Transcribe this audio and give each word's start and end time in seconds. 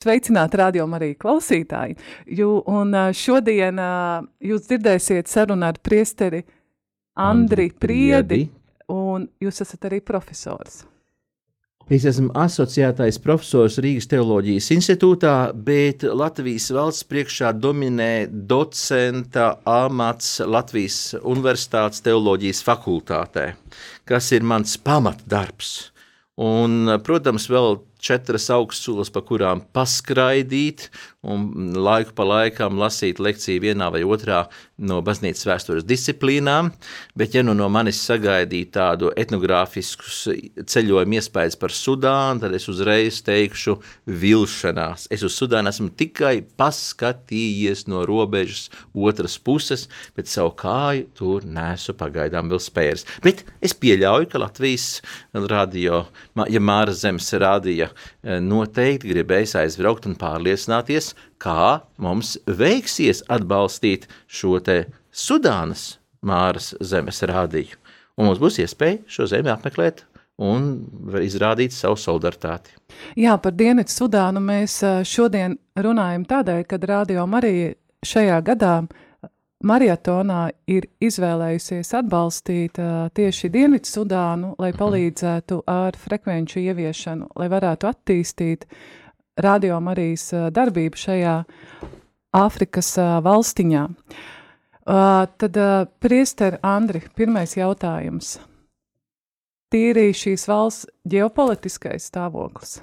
Sveicināti 0.00 0.56
rādījumā 0.56 0.96
arī 0.96 1.10
klausītāji. 1.20 1.98
Jū, 2.38 2.48
un 2.72 2.94
šodien 3.12 3.76
jūs 4.40 4.62
dzirdēsiet 4.64 5.28
sarunu 5.28 5.66
ar 5.68 5.76
priesteri 5.84 6.40
Andri 7.20 7.68
Priedi, 7.76 8.46
un 8.88 9.26
jūs 9.44 9.60
esat 9.60 9.84
arī 9.90 9.98
profesors. 10.00 10.86
Es 11.90 12.04
esmu 12.06 12.30
asociētais 12.38 13.18
profesors 13.18 13.76
Rīgas 13.82 14.06
Teoloģijas 14.08 14.70
institūtā, 14.76 15.34
bet 15.52 16.04
Latvijas 16.06 16.70
valsts 16.72 17.04
priekšā 17.10 17.50
dominē 17.58 18.28
docenta 18.30 19.56
amats 19.68 20.38
Latvijas 20.46 21.16
Universitātes 21.20 22.00
teoloģijas 22.06 22.62
fakultātē, 22.64 23.50
kas 24.08 24.30
ir 24.32 24.46
mans 24.46 24.78
pamatdarbs. 24.80 25.74
Un, 26.40 26.94
protams, 27.04 27.50
vēl 27.50 27.82
četras 28.00 28.48
augstskolas, 28.54 29.10
pa 29.12 29.22
kurām 29.26 29.62
paskraidīt 29.76 30.88
un 31.20 31.74
laiku 31.76 32.14
pa 32.16 32.24
laikam 32.24 32.78
lasīt 32.80 33.20
lekciju 33.20 33.60
vienā 33.60 33.90
vai 33.92 34.00
otrā 34.08 34.46
no 34.80 35.00
baznīcas 35.04 35.44
vēstures 35.44 35.84
disciplīnām, 35.84 36.70
bet 37.20 37.36
ja 37.36 37.42
nu 37.44 37.52
no 37.56 37.68
manis 37.72 38.00
sagaidīt 38.06 38.72
tādu 38.72 39.10
etnogrāfiskus 39.20 40.22
ceļojumu 40.72 41.18
iespējas 41.20 41.58
par 41.60 41.74
Sudānu, 41.76 42.40
tad 42.40 42.56
es 42.56 42.64
uzreiz 42.72 43.20
teikšu 43.26 43.76
vilšanās. 44.08 45.10
Es 45.12 45.24
uz 45.26 45.36
Sudānu 45.36 45.68
esmu 45.68 45.90
tikai 46.00 46.38
paskatījies 46.60 47.84
no 47.92 48.06
robežas 48.08 48.70
otras 48.96 49.36
puses, 49.36 49.86
bet 50.16 50.32
savu 50.32 50.54
kāju 50.56 51.10
tur 51.20 51.44
nesu 51.44 51.92
pagaidām 52.00 52.48
vēl 52.48 52.64
spērs. 52.64 53.04
Bet 53.24 53.44
es 53.60 53.76
pieļauju, 53.76 54.32
ka 54.32 54.40
Latvijas 54.40 54.88
radio, 55.52 56.06
ja 56.48 56.64
Māra 56.64 56.96
Zemes 56.96 57.28
rādīja 57.36 57.89
Eh, 57.89 57.89
noteikti 58.22 59.12
gribējis 59.12 59.56
aizbraukt 59.62 60.08
un 60.10 60.16
pārliecināties, 60.20 61.12
kā 61.42 61.80
mums 62.00 62.36
veiksies 62.46 63.24
atbalstīt 63.28 64.08
šo 64.26 64.58
te 64.64 64.84
Sudānas 65.10 65.96
Māras 66.20 66.74
zemes 66.84 67.22
rādīju. 67.24 67.78
Un 68.20 68.28
mums 68.28 68.40
būs 68.42 68.60
iespēja 68.60 69.00
šo 69.08 69.26
zemi 69.30 69.52
apmeklēt 69.52 70.04
un 70.40 70.70
izrādīt 71.20 71.74
savu 71.76 71.98
solidaritāti. 72.00 72.72
Jā, 73.20 73.36
par 73.40 73.54
Dienvidu 73.56 73.92
Sudānu 73.92 74.42
mēs 74.44 74.80
eh, 74.86 75.02
šodien 75.06 75.56
runājam 75.76 76.24
tādēļ, 76.28 76.64
kad 76.68 76.86
Rādio 76.88 77.26
Marija 77.28 77.74
šajā 78.06 78.40
gadā 78.46 78.74
Marietonā 79.60 80.54
ir 80.72 80.86
izvēlējusies 81.04 81.92
atbalstīt 81.98 82.78
uh, 82.80 83.10
tieši 83.12 83.50
Dienvidu 83.52 83.90
Sudānu, 83.90 84.54
lai 84.56 84.70
mhm. 84.72 84.78
palīdzētu 84.80 85.62
ar 85.68 85.98
frekvenču 86.00 86.62
ieviešanu, 86.62 87.28
lai 87.36 87.48
varētu 87.52 87.90
attīstīt 87.90 88.64
Radio 89.40 89.80
Marijas 89.84 90.30
uh, 90.32 90.48
darbību 90.54 91.00
šajā 91.00 91.36
Āfrikas 92.40 92.94
uh, 93.02 93.18
valstiņā. 93.26 93.84
Uh, 93.90 95.28
tad, 95.36 95.60
uh, 95.60 95.84
priester 96.00 96.56
Andri, 96.64 97.02
pirmais 97.14 97.52
jautājums. 97.58 98.38
Tīri 99.70 100.08
šīs 100.16 100.48
valsts 100.50 100.88
ģeopolitiskais 101.10 102.08
stāvoklis. 102.08 102.80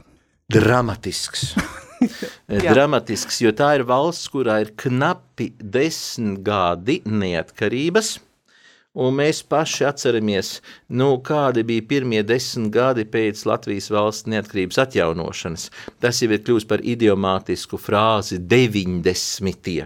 Dramatisks. 0.54 1.56
dramatisks, 2.72 3.42
jo 3.44 3.52
tā 3.56 3.74
ir 3.78 3.86
valsts, 3.88 4.30
kurā 4.34 4.62
ir 4.64 4.74
knapi 4.80 5.52
desmit 5.60 6.42
gadi 6.46 7.02
neatkarības. 7.06 8.18
Un 8.98 9.14
mēs 9.14 9.44
paši 9.46 9.86
atceramies, 9.86 10.56
nu, 10.90 11.12
kādi 11.22 11.62
bija 11.68 11.84
pirmie 11.86 12.24
desmit 12.26 12.72
gadi 12.74 13.04
pēc 13.06 13.44
Latvijas 13.46 13.92
valsts 13.94 14.26
neatkarības 14.34 14.80
atjaunošanas. 14.88 15.68
Tas 16.02 16.22
jau 16.24 16.32
ir 16.34 16.42
kļuvis 16.42 16.66
par 16.66 16.82
idiomātisku 16.82 17.78
frāzi 17.78 18.40
90. 18.42 19.86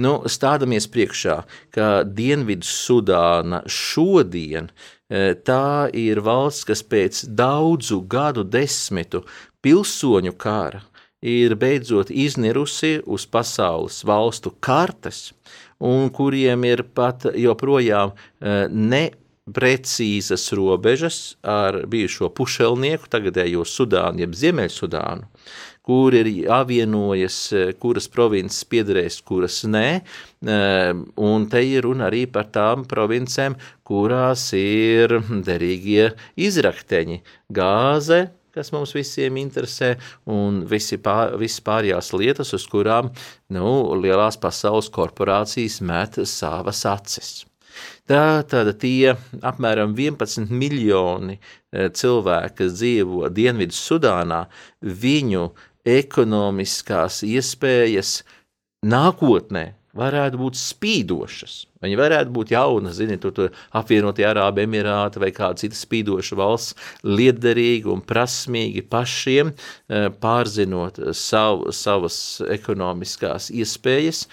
Nu, 0.00 0.14
stādamies 0.24 0.86
priekšā, 0.88 1.36
ka 1.74 1.90
Dienvidu 2.06 2.64
Sudāna 2.64 3.60
šodien 3.68 4.70
e, 4.70 5.34
tā 5.34 5.90
ir 5.92 6.22
valsts, 6.24 6.64
kas 6.70 6.80
pēc 6.86 7.26
daudzu 7.36 8.00
gadu 8.08 8.46
desmitu 8.46 9.26
pilsoņu 9.60 10.32
kara 10.40 10.80
ir 11.22 11.54
beidzot 11.60 12.10
iznirusi 12.10 13.00
uz 13.06 13.26
pasaules 13.28 14.00
valstu 14.04 14.52
kartes, 14.60 15.30
un 15.80 16.10
kuriem 16.12 16.64
ir 16.68 16.84
pat 16.96 17.28
joprojām 17.36 18.12
eh, 18.12 18.66
neprecīzas 18.70 20.50
robežas 20.56 21.20
ar 21.44 21.82
bijušo 21.90 22.30
pušelnieku, 22.36 23.08
tagadējo 23.12 23.66
Sudānu, 23.68 24.24
jeb 24.24 24.36
Ziemeļsudānu, 24.36 25.28
kur 25.84 26.16
ir 26.16 26.28
jāvienojas, 26.32 27.38
eh, 27.52 27.72
kuras 27.76 28.08
provinces 28.08 28.64
piederēs, 28.64 29.20
kuras 29.20 29.62
nē, 29.68 30.00
eh, 30.00 30.92
un 31.16 31.48
te 31.52 31.64
ir 31.64 31.84
runa 31.84 32.08
arī 32.08 32.26
par 32.32 32.48
tām 32.48 32.88
provincēm, 32.88 33.56
kurās 33.84 34.52
ir 34.56 35.20
derīgie 35.20 36.14
izrakteņi- 36.36 37.20
gāze, 37.52 38.30
kas 38.60 38.72
mums 38.76 38.94
visiem 38.96 39.40
interesē, 39.40 39.94
un 40.28 40.62
visi 40.68 41.00
pār, 41.00 41.36
visas 41.40 41.64
pārējās 41.64 42.12
lietas, 42.16 42.52
uz 42.56 42.66
kurām 42.70 43.10
nu, 43.56 43.70
lielās 44.00 44.36
pasaules 44.40 44.92
korporācijas 44.92 45.80
met 45.80 46.20
savas 46.28 46.84
acis. 46.88 47.40
Tā 48.10 48.42
tad 48.50 48.72
tie 48.82 49.14
apmēram 49.46 49.94
11 49.94 50.50
miljoni 50.50 51.38
eh, 51.38 51.88
cilvēki, 51.94 52.56
kas 52.58 52.76
dzīvo 52.80 53.30
Dienvidu 53.32 53.76
Sudānā, 53.76 54.44
viņu 54.82 55.46
ekonomiskās 55.86 57.22
iespējas 57.24 58.20
nākotnē 58.86 59.64
varētu 59.96 60.42
būt 60.42 60.58
spīdošas. 60.58 61.69
Viņi 61.80 61.96
varētu 61.96 62.34
būt 62.36 62.52
jauna, 62.52 62.92
ziniet, 62.92 63.22
tur, 63.22 63.32
tur 63.32 63.54
apvienotie 63.78 64.26
Arābu 64.28 64.60
Emirāti 64.66 65.22
vai 65.22 65.30
kāda 65.32 65.62
cita 65.62 65.78
spīdoša 65.78 66.36
valsts, 66.36 66.76
liederīgi 67.08 67.88
un 67.88 68.04
prasmīgi 68.04 68.84
pašiem 68.92 69.54
eh, 69.54 70.08
pārzinot 70.20 71.00
savu, 71.16 71.72
savas 71.72 72.18
ekonomiskās 72.52 73.48
iespējas. 73.54 74.26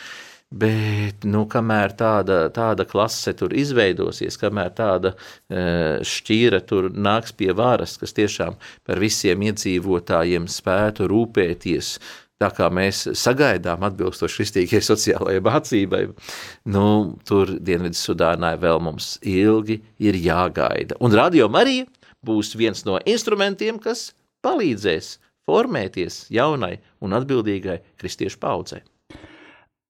Bet, 0.48 1.26
nu, 1.28 1.42
kamēr 1.52 1.92
tāda, 2.00 2.46
tāda 2.56 2.86
klase 2.88 3.34
tur 3.36 3.52
izveidosies, 3.52 4.38
kamēr 4.40 4.70
tāda 4.78 5.10
e, 5.12 5.98
šķīra 6.08 6.62
tur 6.64 6.88
nāks 6.96 7.36
pie 7.36 7.50
varas, 7.52 7.98
kas 8.00 8.16
tiešām 8.16 8.56
par 8.88 9.02
visiem 9.04 9.44
iedzīvotājiem 9.44 10.48
spētu 10.48 11.10
rūpēties, 11.12 11.98
tā 12.42 12.50
kā 12.54 12.70
mēs 12.74 13.04
sagaidām 13.18 13.86
atbilstoši 13.88 14.42
kristīgajai 14.42 14.86
sociālajai 14.86 15.44
mācībai, 15.46 16.04
nu, 16.74 16.88
tur 17.28 17.54
Dienvidu 17.58 17.98
Sudānai 17.98 18.56
vēl 18.62 18.82
mums 18.84 19.16
ilgi 19.26 19.80
ir 20.04 20.20
jāgaida. 20.22 20.98
Un 21.02 21.16
Radio 21.18 21.50
Marija 21.50 21.88
būs 22.26 22.56
viens 22.60 22.84
no 22.86 23.00
instrumentiem, 23.06 23.80
kas 23.82 24.12
palīdzēs 24.46 25.18
formēties 25.48 26.26
jaunai 26.34 26.78
un 27.02 27.16
atbildīgai 27.18 27.80
kristiešu 28.00 28.40
paudzei. 28.42 28.84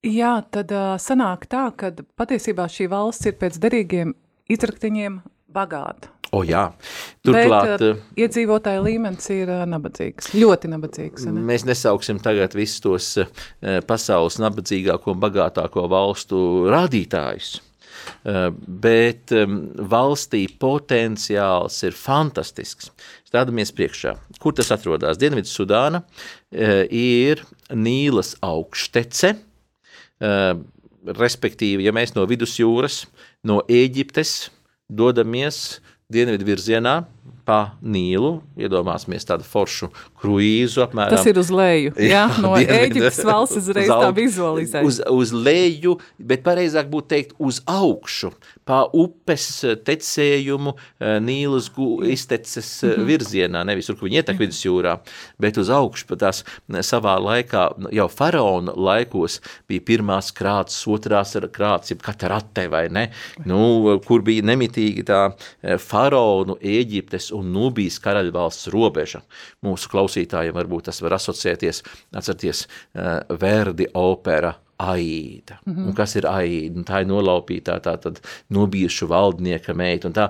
Jā, 0.06 0.38
tad 0.54 0.72
uh, 0.72 0.94
sanāk 1.02 1.48
tā, 1.50 1.66
ka 1.76 1.90
patiesībā 2.20 2.68
šī 2.72 2.86
valsts 2.92 3.28
ir 3.28 3.40
pēc 3.42 3.58
derīgiem 3.64 4.14
izraktiņiem 4.54 5.18
bagāta. 5.52 6.17
O, 6.38 6.44
jā, 6.46 6.64
turklāt. 7.26 7.72
Bet, 7.72 7.84
uh, 7.84 8.18
iedzīvotāja 8.20 8.82
līmenis 8.86 9.30
ir 9.34 9.50
uh, 9.50 9.64
nabadzīgs, 9.70 10.32
ļoti 10.38 10.70
nabadzīgs. 10.74 11.28
Ne? 11.32 11.44
Mēs 11.50 11.66
nesauksim 11.68 12.20
tagad 12.24 12.54
visus 12.58 12.84
tos 12.84 13.08
uh, 13.22 13.30
pasaules 13.88 14.38
nabadzīgāko 14.44 15.16
un 15.16 15.24
bagātāko 15.24 15.88
valstu 15.92 16.40
rādītājus. 16.74 17.58
Bet 18.24 19.34
um, 19.36 19.56
valstī 19.92 20.44
potenciāls 20.62 21.82
ir 21.84 21.96
fantastisks. 21.98 22.92
Stādamies 23.28 23.74
priekšā. 23.76 24.14
Kur 24.40 24.56
tas 24.56 24.70
atrodas? 24.72 25.18
Dienvidu 25.20 25.50
Sudāna 25.52 26.04
ir 26.54 27.42
Nīlas 27.74 28.36
augštece, 28.46 29.34
respektīvi, 31.20 31.84
ja 31.90 31.96
mēs 31.96 32.16
no 32.16 32.24
vidusjūras, 32.30 33.02
no 33.48 33.60
Ēģiptes 33.68 34.38
dodamies 34.88 35.82
dienvidu 36.08 36.46
virzienā 36.48 37.02
pa 37.44 37.74
Nīlu. 37.84 38.38
Iedomāsimies 38.56 39.28
tādu 39.28 39.44
foršu 39.44 39.90
kruīzu 40.22 40.82
apmēram. 40.86 41.14
Tas 41.14 41.28
ir 41.30 41.38
uz 41.40 41.52
leju, 41.54 41.94
jā, 42.14 42.26
no 42.42 42.56
Ēģiptes 42.58 43.22
valsts 43.28 43.60
uzreiz 43.62 43.92
tā 43.92 44.10
vizualizē. 44.16 44.84
Uz, 44.88 45.00
uz 45.14 45.34
leju, 45.36 45.98
bet 46.18 46.44
pareizāk 46.46 46.90
būtu 46.92 47.12
teikt 47.14 47.36
uz 47.38 47.62
augšu, 47.70 48.32
pa 48.68 48.84
upes 48.98 49.48
tecējumu 49.88 50.74
eh, 50.76 51.18
Nīlas 51.24 51.70
izteces 52.10 52.70
mm 52.84 52.90
-hmm. 52.90 53.08
virzienā, 53.12 53.64
nevis 53.68 53.88
tur, 53.88 53.98
kur 54.00 54.10
viņi 54.10 54.22
ietek 54.22 54.42
vidusjūrā, 54.42 54.98
bet 55.40 55.58
uz 55.58 55.70
augšu, 55.70 56.08
pa 56.10 56.20
tās 56.26 56.44
savā 56.68 57.18
laikā, 57.22 57.68
jau 57.92 58.08
faraona 58.10 58.74
laikos 58.76 59.40
bija 59.70 59.82
pirmās 59.82 60.32
krāts, 60.34 60.82
otrās 60.88 61.36
krāts, 61.54 61.92
jeb 61.92 62.02
katarate 62.02 62.68
vai 62.68 62.88
ne, 62.90 63.10
nu, 63.46 64.00
kur 64.06 64.22
bija 64.22 64.44
nemitīgi 64.44 65.04
tā 65.08 65.22
eh, 65.62 65.78
faraonu, 65.78 66.58
Ēģiptes 66.58 67.32
un 67.32 67.52
Nubijas 67.54 68.00
karaļvalsts 68.00 68.72
robeža. 68.74 69.22
Mūsu 69.64 69.90
klausītājiem 69.90 70.07
klausītājiem 70.08 70.56
varbūt 70.56 70.88
tas 70.90 71.02
var 71.04 71.18
asociēties, 71.18 71.84
atcerieties, 72.16 72.68
Verdi 73.40 73.88
opera 73.94 74.54
Aida. 74.78 75.58
Mm 75.66 75.74
-hmm. 75.74 75.88
Un 75.88 75.94
kas 75.94 76.16
ir 76.16 76.28
Aida? 76.28 76.78
Un 76.78 76.86
tā 76.86 77.02
ir 77.02 77.08
nolaupītā, 77.08 77.80
tā 77.82 77.98
tad 77.98 78.20
nobijušu 78.50 79.08
valdnieka 79.08 79.74
meita. 79.74 80.08
Un 80.08 80.14
tā 80.14 80.30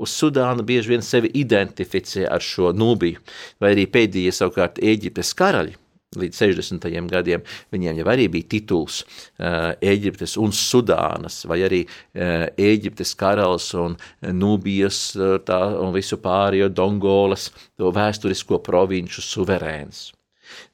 uz 0.00 0.10
Sudānu 0.10 0.62
bieži 0.62 0.88
vien 0.88 1.02
sevi 1.02 1.30
identificē 1.34 2.28
ar 2.30 2.40
šo 2.40 2.72
nubiju. 2.72 3.18
Vai 3.60 3.74
arī 3.74 3.86
pēdējie 3.86 4.32
savukārt 4.32 4.78
Ēģiptes 4.78 5.34
karaļi, 5.34 5.74
līdz 6.14 6.38
60. 6.38 6.86
gadiem, 7.10 7.44
viņiem 7.74 8.00
jau 8.00 8.08
arī 8.12 8.28
bija 8.32 8.50
tituls 8.56 9.02
uh, 9.02 9.74
Ēģiptes 9.82 10.36
un 10.40 10.54
Sudānas, 10.54 11.42
vai 11.50 11.60
arī 11.66 11.82
uh, 11.86 12.46
Ēģiptes 12.54 13.16
karalis 13.18 13.72
un 13.78 13.96
Nubijas 14.36 15.00
uh, 15.18 15.36
tā, 15.44 15.60
un 15.82 15.94
visu 15.96 16.20
pārējo 16.22 16.70
Dongolas, 16.72 17.50
to 17.76 17.90
vēsturisko 17.94 18.62
provinču 18.64 19.24
suverēns. 19.24 20.12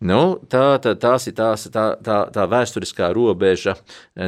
Nu, 0.04 0.36
tā, 0.52 0.76
tā, 0.84 0.92
tās 1.00 1.24
ir 1.30 1.34
tās, 1.38 1.64
tā, 1.72 1.86
tā, 2.04 2.18
tā 2.28 2.44
vēsturiskā 2.44 3.08
robeža 3.16 3.72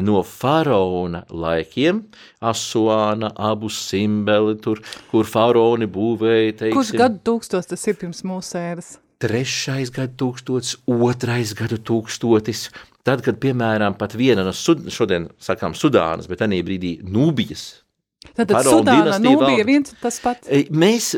no 0.00 0.22
faraona 0.24 1.20
laikiem, 1.28 2.00
Asuāna, 2.40 3.28
abu 3.36 3.68
simbeli, 3.68 4.56
tur, 4.64 4.80
kur 5.12 5.28
faraoni 5.28 5.84
būvēja. 5.84 6.60
Teiksim, 6.64 6.78
Kurš 6.80 6.96
gadu 6.96 7.20
tūkstos 7.28 7.68
tas 7.74 7.88
ir 7.92 8.00
pirms 8.00 8.24
mūsu 8.24 8.56
ēras? 8.56 8.94
Trešais 9.22 9.92
gadu 9.94 10.16
tūkstotis, 10.24 10.76
otrais 10.90 11.54
gadu 11.58 11.78
tūkstotis. 11.78 12.68
Tad, 13.04 13.20
kad, 13.24 13.36
piemēram, 13.40 13.98
pat 14.00 14.16
viena 14.16 14.44
no 14.46 14.52
sud, 14.56 14.86
šodien 14.92 15.28
sakām 15.42 15.76
Sudānas, 15.76 16.28
bet 16.30 16.44
arī 16.44 16.62
brīdī 16.64 16.96
Nūbijas. 17.04 17.84
Tātad 18.32 18.64
Sudāna, 18.64 19.18
Nūbija 19.20 19.64
viens 19.68 19.92
tas 20.00 20.16
pats? 20.22 20.48
Mēs, 20.72 21.10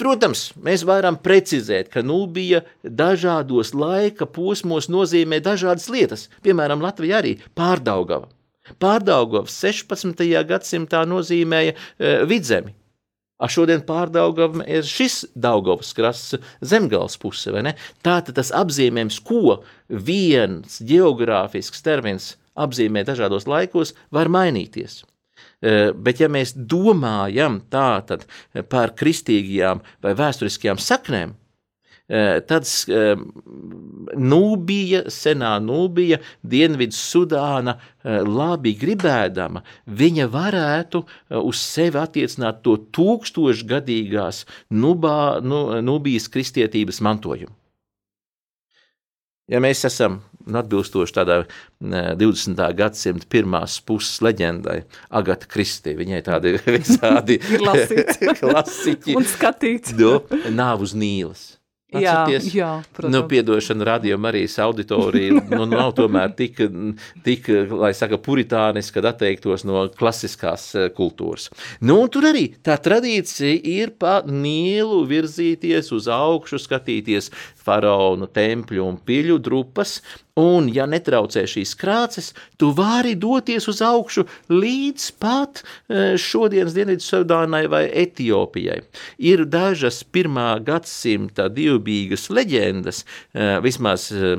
protams, 0.00 0.48
mēs 0.58 0.82
varam 0.88 1.18
precizēt, 1.22 1.92
ka 1.92 2.02
Nūbija 2.02 2.64
dažādos 2.82 3.70
laika 3.76 4.26
posmos 4.26 4.90
nozīmē 4.90 5.38
dažādas 5.44 5.86
lietas. 5.92 6.26
Piemēram, 6.42 6.82
Latvija 6.82 7.20
arī 7.22 7.36
pārdaugava. 7.56 8.26
Pārdaugavs 8.82 9.54
16. 9.62 10.26
gadsimtā 10.48 11.04
nozīmēja 11.06 11.76
e, 11.76 12.16
vidzemi. 12.26 12.74
A 13.36 13.50
šodien 13.52 13.82
pārdaugam 13.84 14.62
ir 14.64 14.86
šis 14.88 15.26
Daugavas 15.36 15.92
krasts 15.96 16.38
zemgals 16.64 17.18
puse, 17.20 17.52
vai 17.52 17.66
ne? 17.66 17.74
Tātad 18.04 18.38
tas 18.38 18.52
apzīmējums, 18.56 19.18
ko 19.28 19.58
viens 19.88 20.80
geogrāfisks 20.80 21.84
termins 21.84 22.34
apzīmē 22.56 23.04
dažādos 23.04 23.44
laikos, 23.48 23.92
var 24.10 24.32
mainīties. 24.32 25.02
E, 25.60 25.92
bet 25.92 26.22
ja 26.22 26.30
mēs 26.32 26.54
domājam 26.56 27.60
tātad 27.72 28.24
par 28.72 28.94
kristīgajām 28.96 29.84
vai 30.04 30.14
vēsturiskajām 30.16 30.80
saknēm, 30.80 31.36
tad 32.06 32.68
eh, 32.86 33.18
Nūbija, 34.14 35.02
senā 35.10 35.56
Nūbija, 35.62 36.20
Dienvidu 36.46 36.94
Sudāna, 36.94 37.76
eh, 38.04 38.20
labi 38.22 38.76
gribēdama, 38.78 39.64
viņa 39.86 40.28
varētu 40.30 41.02
uz 41.42 41.62
sevi 41.62 41.98
attiecināt 41.98 42.62
to 42.62 42.76
tūkstošgadīgās 42.94 44.44
Nubā, 44.70 45.42
nu, 45.42 45.82
Nūbijas 45.82 46.30
kristietības 46.30 47.02
mantojumu. 47.02 47.54
Ja 49.46 49.60
mēs 49.62 49.84
esam 49.86 50.20
atbilstoši 50.46 51.14
tādai 51.14 51.40
20. 51.82 52.62
gadsimta 52.78 53.26
pirmās 53.30 53.78
puses 53.86 54.20
leģendai, 54.22 54.80
Agata 55.10 55.46
Kristī, 55.50 55.94
viņai 55.98 56.22
tādi 56.26 56.54
visādi 56.78 57.38
klasiķi 57.58 59.14
un 59.18 59.26
skatīts. 59.26 59.94
Do, 59.98 60.20
nav 60.54 60.86
uz 60.86 60.94
Nīlas. 60.98 61.55
Atcerieties, 61.94 62.48
jā, 62.50 62.66
jā, 62.66 62.70
protams. 62.96 63.12
Nu, 63.14 63.20
piedošana 63.30 63.86
radio 63.86 64.16
Marijas 64.18 64.56
auditorija, 64.58 65.36
nu, 65.52 65.68
nav 65.70 65.92
tomēr 65.94 66.32
tik, 66.34 66.58
tik, 67.22 67.46
lai 67.70 67.92
saka, 67.94 68.18
puritāniski, 68.18 68.96
kad 68.96 69.06
atteiktos 69.12 69.62
no 69.68 69.84
klasiskās 69.94 70.66
eh, 70.74 70.88
kultūras. 70.96 71.46
Nu, 71.86 72.00
tur 72.10 72.26
arī 72.32 72.48
tā 72.66 72.74
tradīcija 72.82 73.62
ir 73.70 73.94
pa 74.02 74.18
Nīlu 74.26 75.04
virzīties 75.06 75.92
uz 75.94 76.10
augšu, 76.10 76.58
skatīties 76.64 77.30
faraonu 77.62 78.26
tempļu 78.34 78.82
un 78.82 78.98
piļu 79.06 79.38
drupas, 79.46 80.00
Un, 80.36 80.66
ja 80.68 80.84
netraucē 80.84 81.46
šīs 81.48 81.70
krāces, 81.80 82.26
tu 82.60 82.68
vari 82.76 83.14
doties 83.16 83.64
uz 83.72 83.78
augšu 83.80 84.26
līdz 84.52 85.04
pat 85.16 85.62
e, 85.62 86.18
šodienas 86.20 86.74
Dienvidu-Sudānai 86.76 87.62
vai 87.72 87.86
Etiopijai. 87.88 88.82
Ir 89.16 89.46
dažas 89.48 90.02
pirmā 90.04 90.58
gadsimta 90.66 91.46
divbīgas 91.48 92.26
leģendas, 92.28 93.00
e, 93.32 93.46
vismaz 93.64 94.10
e, 94.12 94.34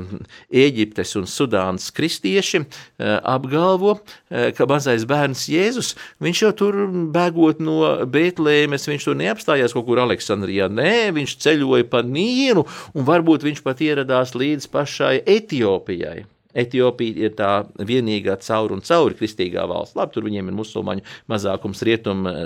Ēģiptes 0.54 1.16
un 1.18 1.26
Sudānas 1.26 1.88
kristieši 1.94 2.62
apgalvo, 2.98 3.96
ka 4.28 4.66
mazais 4.70 5.04
bērns 5.08 5.44
Jēzus, 5.50 5.92
viņš 6.22 6.42
jau 6.42 6.50
tur 6.56 6.78
bēgot 7.14 7.60
no 7.62 7.90
Betlēmes, 8.10 8.86
viņš 8.90 9.08
tur 9.08 9.18
neapstājās 9.18 9.74
kaut 9.74 9.86
kur 9.88 10.02
Aleksandrijā, 10.02 10.68
nē, 10.72 11.10
viņš 11.16 11.36
ceļoja 11.42 11.88
pa 11.90 12.04
Nīru 12.06 12.64
un 12.94 13.08
varbūt 13.08 13.46
viņš 13.46 13.62
pat 13.66 13.82
ieradās 13.84 14.34
līdz 14.38 14.70
pašai 14.74 15.14
Etiopijai. 15.26 15.87
Etiopijai. 15.88 16.26
Etiopija 16.58 17.26
ir 17.28 17.34
tā 17.36 17.48
vienīgā 17.76 18.38
caur 18.40 18.72
un 18.72 18.80
cauri 18.82 19.14
kristīgā 19.18 19.66
valsts. 19.68 19.94
Labi, 19.98 20.14
tur 20.14 20.24
viņiem 20.24 20.46
ir 20.48 20.54
musulmaņu 20.56 21.02
mazākums 21.28 21.82
rietum 21.84 22.24
uh, 22.26 22.38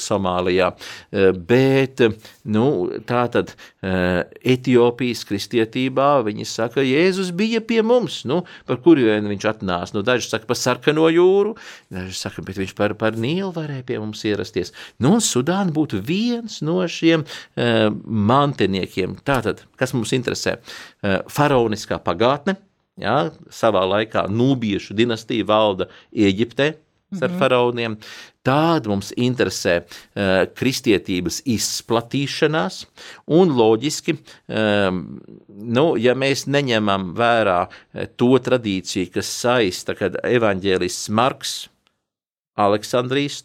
Somālijā, 0.00 0.70
uh, 0.72 1.26
bet 1.36 2.00
nu, 2.48 2.64
tā 3.06 3.26
tad 3.30 3.52
uh, 3.52 4.24
Etiopijas 4.40 5.26
kristietībā 5.28 6.08
viņi 6.26 6.46
saka, 6.48 6.80
Jēzus 6.80 7.34
bija 7.36 7.60
pie 7.60 7.82
mums, 7.84 8.22
nu, 8.24 8.40
par 8.66 8.80
kurien 8.80 9.28
viņš 9.28 9.46
atnāca. 9.52 9.94
Nu, 9.98 10.02
daži 10.08 10.32
saka 10.32 10.48
par 10.48 10.58
sarkano 10.58 11.10
jūru, 11.12 11.52
daži 11.92 12.16
saka, 12.16 12.42
bet 12.48 12.58
viņš 12.62 12.74
par, 12.80 12.96
par 12.98 13.20
Nīlu 13.20 13.52
varēja 13.54 13.84
pie 13.92 14.00
mums 14.00 14.24
ierasties. 14.24 14.72
Nu, 14.98 15.18
un 15.18 15.22
Sudāna 15.24 15.68
būtu 15.76 16.00
viens 16.00 16.62
no 16.64 16.80
šiem 16.88 17.28
mantiniekiem. 17.60 19.20
Tātad, 19.26 19.66
kas 19.78 19.92
mums 19.94 20.16
interesē? 20.16 20.56
Faraoniskā 21.30 22.00
pagātne, 22.02 22.56
Ja, 23.00 23.30
savā 23.50 23.86
laikā 23.88 24.26
Nūbiešu 24.28 24.94
dinastija 24.98 25.46
valda 25.48 25.88
Eģiptē 26.12 26.74
ar 27.10 27.30
-hmm. 27.30 27.38
faraoniem. 27.38 27.96
Tāda 28.44 28.88
mums 28.88 29.12
interesē 29.16 29.82
uh, 29.82 30.46
kristietības 30.56 31.42
izplatīšanās, 31.44 32.86
un 33.26 33.52
loģiski, 33.56 34.16
um, 34.16 35.20
nu, 35.48 35.96
ja 35.96 36.14
mēs 36.14 36.46
neņemam 36.46 37.12
vērā 37.14 37.66
to 38.16 38.38
tradīciju, 38.38 39.10
kas 39.12 39.26
saista, 39.26 39.94
kad 39.94 40.16
evaņģēlists 40.24 41.10
Marks 41.10 41.68
Aleksandrijas 42.56 43.42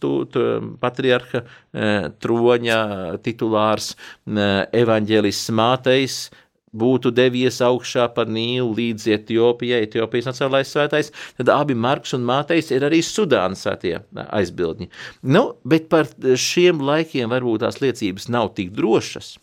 patriarha 0.79 1.43
uh, 1.43 2.07
troņa 2.19 2.79
titulārs, 3.23 3.95
evaņģēlists 4.25 5.51
Mātejs, 5.51 6.31
būtu 6.75 7.11
devies 7.15 7.61
augšā 7.63 8.09
pa 8.15 8.25
Nīlu 8.27 8.73
līdz 8.77 9.07
Etiopijai, 9.17 9.83
Etiopijas 9.87 10.29
nacionālais 10.31 10.73
svētais, 10.73 11.11
tad 11.39 11.51
abi 11.53 11.77
Marks 11.77 12.15
un 12.17 12.25
Mātejs 12.27 12.73
ir 12.75 12.85
arī 12.87 13.01
Sudānas 13.05 13.63
svētie 13.65 13.97
aizbildņi. 14.25 14.89
Nu, 15.31 15.47
bet 15.63 15.89
par 15.93 16.11
šiem 16.19 16.83
laikiem 16.85 17.31
varbūt 17.31 17.65
tās 17.65 17.81
liecības 17.83 18.29
nav 18.33 18.53
tik 18.59 18.75
drošas. 18.75 19.35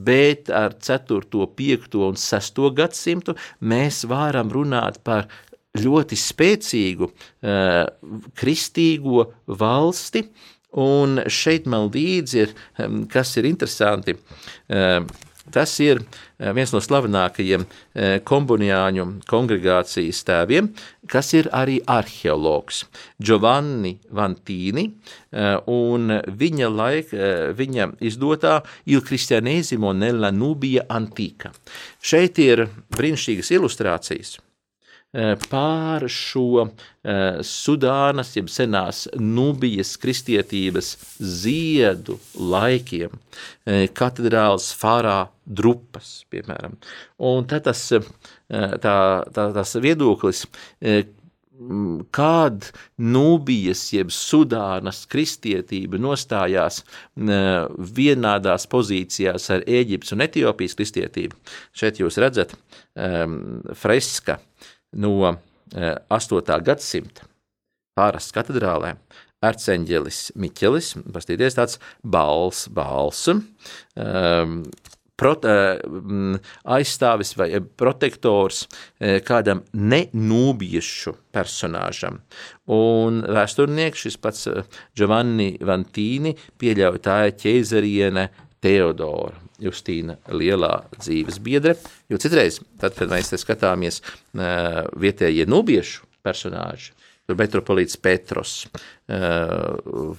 Bet 0.00 0.48
ar 0.54 0.76
4., 0.78 1.26
5. 1.58 1.96
un 2.06 2.16
6. 2.16 2.60
gadsimtu 2.78 3.34
mēs 3.60 4.04
varam 4.08 4.52
runāt 4.54 5.00
par 5.04 5.26
ļoti 5.78 6.18
spēcīgu 6.18 7.08
uh, 7.10 7.84
kristīgo 8.38 9.26
valsti, 9.60 10.24
un 10.80 11.20
šeit 11.30 11.66
man 11.70 11.90
līdzi 11.90 12.40
ir, 12.44 12.54
um, 12.82 13.02
kas 13.10 13.34
ir 13.38 13.48
interesanti, 13.50 14.14
uh, 14.14 15.02
Tas 15.52 15.72
ir 15.82 16.00
eh, 16.00 16.50
viens 16.56 16.72
no 16.74 16.80
slavenākajiem 16.82 17.64
eh, 17.66 18.18
kombunjāņu 18.26 19.06
kongregācijas 19.30 20.22
tēviem, 20.28 20.70
kas 21.10 21.32
ir 21.38 21.50
arī 21.56 21.78
arheologs, 21.90 22.84
Giovanni 23.18 23.96
Vantīni, 24.14 24.86
eh, 25.32 25.56
viņa, 26.42 26.70
laika, 26.74 27.32
viņa 27.56 27.90
izdotā 28.00 28.60
Il 28.86 29.02
Cristianesimo 29.06 29.92
nella 29.92 30.30
Nubija 30.34 30.86
Antika. 30.88 31.54
Šeit 32.02 32.38
ir 32.42 32.68
brīnišķīgas 32.96 33.52
ilustrācijas– 33.58 34.38
pār 35.50 36.06
šo 36.06 36.68
eh, 37.02 37.40
Sudānas, 37.42 38.30
jeb 38.36 38.50
senās 38.52 39.08
Nubijas 39.18 39.96
kristietības 39.98 40.92
ziedu 41.18 42.20
laikiem, 42.38 43.16
eh, 43.66 43.88
katedrāls 43.90 44.70
Fārā 44.78 45.24
drupas, 45.46 46.20
piemēram. 46.30 46.76
Un 47.26 47.48
tad 47.50 47.66
tas, 47.66 47.88
tā, 47.90 48.98
tā, 49.34 49.46
tas 49.56 49.72
viedoklis, 49.82 50.44
kad 52.14 52.68
Nūbijas 52.96 53.82
jeb 53.92 54.12
Sudānas 54.14 55.02
kristietība 55.10 55.98
nostājās 56.00 56.80
vienādās 57.98 58.68
pozīcijās 58.70 59.50
ar 59.56 59.66
Ēģiptes 59.66 60.14
un 60.16 60.24
Etiopijas 60.24 60.78
kristietību. 60.78 61.36
Šeit 61.76 62.00
jūs 62.00 62.16
redzat 62.22 62.54
um, 62.94 63.60
freska 63.76 64.38
no 64.96 65.14
uh, 65.30 65.36
8. 66.10 66.62
gadsimta 66.66 67.30
Pāras 67.98 68.30
katedrālē. 68.32 68.94
Arcēnģelis 69.44 70.34
Miķelis, 70.36 70.94
pastīties 71.14 71.56
tāds 71.56 71.78
bals, 72.04 72.66
bals, 72.76 73.22
um, 73.32 74.58
prot, 75.20 75.46
uh, 75.48 75.80
aizstāvis 76.76 77.32
vai 77.40 77.48
protektors 77.80 78.66
uh, 78.66 79.16
kādam 79.24 79.62
nenūbiešu 79.72 81.14
personāžam. 81.32 82.20
Un 82.68 83.24
vēsturnieks 83.24 84.04
šis 84.04 84.20
pats 84.20 84.46
Giovanni 84.96 85.54
Vantīni 85.64 86.36
pieļauj 86.60 87.02
tā 87.08 87.18
ir 87.30 87.36
ķeizariene 87.40 88.28
Teodora. 88.60 89.36
Justīna 89.60 90.14
lielā 90.32 90.86
dzīves 90.96 91.36
biedre, 91.44 91.74
jo 92.08 92.16
citreiz, 92.20 92.62
tad, 92.80 92.94
kad 92.96 93.10
mēs 93.12 93.28
skatāmies 93.42 93.98
uh, 94.00 94.86
vietējie 94.96 95.44
nubiešu 95.44 96.06
personāži, 96.24 96.94
Metropolīts 97.36 97.98
Petros 98.00 98.54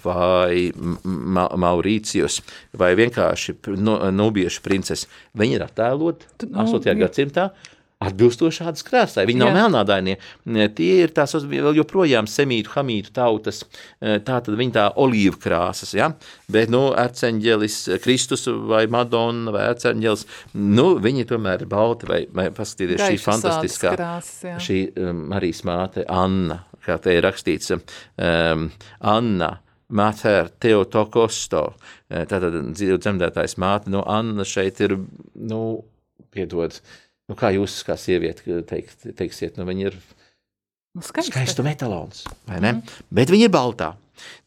vai 0.04 0.72
Ma 1.04 1.46
Maurīcijus 1.60 2.40
vai 2.78 2.94
vienkārši 3.00 3.58
Nubiešu 4.16 4.64
princese. 4.66 5.10
Viņi 5.38 5.58
ir 5.58 5.66
attēloti 5.66 6.52
8. 6.52 6.96
gadsimtā 7.00 7.50
atbilstoši 8.02 8.62
šādas 8.62 8.86
krāsai. 8.86 9.26
Viņi 9.30 9.44
nav 9.44 9.54
melnādainie. 9.56 10.18
Tie 10.78 10.92
ir 11.04 11.14
tās 11.16 11.36
vēl 11.38 11.76
joprojām 11.78 12.28
semītu, 12.30 12.74
hamītu 12.76 13.14
tautas, 13.16 13.64
tā 14.02 14.40
tad 14.42 14.52
viņi 14.58 14.76
tā 14.78 14.88
olīva 15.02 15.38
krāsas, 15.42 15.94
ja? 15.98 16.12
bet, 16.52 16.72
nu, 16.74 16.90
arceņģelis, 16.98 17.78
Kristus 18.04 18.48
vai 18.70 18.84
Madonna 18.92 19.54
vai 19.54 19.68
arceņģelis, 19.72 20.26
nu, 20.58 20.88
viņi 21.02 21.28
tomēr 21.30 21.66
ir 21.66 21.72
balti 21.72 22.10
vai, 22.10 22.22
vai 22.34 22.50
paskatieties 22.56 23.04
šī 23.06 23.20
fantastiskā, 23.22 23.96
krāsas, 23.96 24.62
šī 24.66 24.80
um, 25.00 25.26
Marijas 25.32 25.64
māte 25.68 26.06
Anna, 26.10 26.62
kā 26.86 26.98
te 27.02 27.14
ir 27.18 27.26
rakstīts, 27.28 27.76
um, 27.76 28.72
Anna, 29.14 29.54
Mater 29.92 30.48
Teotokosto, 30.64 31.66
tātad 32.08 32.54
dzemdētājs 32.80 33.58
māte, 33.60 33.92
nu, 33.92 34.00
Anna 34.08 34.46
šeit 34.48 34.80
ir, 34.86 34.96
nu, 35.36 35.62
piedod, 36.32 36.78
uh, 36.80 37.00
Nu, 37.32 37.38
kā 37.40 37.54
jūs, 37.56 37.78
kā 37.88 37.96
sieviete, 37.96 38.60
teikt, 38.68 39.06
teiksiet, 39.16 39.56
nu, 39.56 39.64
viņa 39.64 39.86
ir 39.88 39.94
nu, 39.96 41.00
skaista. 41.00 41.32
skaistu 41.32 41.64
metalons, 41.64 42.26
vai 42.50 42.58
ne? 42.60 42.74
Mm. 42.76 43.04
Bet 43.16 43.32
viņa 43.32 43.48
ir 43.48 43.54
baltā. 43.54 43.94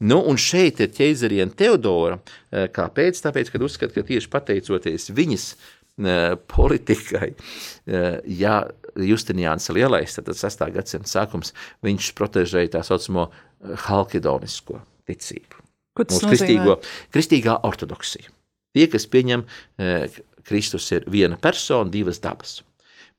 Nu, 0.05 0.19
un 0.29 0.37
šeit 0.39 0.83
ir 0.85 0.91
ķeizariena 0.93 1.57
Teodora. 1.57 2.19
Eh, 2.53 2.67
kāpēc? 2.71 3.23
Tāpēc, 3.25 3.49
kad 3.55 3.65
uzskat, 3.65 3.95
ka 3.95 4.05
tieši 4.05 4.29
pateicoties 4.31 5.09
viņas 5.17 5.47
uh, 5.55 6.37
politikai, 6.53 7.31
uh, 7.33 8.21
ja 8.29 8.59
Justiniāns 9.01 9.71
Lielais, 9.73 10.19
tad 10.21 10.29
6. 10.37 10.69
gadsimta 10.77 11.11
sākums, 11.11 11.55
viņš 11.83 12.13
protežēja 12.21 12.75
tā 12.77 12.85
saucamo 12.87 13.31
halkidonisko 13.89 14.79
ticību. 15.09 15.65
Mūsu 16.05 16.29
kristīgo, 16.29 16.77
kristīgā 17.15 17.57
ortodoksija. 17.65 18.29
Tie, 18.75 18.87
kas 18.91 19.07
pieņem, 19.07 19.45
Kristus 20.45 20.89
ir 20.91 21.05
viena 21.11 21.39
persona, 21.41 21.87
divas 21.91 22.19
dabas. 22.23 22.59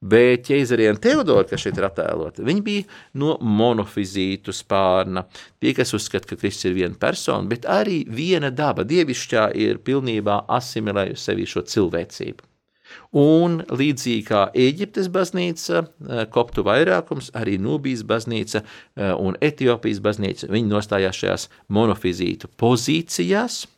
Bet 0.05 0.45
ķēzariena 0.50 1.01
Teodora, 1.01 1.47
kas 1.50 1.63
šeit 1.63 1.79
ir 1.79 1.88
attēlota, 1.88 2.43
viņa 2.45 2.63
bija 2.65 2.83
no 3.21 3.35
monofizītu 3.41 4.53
spārna. 4.53 5.25
Tie, 5.62 5.71
kas 5.77 5.95
uzskata, 5.97 6.29
ka 6.29 6.38
Kristus 6.38 6.69
ir 6.69 6.75
viena 6.77 6.97
persona, 7.00 7.47
bet 7.50 7.65
arī 7.65 8.03
viena 8.05 8.51
daba, 8.53 8.85
dievišķā, 8.85 9.47
ir 9.57 9.81
pilnībā 9.85 10.43
asimilējusi 10.59 11.25
sevi 11.29 11.50
šo 11.50 11.65
cilvēcību. 11.71 12.51
Un 13.17 13.62
līdzīgi 13.65 14.24
kā 14.27 14.45
Eģiptes 14.53 15.09
baznīca, 15.12 15.81
eh, 15.83 16.25
koptu 16.31 16.63
vairākums, 16.67 17.31
arī 17.33 17.57
Nubijas 17.59 18.05
baznīca 18.05 18.62
eh, 18.62 19.13
un 19.17 19.39
Etiopijas 19.41 20.03
baznīca, 20.05 20.51
viņi 20.53 20.69
nostājās 20.69 21.24
šajās 21.24 21.50
monofizītu 21.74 22.51
pozīcijās– 22.62 23.63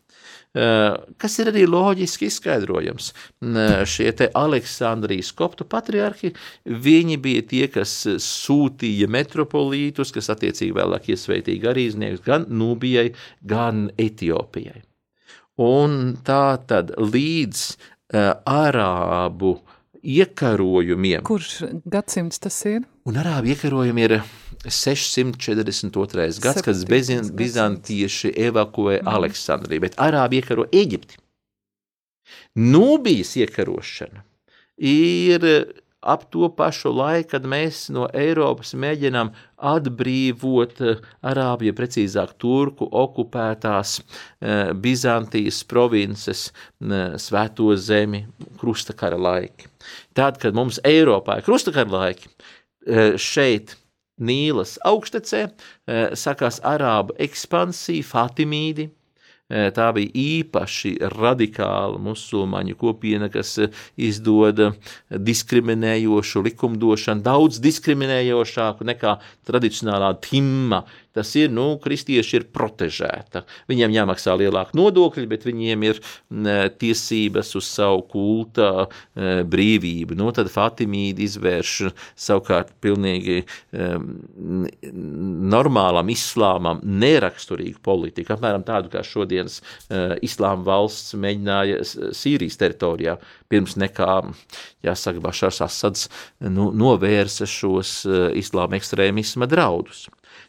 kas 0.54 1.36
ir 1.42 1.52
arī 1.52 1.66
loģiski 1.70 2.30
izskaidrojams. 2.32 3.12
Eh, 3.42 3.86
šie 3.86 4.12
te 4.18 4.30
Aleksandrijas 4.34 5.32
koptu 5.38 5.68
patriarhi, 5.70 6.34
viņi 6.66 7.18
bija 7.22 7.46
tie, 7.52 7.68
kas 7.72 7.94
sūtīja 8.24 9.10
metropolītus, 9.12 10.14
kas 10.16 10.32
attiecīgi 10.34 10.76
vēlāk 10.78 11.12
iesveitīja 11.14 11.68
garīdzniekus 11.68 12.26
gan 12.26 12.48
Nubijai, 12.50 13.12
gan 13.46 13.90
Etiopijai. 13.98 14.82
Un 15.58 16.18
tā 16.26 16.60
tad 16.70 16.94
līdz 17.02 17.62
uh, 18.14 18.36
arābu 18.46 19.56
iekarojumiem. 20.08 21.24
Kurš 21.26 21.64
gadsimts 21.90 22.40
tas 22.40 22.60
ir? 22.70 22.84
Un 23.10 23.18
arābu 23.18 23.50
iekarojumi 23.56 24.06
ir 24.06 24.20
642. 24.66 26.42
gads, 26.42 26.62
kad 26.66 26.84
bizantieši 27.38 28.34
evakuē 28.50 29.02
mm. 29.02 29.08
Aleksandriju, 29.08 29.86
bet 29.88 29.98
arābi 30.02 30.42
iekaro 30.42 30.68
Eģipti. 30.72 31.20
Nūbijas 32.58 33.36
iekarošana 33.40 34.24
ir 34.78 35.46
ap 36.02 36.24
to 36.32 36.50
pašu 36.54 36.92
laiku, 36.94 37.32
kad 37.34 37.46
mēs 37.50 37.88
no 37.94 38.06
Eiropas 38.16 38.74
mēģinām 38.78 39.32
atbrīvot 39.58 40.80
arābu, 41.26 41.68
ja 41.68 41.76
precīzāk 41.76 42.36
turku 42.42 42.88
okupētās 42.88 43.98
eh, 44.00 44.74
Bizantijas 44.74 45.64
provinces, 45.68 46.48
eh, 46.82 47.18
svēto 47.22 47.74
zemi, 47.76 48.24
krustakara 48.62 49.18
laiki. 49.18 49.72
Tad, 50.18 50.40
kad 50.42 50.56
mums 50.58 50.80
Eiropā 50.86 51.40
ir 51.40 51.48
krustakara 51.48 51.90
laiki, 51.90 52.32
eh, 52.88 53.18
šeit 53.18 53.76
Nīlas 54.18 54.78
augštecē 54.86 55.42
eh, 55.46 56.14
sakās 56.18 56.62
arābu 56.66 57.16
ekspansija, 57.22 58.06
Fatimīdi, 58.06 58.88
eh, 59.50 59.70
Tā 59.74 59.92
bija 59.96 60.10
īpaši 60.10 60.96
radikāla 61.14 62.00
musulmaņu 62.02 62.76
kopiena, 62.82 63.30
kas 63.30 63.54
eh, 63.62 63.70
izdoda 63.96 64.72
diskriminējošu 65.10 66.44
likumdošanu, 66.50 67.24
daudz 67.24 67.62
diskriminējošāku 67.64 68.88
nekā 68.90 69.18
tradicionālā 69.48 70.16
timma, 70.26 70.82
Tas 71.18 71.32
ir, 71.40 71.50
nu, 71.50 71.66
kristieši 71.82 72.36
ir 72.38 72.48
protežēta. 72.54 73.42
Viņiem 73.72 73.96
jāmaksā 73.96 74.36
lielāka 74.38 74.78
nodokļi, 74.78 75.26
bet 75.32 75.48
viņiem 75.48 75.86
ir 75.88 76.02
tiesības 76.78 77.56
uz 77.58 77.70
savu 77.72 78.04
kulta 78.12 78.70
brīvību. 79.18 80.18
Nu, 80.20 80.30
tad 80.36 80.52
Fatimīdi 80.54 81.26
izvērš 81.26 81.74
savukārt 82.28 82.76
pilnīgi 82.84 83.40
normālam 85.58 86.14
islāmam 86.14 86.84
neraksturīgu 86.86 87.82
politiku, 87.84 88.36
apmēram 88.36 88.66
tādu 88.68 88.92
kā 88.94 89.02
šodienas 89.06 89.60
islāma 90.26 90.68
valsts 90.68 91.18
mēģināja 91.18 91.82
Sīrijas 92.18 92.60
teritorijā 92.62 93.18
pirms 93.50 93.78
nekā, 93.80 94.20
jāsaka, 94.86 95.24
Bašars 95.24 95.64
Asads 95.66 96.08
nu, 96.44 96.70
novērsa 96.76 97.48
šos 97.50 98.04
islāma 98.38 98.78
ekstrēmisma 98.78 99.50
draudus. 99.50 100.06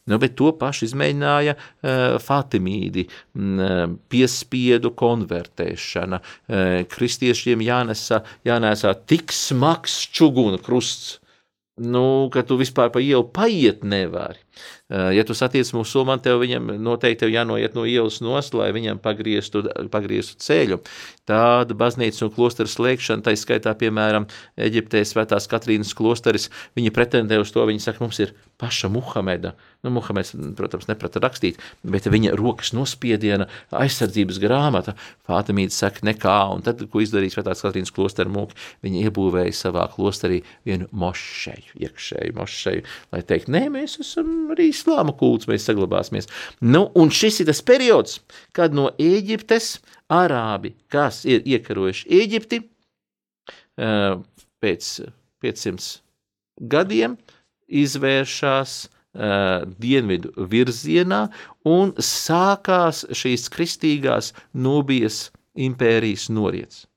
Nu, 0.09 0.19
bet 0.23 0.37
to 0.41 0.53
pašu 0.57 0.87
izmēģināja 0.89 1.55
uh, 1.55 2.17
Fatimīdi, 2.23 3.05
uh, 3.09 3.85
piespiedu 4.09 4.93
konvertēšana. 4.97 6.21
Uh, 6.23 6.67
kristiešiem 6.89 7.63
jānesa, 7.67 8.23
jānēsā 8.49 8.95
tik 9.09 9.35
smags 9.37 10.01
čuguna 10.15 10.61
krusts, 10.65 11.19
nu, 11.79 12.29
ka 12.33 12.43
tu 12.47 12.59
vispār 12.59 12.93
pa 12.95 13.03
ielu 13.05 13.27
paiet 13.35 13.85
nevari. 13.87 14.41
Uh, 14.89 15.11
ja 15.17 15.25
tu 15.29 15.37
satiec 15.37 15.71
musulmanu, 15.77 16.23
tev 16.25 16.41
viņam 16.43 16.75
noteikti 16.81 17.25
tev 17.25 17.33
jānoiet 17.35 17.77
no 17.77 17.85
ielas 17.89 18.21
nost, 18.25 18.57
lai 18.57 18.71
viņam 18.77 19.01
pagrieztu, 19.05 19.65
pagrieztu 19.93 20.39
ceļu. 20.45 20.81
Tāda 21.29 21.77
baznīca 21.77 22.25
un 22.27 22.33
klostera 22.33 22.71
slēgšana, 22.71 23.25
tā 23.27 23.35
skaitā, 23.37 23.75
piemēram, 23.79 24.29
Eģiptē 24.59 25.03
svētās 25.05 25.49
Katrīnas 25.51 25.95
klosteris, 25.97 26.49
viņi 26.79 26.95
pretendē 26.95 27.41
uz 27.43 27.53
to, 27.53 27.67
viņi 27.69 27.85
saka, 27.85 28.05
mums 28.05 28.21
ir 28.25 28.33
paša 28.59 28.89
Muhameda. 28.93 29.53
Nu, 29.85 29.93
Muhameds, 29.95 30.33
protams, 30.59 30.89
neprata 30.89 31.21
rakstīt, 31.23 31.61
bet 31.87 32.09
viņa 32.11 32.33
rokas 32.39 32.73
nospiediena 32.75 33.47
aizsardzības 33.71 34.41
grāmata. 34.43 34.97
Fātimīte 35.29 35.77
saka, 35.77 36.03
nekā, 36.09 36.39
un 36.57 36.65
tad, 36.67 36.83
ko 36.91 37.05
izdarīja 37.05 37.37
Svētās 37.37 37.63
Katrīnas 37.63 37.95
klostera 37.95 38.33
mūki, 38.33 38.59
viņa 38.83 39.05
iebūvēja 39.07 39.55
savā 39.55 39.85
klosterī 39.93 40.41
vienu 40.67 40.89
mošeju, 40.91 41.77
iekšēju 41.85 42.35
mošeju, 42.41 42.87
lai 43.15 43.23
teikt, 43.29 43.53
nē, 43.55 43.69
mēs 43.77 44.01
esam 44.03 44.48
arī 44.55 44.71
islāma 44.73 45.15
kults, 45.19 45.49
mēs 45.51 45.67
saglabāsimies. 45.69 46.29
Nu, 46.61 46.87
un 46.99 47.13
šis 47.15 47.43
ir 47.43 47.51
tas 47.51 47.63
periods, 47.65 48.19
kad 48.57 48.75
no 48.77 48.89
Ēģiptes 48.99 49.77
arābi, 50.13 50.75
kas 50.93 51.25
ir 51.29 51.47
iekarojuši 51.47 52.09
Ēģipti, 52.23 52.63
pēc 53.79 54.93
500 55.45 55.89
gadiem, 56.73 57.17
izvēršas 57.69 58.75
uh, 58.89 59.69
dienvidu 59.79 60.33
virzienā 60.51 61.27
un 61.69 61.93
sākās 62.03 63.05
šīs 63.13 63.47
kristīgās 63.53 64.33
Nubijas 64.57 65.29
impērijas 65.55 66.29
noriets. 66.33 66.88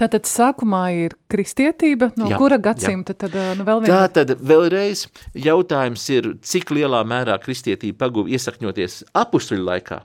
Tātad 0.00 0.28
sākumā 0.28 0.82
ir 1.04 1.16
kristietība, 1.32 2.12
no 2.16 2.28
jā, 2.32 2.38
kura 2.40 2.58
gadsimta 2.62 3.14
jā. 3.16 3.22
tad 3.24 3.38
nu 3.58 3.66
vēl 3.68 3.84
viena? 3.84 4.04
Tātad 4.06 4.36
vēlreiz 4.40 5.06
jautājums 5.34 6.04
ir, 6.14 6.34
cik 6.42 6.70
lielā 6.76 7.02
mērā 7.08 7.38
kristietība 7.42 8.06
paguva 8.06 8.32
iesakņoties 8.36 9.02
apustuļu 9.18 9.66
laikā, 9.72 10.02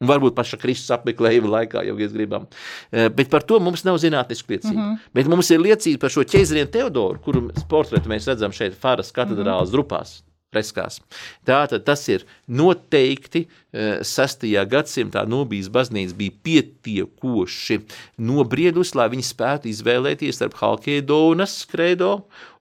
Un 0.00 0.08
varbūt 0.08 0.32
paša 0.32 0.56
Kristus 0.56 0.94
apmeklējuma 0.94 1.50
laikā, 1.58 1.82
ja 1.84 1.92
mēs 1.92 2.14
gribam. 2.14 2.46
Bet 2.88 3.28
par 3.28 3.44
to 3.44 3.58
mums 3.60 3.82
nav 3.84 3.98
zinātnisku 4.00 4.54
liecību. 4.54 4.72
Mm 4.72 4.86
-hmm. 4.86 5.10
Bet 5.12 5.28
mums 5.28 5.50
ir 5.50 5.60
liecība 5.60 6.00
par 6.00 6.14
šo 6.14 6.24
ķēzarienu 6.24 6.72
Teodoru, 6.72 7.20
kuru 7.20 7.50
portretu 7.68 8.08
mēs 8.08 8.26
redzam 8.26 8.52
šeit 8.52 8.74
Faras 8.80 9.12
katedrālas 9.12 9.68
mm 9.68 9.68
-hmm. 9.68 9.72
drupās 9.76 10.22
freskās. 10.50 11.00
Tātad 11.46 11.84
tas 11.86 12.06
ir 12.10 12.26
noteikti 12.50 13.46
6. 13.72 14.46
Eh, 14.50 14.66
gadsimtā 14.66 15.22
Nobijas 15.28 15.70
baznīca 15.70 16.16
bija 16.18 16.36
pietiekoši 16.42 17.80
nobriedusi, 18.18 18.96
lai 18.98 19.10
viņi 19.12 19.26
spētu 19.28 19.70
izvēlēties 19.70 20.40
starp 20.40 20.56
Halkēdonas 20.58 21.60
kredo 21.70 22.16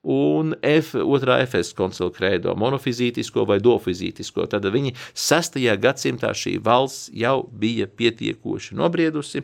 un 0.06 0.54
F, 0.64 0.94
otrā 0.96 1.42
Efes 1.44 1.74
koncila 1.76 2.12
kredo, 2.16 2.54
monofizītisko 2.56 3.44
vai 3.50 3.58
dofizītisko. 3.60 4.46
Tad 4.54 4.70
viņi 4.72 4.94
6. 5.18 5.58
gadsimtā 5.82 6.32
šī 6.32 6.56
valsts 6.64 7.10
jau 7.12 7.42
bija 7.52 7.90
pietiekoši 7.90 8.78
nobriedusi, 8.80 9.44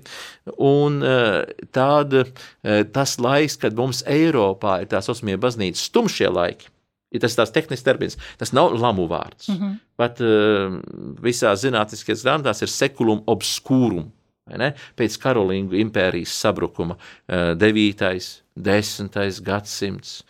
un 0.61 1.01
eh, 1.01 1.41
tāda, 1.75 2.27
eh, 2.63 2.85
tas 2.85 3.17
laiks, 3.17 3.57
kad 3.65 3.75
mums 3.75 4.05
Eiropā 4.05 4.83
ir 4.83 4.93
tā 4.93 5.01
saucamie 5.01 5.35
baznīcas 5.41 5.89
stumšie 5.89 6.29
laiki, 6.29 6.69
Ja 7.15 7.23
tas 7.23 7.35
ir 7.35 7.41
tāds 7.41 7.55
tehnisks 7.55 7.85
termins, 7.85 8.19
tas 8.41 8.51
nav 8.55 8.75
lamu 8.75 9.07
vārds. 9.11 9.49
Mm 9.49 9.59
-hmm. 9.59 9.77
Pat 9.95 10.21
uh, 10.21 10.79
visās 11.23 11.63
zinātniskajās 11.63 12.25
grāmatās 12.27 12.61
ir 12.61 12.71
sekulum 12.71 13.23
obscūrum. 13.25 14.11
Pēc 14.45 15.15
Karolīnu 15.17 15.73
impērijas 15.73 16.35
sabrukuma 16.41 16.97
uh, 16.97 17.55
9. 17.57 18.41
10. 18.55 19.41
gadsimts. 19.41 20.23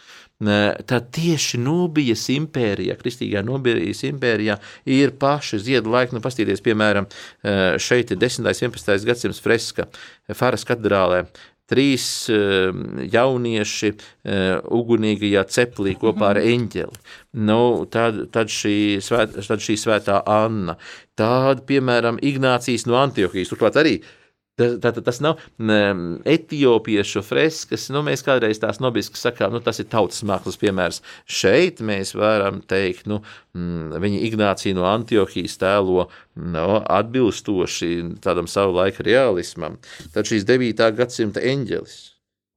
Tad 0.85 1.05
tieši 1.15 1.57
Nubijas 1.63 2.25
impērijā, 2.29 2.97
Kristīgā 2.99 3.39
Nubijas 3.45 4.03
impērijā, 4.03 4.57
ir 4.85 5.13
paši 5.15 5.59
ziedu 5.63 5.93
laiki. 5.93 6.15
Nu, 6.15 6.19
pastīties, 6.19 6.61
piemēram, 6.61 7.07
uh, 7.07 7.77
šeit 7.79 8.11
ir 8.11 8.19
10. 8.19 8.43
un 8.43 8.51
11. 8.51 9.05
gadsimts 9.07 9.39
freska 9.39 9.87
Faras 10.35 10.67
katedrālē 10.67 11.25
trīs 11.72 12.07
uh, 12.34 12.69
jaunieši 13.12 13.93
uh, 13.93 14.60
ugunīgajā 14.79 15.45
ceplī 15.55 15.95
kopā 16.01 16.34
ar 16.34 16.41
mhm. 16.41 16.51
eņģeli. 16.55 17.01
Nu, 17.45 17.62
tad, 17.91 18.22
tad, 18.36 18.51
šī 18.53 18.75
svēt, 19.03 19.39
tad 19.48 19.63
šī 19.63 19.79
svētā 19.81 20.22
Anna, 20.29 20.77
tāda, 21.17 21.65
piemēram, 21.67 22.22
Ignācijas 22.24 22.88
no 22.89 23.00
Antiohijas, 23.01 23.51
turklāt 23.51 23.81
arī 23.81 23.98
uh, 24.00 24.13
Tātad 24.55 25.01
tas 25.03 25.17
nav 25.19 25.41
um, 25.59 26.03
etiopiešu 26.31 27.19
freskas, 27.27 27.89
nu, 27.91 28.00
mēs 28.07 28.21
kādreiz 28.24 28.62
tās 28.62 28.79
nobiski 28.79 29.19
sakām, 29.19 29.51
nu, 29.51 29.59
tas 29.59 29.81
ir 29.83 29.89
tautas 29.91 30.24
mākslas 30.24 30.55
piemērs. 30.62 31.01
Šeit 31.27 31.81
mēs 31.83 32.13
varam 32.15 32.62
teikt, 32.63 33.03
nu, 33.12 33.19
mm, 33.51 33.97
viņa 34.00 34.21
Ignācija 34.29 34.77
no 34.77 34.88
Antiohijas 34.88 35.59
tēlo 35.59 36.07
no, 36.39 36.79
atbilstoši 36.79 37.91
tādam 38.24 38.47
savu 38.47 38.77
laiku 38.79 39.03
realismam. 39.03 39.75
Tad 40.15 40.31
šīs 40.31 40.47
9. 40.47 40.88
gadsimta 40.95 41.43
eņģelis, 41.43 42.00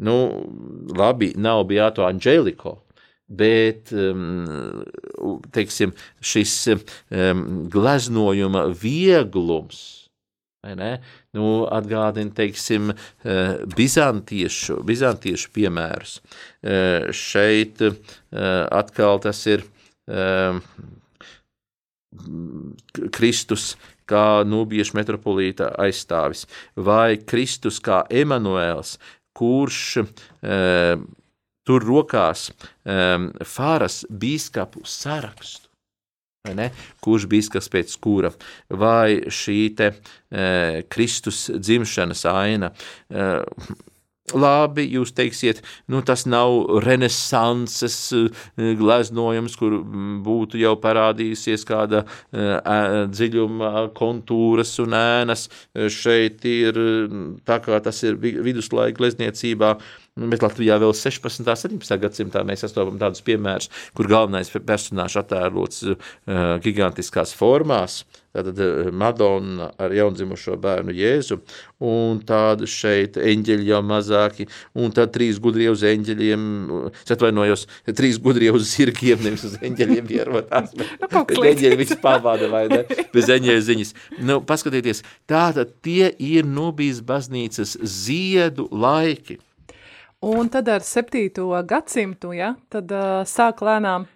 nu, 0.06 0.16
labi, 0.94 1.32
nav 1.34 1.66
Beato 1.66 2.06
Angeliko, 2.06 2.78
bet 3.26 3.90
teiksim, 5.50 5.98
šis 6.22 6.60
um, 6.70 7.46
gleznojuma 7.74 8.68
vieglums 8.70 9.97
nu, 11.32 11.66
atgādina 11.70 12.34
teiksim, 12.34 12.90
eh, 12.90 13.58
bizantiešu, 13.76 14.82
bizantiešu 14.82 15.50
piemērus. 15.54 16.20
Eh, 16.62 17.12
šeit 17.12 17.80
eh, 17.80 17.94
atkal 18.70 19.20
tas 19.20 19.46
ir 19.46 19.62
Kristus 23.12 23.76
kā 24.08 24.42
nubiešu 24.42 24.96
metropolīta 24.96 25.68
aizstāvis, 25.78 26.46
vai 26.74 27.18
Kristus 27.18 27.78
kā 27.78 28.06
Emanuēls, 28.08 28.96
kurš 29.36 29.98
tur 31.68 31.84
rokās 31.84 32.50
Fāras 33.44 34.06
bīskapu 34.08 34.86
sarakstu 34.88 35.67
kurš 37.04 37.28
bija 37.30 37.58
kas 37.58 37.70
pēc 37.72 37.94
kura, 38.02 38.32
vai 38.70 39.20
šī 39.32 39.60
te, 39.76 39.92
e, 40.30 40.82
Kristus 40.88 41.48
dzimšanas 41.54 42.24
aina. 42.30 42.72
E, 43.08 43.28
Labi, 44.36 44.84
jūs 44.92 45.14
teiksiet, 45.16 45.62
nu, 45.88 46.02
tas 46.04 46.26
nav 46.28 46.80
renesanses 46.84 47.96
e, 48.12 48.24
gleznojums, 48.76 49.54
kur 49.56 49.78
būtu 50.24 50.60
jau 50.60 50.74
parādījusies 50.82 51.64
kāda 51.68 52.02
e, 52.04 52.48
dziļuma 53.08 53.86
kontūras 53.96 54.74
un 54.84 54.96
ēnas. 54.98 55.46
Šeit 55.92 56.44
ir 56.48 56.80
tā 57.48 57.60
kā 57.64 57.80
tas 57.84 58.02
ir 58.04 58.18
viduslaika 58.20 58.98
glezniecībā, 59.00 59.74
Bet 60.18 60.42
Latvijā 60.42 60.78
vēl 60.82 60.94
16. 60.96 61.44
un 61.46 61.52
17. 61.54 61.98
gadsimtā 62.02 62.42
mēs 62.46 62.64
sastopam 62.64 62.98
tādus 62.98 63.22
piemērus, 63.26 63.70
kur 63.94 64.08
galvenais 64.10 64.50
personāžs 64.50 65.18
attēlots 65.20 65.84
uh, 65.92 65.98
gigantiskās 66.64 67.34
formās. 67.38 68.02
Tātad 68.34 68.58
uh, 68.60 68.88
Madonna 68.94 69.70
ar 69.80 69.94
jaundzimušo 69.94 70.56
bērnu 70.60 70.94
Jēzu, 70.96 71.38
un 71.86 72.18
tādu 72.26 72.66
šeit 72.68 73.16
eņģeļi 73.20 73.70
jau 73.70 73.80
mazāki, 73.86 74.48
un 74.78 74.92
tad 74.96 75.14
trīs 75.14 75.38
gudrie 75.42 75.68
uz 75.70 75.84
eņģeļiem, 75.86 76.44
es 76.90 77.14
atvainojos, 77.14 77.66
trīs 77.94 78.18
gudrie 78.22 78.50
uz 78.54 78.66
zirgiem, 78.72 79.22
nevis 79.24 79.46
uz 79.48 79.58
eņģeļiem 79.62 80.12
ierotās, 80.18 80.74
bet 80.78 81.08
nu, 81.14 81.24
eņģeļi 81.52 81.82
viss 81.82 81.98
pavada 82.02 82.50
vai 82.52 82.66
ne, 82.72 82.84
bez 83.14 83.30
eņģeļa 83.38 83.66
ziņas. 83.70 83.94
Nu, 84.18 84.40
paskatieties, 84.46 85.04
tātad 85.30 85.78
tie 85.84 86.10
ir 86.18 86.48
Nubijas 86.48 87.04
baznīcas 87.06 87.78
ziedu 87.86 88.66
laiki. 88.74 89.38
Un 90.20 90.48
tad 90.50 90.66
ar 90.68 90.82
7. 90.82 91.30
gadsimtu, 91.62 92.32
ja, 92.34 92.56
tad 92.72 92.90
uh, 92.90 93.20
sāk 93.22 93.60
lēnām. 93.62 94.08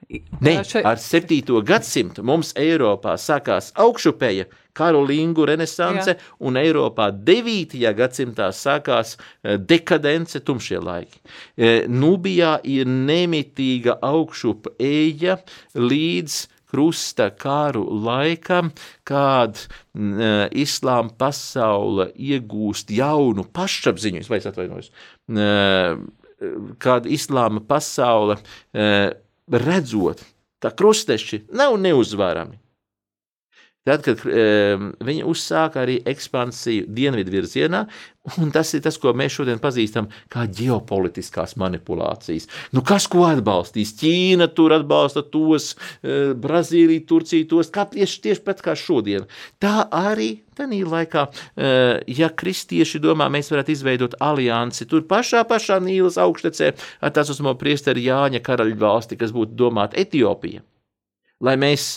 Ne, 0.42 0.56
še... 0.66 0.80
ar 0.82 0.98
7. 0.98 1.60
gadsimtu 1.62 2.24
mums 2.26 2.50
Eiropā 2.58 3.14
sākās 3.22 3.70
augšupēja 3.78 4.48
Karolīngu 4.74 5.46
renesance, 5.46 6.16
Jā. 6.16 6.32
un 6.42 6.58
Eiropā 6.58 7.12
9. 7.14 7.76
gadsimtā 7.94 8.48
sākās 8.50 9.14
dekadence 9.44 10.40
tumšie 10.42 10.80
laiki. 10.82 11.20
Nubijā 11.92 12.56
ir 12.66 12.90
nemitīga 12.90 14.00
augšup 14.02 14.72
eja 14.82 15.36
līdz 15.76 16.40
krusta 16.72 17.28
kāru 17.36 17.84
laikam, 18.06 18.72
kad 19.08 19.60
uh, 19.60 20.48
islāma 20.48 21.12
pasaule 21.20 22.08
iegūst 22.16 22.92
jaunu 22.96 23.44
pašapziņu, 23.52 24.24
es 24.24 24.48
atvainojos, 24.48 24.92
uh, 25.36 26.00
kad 26.82 27.06
islāma 27.06 27.62
pasaule 27.68 28.38
uh, 28.40 29.12
redzot, 29.52 30.24
ka 30.62 30.72
krusteši 30.78 31.44
nav 31.58 31.76
neuzvarami, 31.82 32.61
Tad, 33.82 34.04
kad 34.06 34.20
e, 34.30 34.42
viņi 35.02 35.24
uzsāka 35.26 35.80
arī 35.82 35.96
ekspansiju 36.06 36.84
dienvidu 36.94 37.32
virzienā, 37.34 37.80
un 38.38 38.50
tas 38.54 38.68
ir 38.76 38.82
tas, 38.84 38.94
ko 39.02 39.10
mēs 39.18 39.34
šodien 39.34 39.58
pazīstam 39.58 40.06
kā 40.30 40.44
ģeopolitiskās 40.46 41.56
manipulācijas. 41.58 42.46
Nu, 42.76 42.84
kas 42.86 43.08
ko 43.10 43.24
atbalstīs? 43.26 43.90
Ķīna 43.98 44.46
tur 44.54 44.76
atbalsta 44.76 45.24
tos, 45.26 45.72
e, 45.98 46.20
Brazīlija, 46.38 47.02
Turcija 47.08 47.48
tos, 47.50 47.72
kā 47.74 47.82
tieši, 47.90 48.20
tieši 48.28 48.44
pēc 48.46 48.62
kā 48.62 48.76
šodien. 48.78 49.26
Tā 49.58 49.88
arī 49.90 50.30
Tanī 50.54 50.82
laikā, 50.86 51.24
e, 51.56 51.72
ja 52.14 52.28
kristieši 52.28 53.00
domā, 53.02 53.26
mēs 53.34 53.50
varētu 53.50 53.72
izveidot 53.74 54.14
aliansi 54.22 54.86
tur 54.86 55.02
pašā, 55.10 55.40
pašā 55.48 55.80
Nīlas 55.82 56.20
augštecē 56.22 56.68
ar 57.02 57.14
tās 57.16 57.32
uzmo 57.34 57.56
priesteri 57.58 58.06
Jāņa 58.06 58.42
karaļu 58.46 58.78
valsti, 58.78 59.18
kas 59.18 59.34
būtu 59.34 59.58
domāta 59.58 59.98
Etiopija, 59.98 60.62
lai 61.42 61.56
mēs 61.58 61.96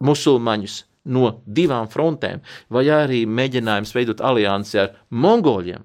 musulmaņus 0.00 0.78
no 1.04 1.38
divām 1.46 1.88
frontēm, 1.90 2.42
vai 2.70 2.86
arī 2.92 3.24
mēģinājums 3.26 3.94
veidot 3.96 4.22
aliansi 4.22 4.78
ar 4.82 4.94
mongoļiem, 5.10 5.82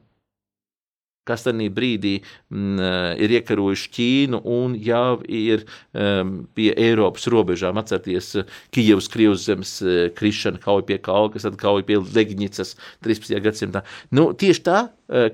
kas 1.28 1.44
tajā 1.44 1.68
brīdī 1.76 2.14
m, 2.22 2.24
mm, 2.56 2.80
eh, 2.88 3.24
ir 3.26 3.36
iekarojuši 3.40 3.92
Ķīnu 3.98 4.42
un 4.48 4.78
jau 4.80 5.20
ir 5.28 5.66
um, 5.92 6.38
pie 6.56 6.70
Eiropas 6.72 7.28
robežām. 7.32 7.80
Atcerieties, 7.82 8.34
eh, 8.40 8.58
Kijavas 8.72 9.10
Krievzemes 9.12 9.74
eh, 9.84 10.08
krišana 10.16 10.62
kauja 10.64 10.88
pie 10.88 11.00
Kalka, 11.04 11.36
kas 11.36 11.48
tad 11.50 11.60
kauja 11.60 11.84
pie 11.88 12.00
Legņicas 12.00 12.78
13. 13.06 13.42
gadsimtā. 13.44 13.84
Nu, 14.16 14.32
tieši 14.38 14.64
tā, 14.64 14.84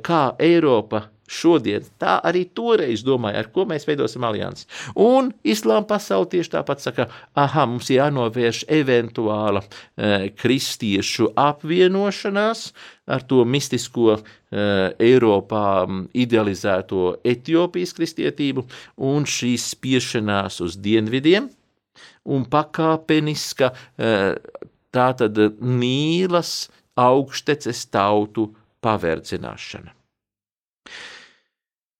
kā 0.06 0.24
Eiropa 0.42 1.08
šodien, 1.30 1.86
tā 2.00 2.18
arī 2.26 2.44
toreiz 2.56 3.04
domāja, 3.06 3.44
ar 3.44 3.50
ko 3.56 3.66
mēs 3.70 3.88
veidosim 3.88 4.24
aliansi. 4.28 4.68
Un 5.00 5.32
islāma 5.48 5.88
pasaule 5.88 6.30
tieši 6.34 6.54
tāpat 6.58 6.84
saka, 6.84 7.08
ah, 7.40 7.56
mums 7.70 7.90
jānovērš 7.94 8.64
eventuāla 8.72 9.64
e, 9.64 10.30
kristiešu 10.36 11.32
apvienošanās 11.40 12.68
ar 13.08 13.26
to 13.28 13.44
mistisko 13.46 14.18
e, 14.18 14.22
Eiropā 15.00 15.88
idealizēto 16.14 17.18
Etiopijas 17.24 17.96
kristietību 17.98 18.68
un 19.10 19.28
šīs 19.28 19.72
spiešanās 19.76 20.62
uz 20.64 20.78
dienvidiem 20.80 21.50
un 22.24 22.46
pakāpeniska 22.50 23.74
e, 23.74 24.14
tātad 24.94 25.40
mīlas 25.60 26.70
augšteces 27.00 27.88
tautu 27.92 28.52
pavērdzināšana. 28.84 30.03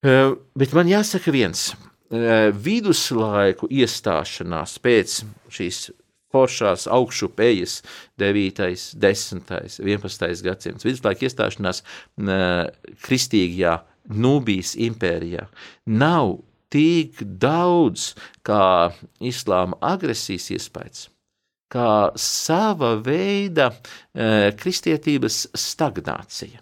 Eh, 0.04 0.34
bet 0.60 0.74
man 0.76 0.90
jāsaka 0.92 1.32
viens, 1.32 1.70
eh, 2.12 2.52
viduslaiku 2.52 3.70
iestāšanās 3.72 4.76
pēc 4.84 5.22
šīs 5.48 5.78
foršās 6.34 6.90
augšupejas 6.92 7.78
9., 8.20 8.98
10., 9.00 9.80
11. 9.80 10.44
gadsimts, 10.44 10.84
viduslaika 10.84 11.24
iestāšanās 11.24 11.80
eh, 12.20 12.68
kristīgajā 13.06 13.78
Nubijas 14.12 14.74
impērijā 14.76 15.46
nav 15.88 16.42
tik 16.74 17.22
daudz 17.24 18.10
kā 18.44 18.92
islāma 19.24 19.80
agresijas 19.80 20.50
iespējas, 20.58 21.06
kā 21.72 22.12
sava 22.20 22.98
veida 23.00 23.70
kristietības 24.60 25.46
stagnācija. 25.56 26.60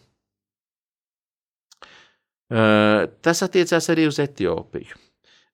Eh, 2.51 3.05
tas 3.23 3.39
attiecās 3.45 3.87
arī 3.93 4.09
uz 4.09 4.17
Etiopiju. 4.19 4.97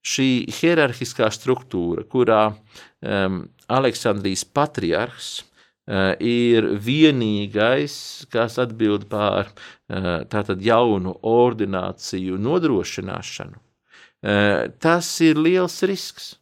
Šī 0.08 0.48
hierarhiskā 0.50 1.28
struktūra, 1.36 2.06
kurā 2.08 2.42
um, 2.48 3.42
Aleksandrijas 3.68 4.46
patriarhs 4.56 5.32
uh, 5.42 6.16
ir 6.24 6.70
vienīgais, 6.80 7.98
kas 8.32 8.56
atbild 8.64 9.10
par 9.12 9.52
uh, 9.52 10.24
tātad 10.32 10.64
jaunu 10.64 11.18
ordināciju 11.28 12.40
nodrošināšanu, 12.40 13.60
uh, 13.60 14.72
tas 14.80 15.12
ir 15.26 15.42
liels 15.44 15.82
risks. 15.86 16.36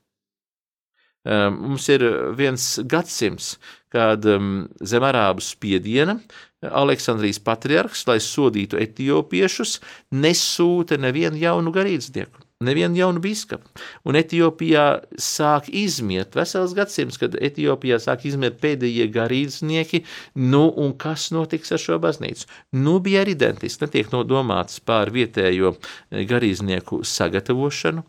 Mums 1.26 1.88
ir 1.89 2.04
viens 2.38 2.63
gadsimts, 2.86 3.56
kad 3.95 4.25
um, 4.29 4.65
zem 4.84 5.05
arābu 5.08 5.43
spiediena 5.43 6.19
Aleksandrijas 6.65 7.39
patriarhs, 7.45 8.05
lai 8.10 8.17
sodītu 8.23 8.79
etiopiešus, 8.81 9.77
nesūta 10.15 10.99
nevienu 11.01 11.39
jaunu 11.41 11.73
garīdznieku 11.75 12.44
nevienu 12.63 12.96
jaunu 12.96 13.20
biskupu. 13.20 13.68
Un 14.08 14.15
Etiopijā 14.15 14.86
sāk 15.20 15.68
izmiet, 15.76 16.36
vesels 16.38 16.76
gadsimts, 16.78 17.20
kad 17.20 17.36
Etiopijā 17.36 17.98
sāk 18.00 18.24
izmiet 18.30 18.62
pēdējie 18.62 19.10
garīdznieki, 19.12 20.04
nu 20.39 20.63
un 20.80 20.94
kas 21.00 21.28
notiks 21.36 21.76
ar 21.76 21.82
šo 21.84 22.00
baznīcu? 22.04 22.48
Nu 22.80 22.98
bija 23.04 23.26
arī 23.26 23.36
identiski, 23.36 23.84
netiek 23.84 24.12
nodomāts 24.13 24.80
pār 24.80 25.12
vietējo 25.15 25.76
eh, 25.76 26.24
garīdznieku 26.30 27.02
sagatavošanu, 27.04 28.06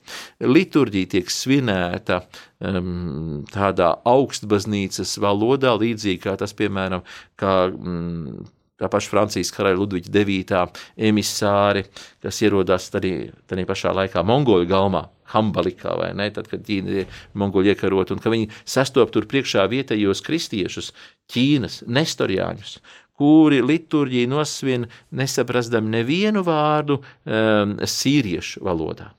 liturģija 0.46 1.12
tiek 1.16 1.32
svinēta 1.32 2.22
um, 2.62 3.42
tādā 3.50 3.96
augstbaznīcas 4.06 5.18
valodā, 5.22 5.74
līdzīgi 5.74 6.22
kā 6.22 6.36
tas, 6.38 6.54
piemēram, 6.54 7.02
kā 7.40 7.64
um, 7.72 8.46
tā 8.80 8.90
paša 8.92 9.12
Francijas 9.12 9.52
karaļa 9.54 9.80
Ludvigs 9.80 10.12
9. 10.12 10.62
emisāri, 11.08 11.86
kas 12.22 12.40
ierodās 12.44 12.90
arī 12.98 13.14
tādā 13.48 13.66
pašā 13.68 13.94
laikā 13.96 14.24
Mongoļu 14.26 14.68
galmā, 14.70 15.06
Hambalikā, 15.32 15.96
vai 15.98 16.12
ne, 16.14 16.28
tad, 16.30 16.46
kad 16.50 16.62
Ķīna 16.66 17.06
Mongoļi 17.40 17.72
iekarot, 17.72 18.12
un 18.14 18.22
ka 18.22 18.30
viņi 18.30 18.50
sastop 18.68 19.10
tur 19.14 19.26
priekšā 19.26 19.66
vietējos 19.72 20.22
kristiešus, 20.26 20.92
Ķīnas, 21.32 21.82
nestorjāņus, 21.90 22.78
kuri 23.16 23.62
liturģiju 23.64 24.30
nosvien 24.30 24.86
nesaprastami 25.16 25.96
nevienu 25.98 26.44
vārdu 26.46 27.00
um, 27.00 27.78
sīriešu 27.80 28.62
valodā. 28.66 29.10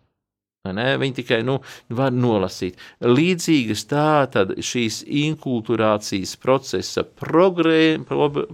Ne? 0.76 0.90
Viņi 1.00 1.16
tikai 1.22 1.42
nu, 1.48 1.60
var 1.96 2.12
nolasīt. 2.12 2.80
Līdzīgas 3.04 3.86
tā 3.88 4.28
tad 4.34 4.54
šīs 4.60 5.02
inkulturācijas 5.08 6.36
procesa 6.44 7.06
progrēma, 7.08 8.04
pro, 8.08 8.48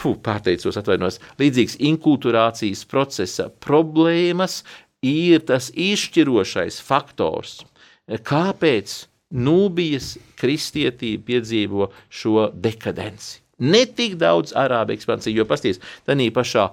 puh, 0.00 0.16
pārteicos, 0.24 0.78
atvainos, 0.80 1.20
līdzīgs 1.40 1.76
inkulturācijas 1.90 2.86
procesa 2.88 3.50
problēmas 3.62 4.62
ir 5.04 5.44
tas 5.48 5.70
izšķirošais 5.76 6.80
faktors, 6.84 7.60
kāpēc 8.08 9.04
Nūbijas 9.30 10.16
kristietība 10.40 11.22
piedzīvo 11.28 11.86
šo 12.10 12.48
dekadenci. 12.50 13.38
Ne 13.62 13.84
tik 13.86 14.16
daudz 14.18 14.50
arābu 14.58 14.96
ekspansiju, 14.96 15.42
jo 15.42 15.46
pasties, 15.46 15.78
tā 16.02 16.16
pašā 16.34 16.64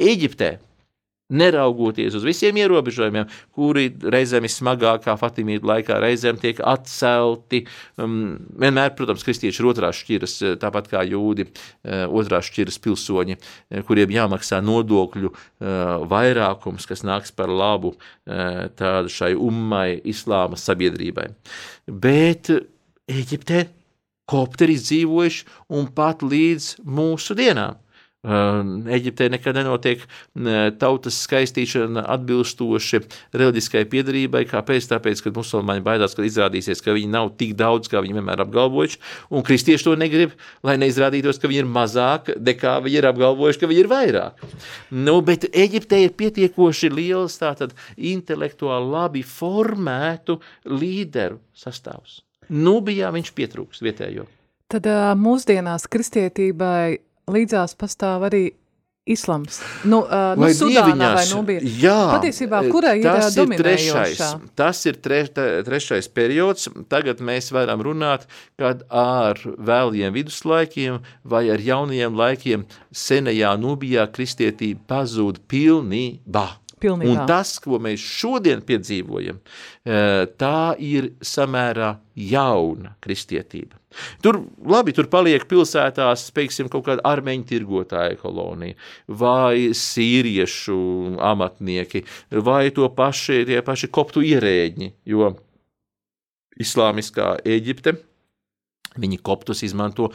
Eģiptē 0.00 0.56
neraugoties 1.30 2.16
uz 2.18 2.26
visiem 2.26 2.58
ierobežojumiem, 2.60 3.28
kuri 3.56 3.88
reizēm 4.14 4.46
ir 4.46 4.52
smagākā 4.52 5.16
Fatimīdu 5.20 5.68
laikā, 5.70 5.98
reizēm 6.02 6.40
tiek 6.42 6.60
atcelti. 6.66 7.62
Um, 8.00 8.36
vienmēr, 8.60 8.94
protams, 8.98 9.24
kristieši 9.26 9.62
ir 9.62 9.70
otrās 9.70 10.00
šķiras, 10.02 10.36
eh, 10.44 10.56
tāpat 10.60 10.90
kā 10.92 11.04
jūdi, 11.08 11.48
uh, 11.48 12.06
otrās 12.20 12.50
šķiras 12.50 12.80
pilsoņi, 12.82 13.38
uh, 13.38 13.82
kuriem 13.86 14.12
jāmaksā 14.14 14.60
nodokļu 14.64 15.32
vairākums, 16.10 16.86
kas 16.88 17.02
nāks 17.06 17.32
par 17.34 17.50
labu 17.52 17.92
tādu 18.24 19.10
šai 19.12 19.32
ummai, 19.36 20.00
islāma 20.08 20.58
sabiedrībai. 20.58 21.26
Bet 21.86 22.50
Eģiptē 23.10 23.64
kopteri 24.30 24.76
izdzīvojuši 24.78 25.46
un 25.76 25.88
pat 25.94 26.22
līdz 26.22 26.76
mūsu 26.86 27.36
dienām. 27.38 27.78
Eģiptē 28.20 29.30
nekad 29.32 29.56
nenotiek 29.56 30.02
tautas 30.80 31.22
skaistīšana 31.24 32.02
atbilstoši 32.12 33.00
reliģiskai 33.32 33.86
piedarībai. 33.88 34.42
Kāpēc? 34.50 34.90
Tāpēc, 34.90 35.22
ka 35.24 35.32
musulmaņi 35.38 35.84
baidās, 35.86 36.12
ka 36.16 36.26
izrādīsies, 36.28 36.82
ka 36.84 36.92
viņi 36.96 37.08
nav 37.14 37.30
tik 37.40 37.54
daudz, 37.56 37.88
kā 37.88 38.02
viņi 38.04 38.18
vienmēr 38.18 38.44
apgalvojuši, 38.44 39.00
un 39.32 39.46
kristieši 39.46 39.88
to 39.88 39.96
negrib, 39.96 40.36
lai 40.66 40.76
neizrādītos, 40.82 41.40
ka 41.40 41.48
viņi 41.48 41.64
ir 41.64 41.72
mazāk, 41.72 42.32
nekā 42.36 42.76
viņi 42.84 43.00
ir 43.00 43.08
apgalvojuši, 43.08 43.62
ka 43.62 43.72
viņi 43.72 43.84
ir 43.86 43.92
vairāk. 43.92 44.46
Nu, 44.92 45.20
bet 45.24 45.48
Eģiptē 45.48 46.04
ir 46.04 46.16
pietiekoši 46.20 46.92
liels 46.92 47.40
tātad 47.40 47.72
intelektuāli 47.96 48.92
labi 48.92 49.24
formētu 49.24 50.42
līderu 50.68 51.40
sastāvs. 51.56 52.20
Nubijā 52.52 53.08
viņš 53.14 53.32
pietrūks 53.32 53.80
vietējo. 53.80 54.28
Tad 54.70 54.86
mūsdienās 55.18 55.88
kristietībai 55.90 57.00
līdzās 57.34 57.76
pastāv 57.78 58.28
arī 58.30 58.48
islams. 59.10 59.60
Nu, 59.84 60.02
uh, 60.04 60.36
nu 60.38 60.50
Sudānā 60.54 61.14
vai 61.16 61.24
Nubija. 61.32 61.62
Jā, 61.80 61.96
Patiesībā, 62.14 62.60
kurai 62.70 62.98
ir 63.00 63.08
tas 63.08 63.36
ir 63.40 63.54
trešais, 63.58 64.20
tas 64.58 64.82
ir 64.86 65.00
tre, 65.02 65.22
trešais 65.66 66.08
periods. 66.12 66.68
Tagad 66.92 67.22
mēs 67.24 67.50
varam 67.54 67.82
runāt, 67.84 68.28
kad 68.60 68.84
ar 68.92 69.40
vēliem 69.40 70.14
viduslaikiem 70.14 71.00
vai 71.24 71.46
ar 71.50 71.64
jaunajiem 71.64 72.16
laikiem 72.20 72.66
senajā 72.92 73.56
Nubijā 73.60 74.06
kristietība 74.12 74.84
pazūd 74.94 75.42
pilnībā. 75.50 76.59
Pilnībā. 76.80 77.12
Un 77.12 77.28
tas, 77.28 77.54
ko 77.62 77.80
mēs 77.82 78.00
šodien 78.00 78.62
piedzīvojam, 78.66 79.40
tā 80.40 80.60
ir 80.80 81.10
samērā 81.24 81.92
jauna 82.30 82.94
kristietība. 83.04 83.78
Tur, 84.22 84.38
labi, 84.70 84.94
tur 84.94 85.08
paliek 85.10 85.44
pilsētās, 85.50 86.28
teiksim, 86.36 86.70
kaut 86.72 86.86
kāda 86.86 87.04
armēņu 87.10 87.48
tirgotāja 87.50 88.18
kolonija, 88.20 88.78
vai 89.08 89.72
sīriešu 89.76 90.80
amatnieki, 91.30 92.04
vai 92.46 92.68
to 92.74 92.88
paši, 92.94 93.42
tie 93.50 93.64
paši 93.66 93.90
koptu 93.90 94.22
ierēģi, 94.26 94.92
jo 95.10 95.34
islāmiskā 96.60 97.34
Eģipte 97.44 97.98
Viņi 98.98 99.20
koptus 99.22 99.62
izmanto 99.62 100.08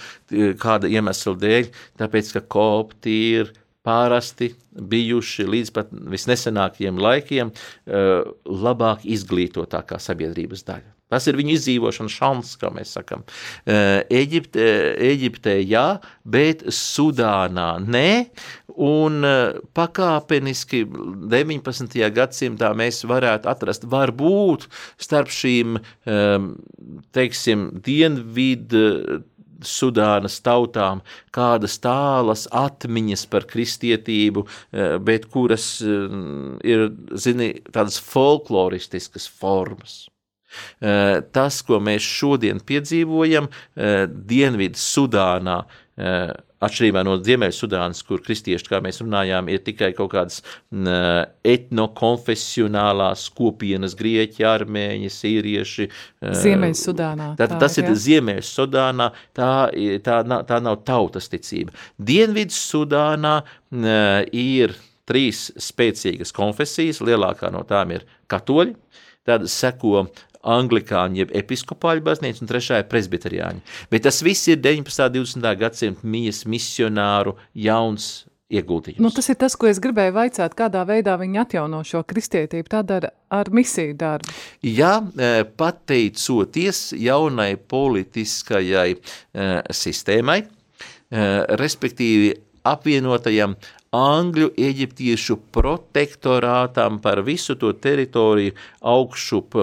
kāda 0.59 0.89
iemesla 0.91 1.35
dēļ, 1.39 1.69
tāpēc, 2.01 2.31
ka 2.35 2.41
kopti 2.51 3.13
ir 3.37 3.53
pārasti 3.85 4.51
bijuši 4.75 5.47
līdz 5.47 5.71
pat 5.75 5.93
visnesenākajiem 6.15 6.99
laikiem 7.01 7.53
eh, 7.53 8.19
labāk 8.45 9.05
izglītotākā 9.05 10.01
sabiedrības 10.01 10.67
daļa. 10.67 10.91
Tas 11.13 11.27
ir 11.29 11.37
viņu 11.37 11.53
izdzīvošanas 11.53 12.13
šans, 12.17 12.53
kā 12.57 12.71
mēs 12.73 12.95
sakām. 12.95 13.21
Eģipte, 13.69 14.63
Eģiptē 15.05 15.53
jā, 15.61 15.99
bet 16.25 16.63
Sudānā 16.73 17.75
nē. 17.85 18.09
Un 18.75 19.21
pakāpeniski 19.77 20.81
19. 20.89 22.01
gadsimtā 22.17 22.73
mēs 22.75 23.03
varētu 23.07 23.47
atrast, 23.53 23.85
varbūt 23.87 24.65
starp 24.97 25.29
šīm, 25.31 25.77
teiksim, 27.15 27.69
dienvidu 27.85 28.83
Sudānas 29.63 30.39
tautām 30.43 31.01
kādas 31.35 31.77
tālas 31.83 32.47
atmiņas 32.51 33.25
par 33.31 33.45
kristietību, 33.49 34.45
bet 35.05 35.29
kuras 35.31 35.69
ir, 35.81 36.89
zini, 37.13 37.51
tādas 37.71 37.99
folkloristiskas 38.03 39.29
formas. 39.29 40.05
Tas, 41.35 41.61
ko 41.67 41.79
mēs 41.83 42.05
šodien 42.05 42.61
piedzīvojam 42.63 43.49
Dienvidu 43.75 44.79
Sudānā, 44.79 45.61
Atšķirībā 46.65 47.03
no 47.05 47.17
Ziemeļsudānas, 47.25 48.01
kur 48.07 48.21
kristieši, 48.25 48.69
kā 48.69 48.79
mēs 48.83 49.01
runājām, 49.03 49.49
ir 49.53 49.59
tikai 49.65 49.91
kaut 49.97 50.11
kādas 50.13 50.41
etnokonfesionālās 51.55 53.27
kopienas, 53.37 53.95
grieķi, 53.99 54.45
armēņi, 54.49 55.09
sīrieši. 55.13 55.89
Ziemeļsudānā. 56.43 57.27
Tā, 57.39 57.45
tā 57.51 57.59
tas 57.61 57.77
ir 57.81 57.91
Ziemeļsudānā, 58.05 59.07
tā, 59.37 59.51
tā, 60.05 60.17
tā 60.49 60.57
nav 60.63 60.75
tautas 60.87 61.29
ticība. 61.31 61.75
Dienvidsudānā 62.11 63.35
ir 64.33 64.75
trīs 65.05 65.51
spēcīgas 65.61 66.33
konfesijas, 66.35 67.03
lielākā 67.05 67.51
no 67.53 67.61
tām 67.67 67.93
ir 67.95 68.05
katoļi, 68.31 68.73
tad 69.25 69.45
seko 69.49 70.07
anglikāņu, 70.45 71.23
jeb 71.23 71.33
episkopāļu 71.41 72.05
baznīca, 72.05 72.43
un 72.43 72.51
trešā 72.51 72.83
ir 72.83 72.87
presbiteriāņi. 72.91 73.65
Bet 73.91 74.05
tas 74.07 74.21
viss 74.25 74.49
ir 74.51 74.61
19. 74.61 75.09
un 75.09 75.25
20. 75.25 75.51
gadsimta 75.59 76.07
mijas 76.15 76.45
misionāru 76.49 77.35
jauns 77.53 78.25
ieguldījums. 78.53 79.01
Nu, 79.01 79.09
tas 79.13 79.27
ir 79.31 79.37
tas, 79.41 79.55
ko 79.57 79.69
es 79.69 79.79
gribēju 79.81 80.13
vaicāt, 80.15 80.55
kādā 80.57 80.83
veidā 80.87 81.15
viņi 81.19 81.41
atjauno 81.41 81.81
šo 81.87 82.03
kristietību, 82.07 82.69
tad 82.71 82.93
ar, 82.93 83.09
ar 83.33 83.49
misiju 83.53 83.95
darbu. 83.97 84.35
Jā, 84.65 84.99
e, 85.01 85.31
pateicoties 85.57 86.87
jaunai 87.01 87.55
politiskajai 87.57 88.89
e, 88.93 88.99
sistēmai, 89.73 90.43
e, 90.45 91.29
respektīvi 91.61 92.35
apvienotajam 92.65 93.57
Angļu 93.95 94.51
eģiptiešu 94.59 95.37
protektorātam 95.55 96.99
par 97.03 97.21
visu 97.25 97.55
to 97.59 97.71
teritoriju 97.79 98.55
augšup 98.81 99.59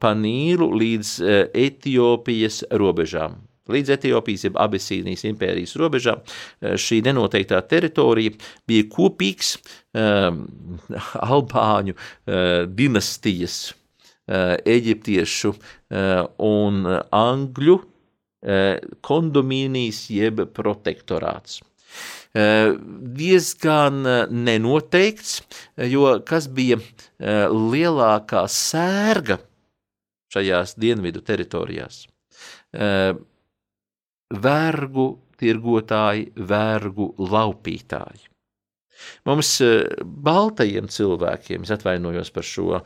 pa 0.00 0.12
Nīlu 0.18 0.70
līdz 0.80 1.10
e, 1.20 1.40
Etiopijas 1.66 2.62
robežām. 2.70 3.40
Līdz 3.72 3.94
Etiopijas, 3.94 4.44
jeb 4.44 4.58
Abisīnijas 4.60 5.24
impērijas 5.28 5.74
robežām, 5.80 6.20
e, 6.20 6.74
šī 6.80 7.00
nenoteiktā 7.06 7.62
teritorija 7.68 8.34
bija 8.68 8.88
kopīgs 8.92 9.54
um, 9.56 10.44
Albāņu 11.34 11.94
uh, 11.96 12.66
dinastijas, 12.68 13.58
uh, 13.72 14.54
eģiptiešu 14.60 15.54
uh, 15.54 15.58
un 16.44 16.84
Angļu 17.08 17.80
kondomīnijas 19.00 20.02
jeb 20.12 20.42
protektorāts. 20.52 21.62
Eh, 22.34 22.72
diezgan 23.14 24.06
eh, 24.06 24.26
nenoteikts, 24.26 25.36
eh, 25.76 25.86
jo 25.86 26.16
kas 26.26 26.48
bija 26.50 26.80
lielākā 27.22 28.42
sērga 28.50 29.36
šajās 30.34 30.74
dienvidu 30.82 31.22
teritorijās? 31.24 32.02
Vergu 34.44 35.06
tirgotāji, 35.38 36.26
vergu 36.34 37.06
laupītāji. 37.22 38.26
Mums, 39.28 39.50
eh, 39.64 39.84
baltajiem 40.04 40.88
cilvēkiem, 40.92 41.64
es 41.64 41.72
atvainojos 41.74 42.30
par 42.34 42.46
šo 42.46 42.68
uh, 42.76 42.84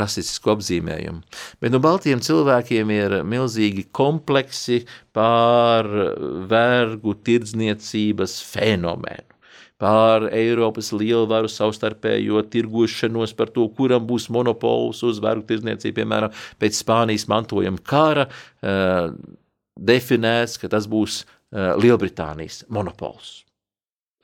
rasistisko 0.00 0.54
apzīmējumu, 0.54 1.22
bet 1.62 1.74
nu, 1.74 1.80
baltajiem 1.82 2.22
cilvēkiem 2.24 2.92
ir 2.94 3.18
milzīgi 3.28 3.86
kompleksi 3.94 4.82
pār 5.14 5.88
vergu 6.50 7.16
tirdzniecības 7.26 8.40
fenomenu 8.54 9.30
pār 9.82 10.28
Eiropas 10.32 10.92
lielvaru 10.94 11.48
savstarpējo 11.50 12.44
tirgošanos 12.48 13.34
par 13.36 13.50
to, 13.52 13.66
kuram 13.74 14.06
būs 14.06 14.28
monopols 14.32 15.02
uz 15.04 15.18
vergu 15.20 15.44
tirdzniecību, 15.48 15.96
piemēram, 15.98 16.36
pēc 16.62 16.78
Spānijas 16.78 17.26
mantojuma 17.28 17.82
kara, 17.84 18.28
uh, 18.64 19.10
definēts, 19.74 20.56
ka 20.62 20.70
tas 20.72 20.88
būs 20.90 21.24
Lielbritānijas 21.54 22.64
monopols. 22.74 23.43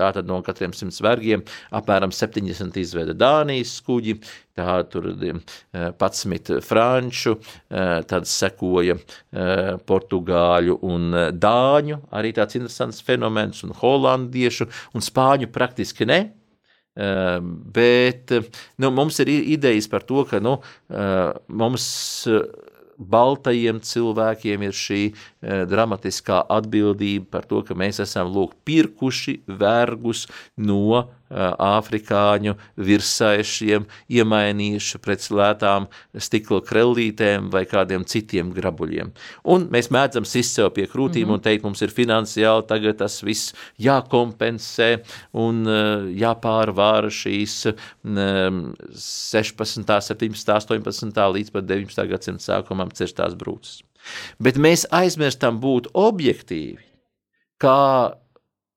Tātad 0.01 0.29
no 0.29 0.41
katriem 0.45 0.73
simts 0.77 1.01
vergiem 1.05 1.43
apmēram 1.77 2.13
70 2.15 2.79
izveda 2.81 3.15
Dānijas 3.17 3.75
kuģi, 3.85 4.17
tā 4.57 4.79
tur 4.93 5.11
11 5.13 6.53
eh, 6.57 6.61
franču, 6.65 7.37
eh, 7.37 8.01
tad 8.09 8.29
sekoja 8.31 8.97
eh, 8.97 9.77
portugāļu 9.87 10.79
un 10.89 11.09
dāņu, 11.37 12.01
arī 12.17 12.33
tāds 12.37 12.59
interesants 12.59 13.05
fenomens, 13.05 13.65
un 13.67 13.77
holandiešu, 13.77 14.69
un 14.95 15.05
spāņu 15.05 15.51
praktiski 15.53 16.09
ne, 16.09 16.21
bet 17.01 18.33
nu, 18.83 18.89
mums 18.93 19.21
ir 19.23 19.31
idejas 19.31 19.87
par 19.89 20.03
to, 20.05 20.25
ka 20.29 20.41
nu, 20.43 20.57
mums 21.63 21.85
baltajiem 23.01 23.81
cilvēkiem 23.81 24.67
ir 24.69 24.77
šī 24.77 25.01
e, 25.09 25.13
dramatiskā 25.71 26.43
atbildība 26.53 27.31
par 27.39 27.49
to, 27.49 27.63
ka 27.67 27.77
mēs 27.79 28.03
esam 28.05 28.31
lūk 28.35 28.55
pirkuši 28.69 29.41
vergus 29.49 30.27
no 30.57 31.07
āfrikāņu 31.31 32.57
virsaišiem, 32.81 33.87
iemainījuši 34.11 34.99
pret 35.03 35.27
lētām 35.31 35.87
stikla 36.19 36.61
krellītēm 36.67 37.51
vai 37.53 37.65
kādiem 37.71 38.05
citiem 38.09 38.51
grabuļiem. 38.57 39.13
Un 39.45 39.69
mēs 39.71 39.91
mēdzam 39.95 40.27
sist 40.27 40.59
sev 40.59 40.73
pie 40.75 40.87
krūtīm 40.91 41.25
mm 41.25 41.31
-hmm. 41.31 41.35
un 41.35 41.41
teikt, 41.41 41.65
mums 41.65 41.83
ir 41.83 41.95
finansiāli 41.95 42.67
tagad 42.67 42.99
tas 42.99 43.23
viss 43.23 43.55
jākompensē 43.79 44.91
un 45.33 45.65
jāpārvāra 46.19 47.11
šīs 47.11 47.75
16., 48.03 50.01
17., 50.01 50.51
18. 50.51 51.33
līdz 51.37 51.51
pat 51.51 51.65
19. 51.65 52.09
gadsimta 52.09 52.43
sākumam 52.43 52.91
cirstās 52.91 53.35
brūces. 53.35 53.83
Bet 54.41 54.57
mēs 54.57 54.87
aizmirstam 54.91 55.61
būt 55.61 55.91
objektīvi, 55.95 56.83
kā 57.61 58.17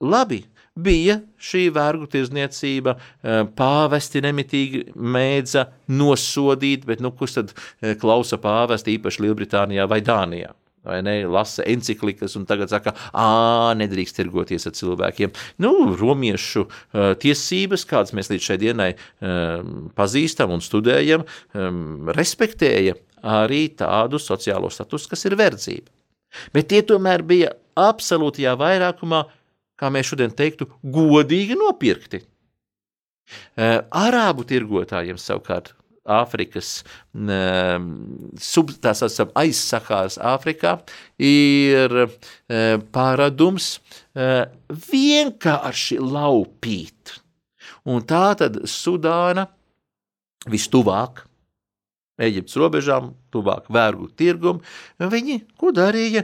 labi, 0.04 0.44
bija 0.76 1.20
šī 1.38 1.68
vergu 1.74 2.08
tirzniecība, 2.10 2.96
eh, 2.98 3.44
pāvesti 3.58 4.24
nemitīgi 4.26 4.84
mēdza 4.96 5.68
nosodīt, 5.94 6.88
bet 6.90 7.04
nu, 7.04 7.12
kurš 7.12 7.38
tad 7.38 7.54
eh, 7.54 7.94
klausa 8.00 8.40
pāvesti 8.42 8.98
īpaši 8.98 9.26
Lielbritānijā 9.26 9.88
vai 9.90 10.02
Dānijā? 10.02 10.54
vai 10.84 10.98
ne, 11.00 11.14
lasa 11.32 11.64
encyklikas 11.64 12.36
un 12.36 12.44
tagad 12.44 12.68
saka, 12.68 12.92
ā, 13.16 13.72
nedrīkst 13.80 14.18
tirgoties 14.20 14.68
ar 14.68 14.74
cilvēkiem. 14.76 15.32
Nu, 15.64 15.72
romiešu 15.96 16.66
uh, 16.66 17.14
tiesības, 17.24 17.86
kādas 17.88 18.12
mēs 18.12 18.28
līdz 18.34 18.48
šai 18.50 18.58
dienai 18.60 18.90
um, 18.92 19.86
pazīstam 19.96 20.52
un 20.52 20.60
studējam, 20.60 21.24
um, 21.56 22.12
respektēja 22.12 22.98
arī 23.24 23.70
tādu 23.80 24.20
sociālo 24.20 24.68
statusu, 24.68 25.08
kas 25.14 25.24
ir 25.30 25.38
verdzība. 25.40 25.88
Bet 26.52 26.68
tie 26.74 26.82
tomēr 26.84 27.24
bija 27.24 27.54
absolūtajā 27.80 28.58
vairākumā 28.60 29.24
kā 29.84 29.92
mēs 29.92 30.08
šodien 30.14 30.32
teiktu, 30.32 30.70
godīgi 30.80 31.60
nopirkti. 31.60 32.24
Arābu 33.58 34.48
tirgotājiem 34.48 35.20
savukārt 35.20 35.74
Āfrikas, 36.04 36.82
tā 37.16 38.92
saucam, 39.00 39.30
aizsakās 39.40 40.18
Āfrikā, 40.20 40.74
ir 41.24 41.96
paradums 42.92 43.70
vienkārši 44.92 46.00
laupīt. 46.04 47.16
Un 47.88 48.04
tā 48.08 48.26
tad 48.40 48.66
Sudāna 48.68 49.48
vistuvāk 50.52 51.24
Eģiptes 52.22 52.60
robežām, 52.62 53.08
tuvāk 53.34 53.72
vergu 53.74 54.06
tirgumu, 54.20 54.62
viņi 55.00 55.40
ko 55.58 55.72
darīja? 55.74 56.22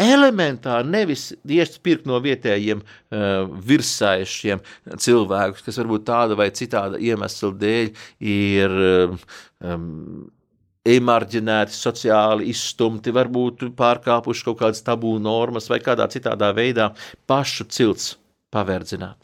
Elementāri 0.00 0.88
nevis 0.88 1.30
iest 1.44 1.80
pirkt 1.84 2.06
no 2.08 2.20
vietējiem 2.24 2.80
uh, 2.80 3.44
virsaišiem 3.68 4.62
cilvēkus, 4.96 5.64
kas 5.66 5.80
varbūt 5.82 6.06
tāda 6.08 6.38
vai 6.38 6.48
citāda 6.56 7.00
iemesla 7.00 7.52
dēļ 7.60 7.90
ir 8.34 8.78
um, 8.80 9.18
emarģinēti, 10.84 11.76
sociāli 11.76 12.50
izstumti, 12.52 13.12
varbūt 13.14 13.70
pārkāpuši 13.76 14.48
kaut 14.48 14.60
kādas 14.60 14.84
tabū 14.84 15.16
normas 15.22 15.70
vai 15.72 15.80
kādā 15.84 16.08
citādā 16.12 16.52
veidā 16.56 16.90
pašu 17.28 17.68
cilts 17.72 18.14
paverdzināt 18.52 19.18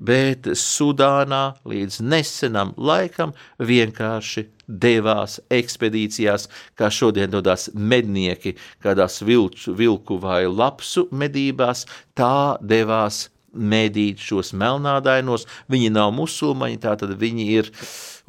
bet 0.00 0.48
Sudānā 0.56 1.42
līdz 1.68 2.00
nesenam 2.02 2.72
laikam 2.76 3.34
vienkārši 3.60 4.46
devās 4.66 5.38
ekspedīcijās, 5.52 6.48
kā 6.78 6.90
šodien 6.90 7.30
dodas 7.32 7.68
mednieki 7.74 8.56
kādās 8.82 9.20
vilču, 9.26 9.74
vilku 9.76 10.18
vai 10.22 10.46
lapsu 10.46 11.08
medībās, 11.12 11.86
tā 12.14 12.56
devās 12.62 13.28
medīt 13.50 14.22
šos 14.22 14.52
melnādainos, 14.54 15.46
viņi 15.70 15.90
nav 15.94 16.12
musulmaņi, 16.14 16.78
tātad 16.84 17.16
viņi 17.18 17.48
ir, 17.56 17.72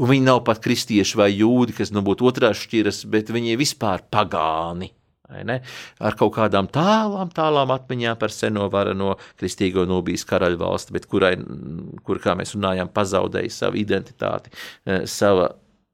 un 0.02 0.10
viņi 0.14 0.26
nav 0.26 0.42
pat 0.48 0.64
kristieši 0.64 1.20
vai 1.20 1.30
jūdi, 1.36 1.78
kas 1.78 1.94
nu 1.94 2.02
būtu 2.06 2.26
otrās 2.32 2.64
šķiras, 2.66 3.06
bet 3.12 3.30
viņi 3.34 3.54
ir 3.54 3.62
vispār 3.62 4.02
pagāni. 4.10 4.92
Ar 5.32 6.17
kaut 6.20 6.36
kādām 6.36 6.70
tālām, 6.72 7.32
tālām 7.34 7.74
atmiņām 7.76 8.20
par 8.20 8.34
seno 8.36 8.67
vareno 8.74 9.15
kristīgo 9.39 9.86
nobijas 9.89 10.26
karaļvalsti, 10.30 10.96
bet 10.96 11.08
kurai, 11.12 11.34
kur, 12.06 12.22
kā 12.24 12.36
mēs 12.39 12.56
runājām, 12.58 12.91
pazaudēja 12.94 13.58
savu 13.62 13.82
identitāti, 13.82 14.54
eh, 14.86 15.06
sava 15.06 15.52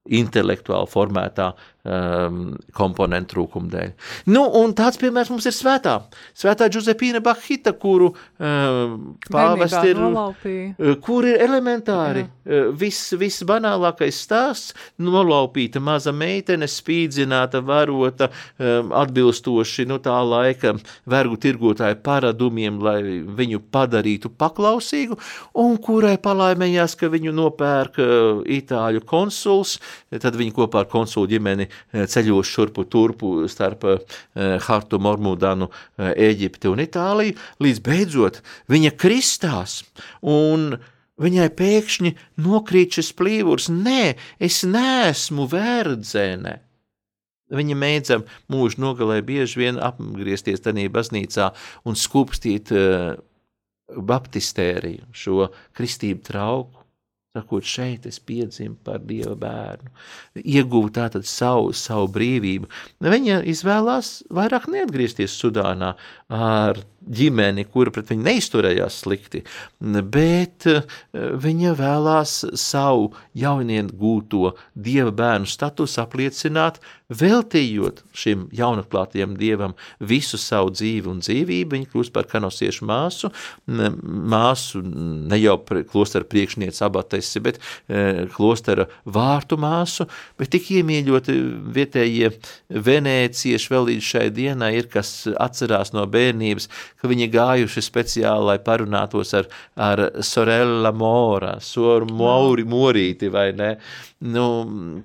intelektuāli 0.07 0.87
formētā 0.87 1.51
um, 1.87 2.41
komponentu 2.75 3.35
trūkuma 3.37 3.71
dēļ. 3.71 3.93
Nu, 4.31 4.43
un 4.59 4.73
tāds 4.77 4.99
piemērs 5.01 5.31
mums 5.31 5.47
ir 5.49 5.55
svētā. 5.55 5.97
Svētā 6.37 6.67
Giuseppina 6.71 7.21
Bahita, 7.23 7.73
kuru 7.77 8.11
um, 8.11 9.15
pāvest 9.31 9.79
ir, 9.87 9.99
nolaupīja. 9.99 10.73
Uh, 10.77 10.95
kur 11.03 11.27
ir 11.27 11.41
elementāri. 11.43 12.25
Uh, 12.47 12.69
viss, 12.77 13.13
viss 13.19 13.45
banālākais 13.47 14.19
stāsts- 14.27 14.75
nolaupīta 15.07 15.81
maza 15.83 16.13
meitene, 16.15 16.67
spīdzināta, 16.71 17.63
varota, 17.65 18.29
um, 18.59 18.93
atbilstoši 18.95 19.87
nu, 19.87 19.99
tā 20.03 20.17
laika 20.27 20.75
vergu 21.07 21.37
tirgotāju 21.37 22.01
paradumiem, 22.03 22.79
lai 22.83 23.01
viņu 23.37 23.61
padarītu 23.71 24.31
paklausīgu, 24.37 25.17
un 25.55 25.77
kurai 25.77 26.17
palaimējās, 26.17 26.97
ka 26.97 27.11
viņu 27.11 27.33
nopērk 27.35 28.01
uh, 28.03 28.43
itāļu 28.43 29.03
konsuls, 29.07 29.77
tad 30.11 30.35
viņi 30.35 30.55
kopā 30.55 30.83
ar 30.83 30.91
konsulu 30.91 31.27
ģimeni 31.27 31.67
ceļos 31.93 32.51
šurpu 32.51 32.85
turpu 32.91 33.31
starp 33.51 33.87
eh, 33.91 34.19
Hartu, 34.67 34.99
Mormudanu, 35.03 35.69
Eģipti 35.97 36.69
un 36.71 36.83
Itāliju, 36.83 37.37
līdz 37.63 37.81
beidzot 37.85 38.41
viņa 38.71 38.93
kristās 38.99 39.81
un 40.21 40.75
viņai 41.21 41.49
pēkšņi 41.57 42.13
nokrīt 42.45 42.99
šis 42.99 43.11
plīvurs. 43.17 43.71
Nē, 43.73 44.15
es 44.39 44.61
neesmu 44.67 45.47
verdzene. 45.51 46.59
Viņa 47.47 47.77
mēdza 47.79 48.19
mūžu 48.51 48.81
nogalē 48.83 49.21
bieži 49.25 49.61
vien 49.61 49.77
apgriezties 49.79 50.61
tajā 50.65 50.89
baznīcā 50.91 51.53
un 51.87 51.95
skupstīt 51.95 52.73
uh, 52.75 53.15
baptistēriju, 53.87 55.07
šo 55.15 55.47
kristību 55.77 56.25
trauku 56.27 56.76
sakot, 57.37 57.65
šeit 57.67 58.07
es 58.09 58.19
piedzimu 58.19 58.77
par 58.87 58.99
Dieva 59.05 59.35
bērnu, 59.39 59.93
iegūtu 60.43 60.93
tātad 60.97 61.27
savu, 61.29 61.71
savu 61.77 62.09
brīvību. 62.17 62.69
Viņa 63.05 63.41
izvēlās 63.53 64.11
vairāk 64.33 64.69
neatgriezties 64.73 65.37
Sudānā 65.37 65.93
ar 66.33 66.83
ģimeni, 67.07 67.65
kura 67.71 67.93
pret 67.93 68.11
viņu 68.11 68.25
neizturējās 68.27 69.01
slikti, 69.03 69.43
bet 69.79 70.67
eh, 70.71 70.83
viņa 71.13 71.73
vēlās 71.79 72.37
savu 72.59 73.11
jaunienu 73.37 73.95
gūto 73.97 74.53
dieva 74.73 75.13
bērnu 75.15 75.49
statusu 75.49 76.01
apliecināt, 76.03 76.81
veltījot 77.07 78.01
šim 78.17 78.47
jaunatklātajam 78.55 79.37
dievam 79.39 79.75
visu 80.03 80.35
savu 80.41 80.73
dzīvi 80.75 81.07
un 81.07 81.21
dzīvību. 81.23 81.77
Viņa 81.77 81.89
kļūst 81.93 82.13
par 82.15 82.27
kanosiešu 82.27 82.87
māsu, 82.87 83.31
māsu 83.67 84.81
ne 84.83 85.39
jau 85.39 85.55
klostera 85.87 86.27
priekšniece 86.27 86.83
abatesi, 86.87 87.41
bet 87.43 87.61
eh, 87.87 88.25
klostera 88.33 88.87
vārtu 89.05 89.59
māsu, 89.61 90.07
bet 90.39 90.51
tik 90.55 90.71
iemīļoti 90.79 91.37
vietējie 91.77 92.33
venēcieši 92.87 93.73
vēl 93.73 93.89
līdz 93.93 94.11
šai 94.11 94.27
dienai 94.35 94.73
ir, 94.81 94.91
kas 94.91 95.13
atcerās 95.31 95.93
no 95.95 96.03
bērnības, 96.11 96.67
ka 97.01 97.09
viņi 97.11 97.29
gājuši 97.33 97.83
speciāli, 97.85 98.47
lai 98.51 98.57
parunātos 98.63 99.33
ar, 99.37 99.49
ar 99.75 100.03
Sorella 100.25 100.93
Mora, 100.95 101.57
Soru 101.63 102.09
Mauri 102.09 102.65
Morīti, 102.67 103.31
vai 103.33 103.51
ne? 103.57 103.75
Nu, 104.25 104.47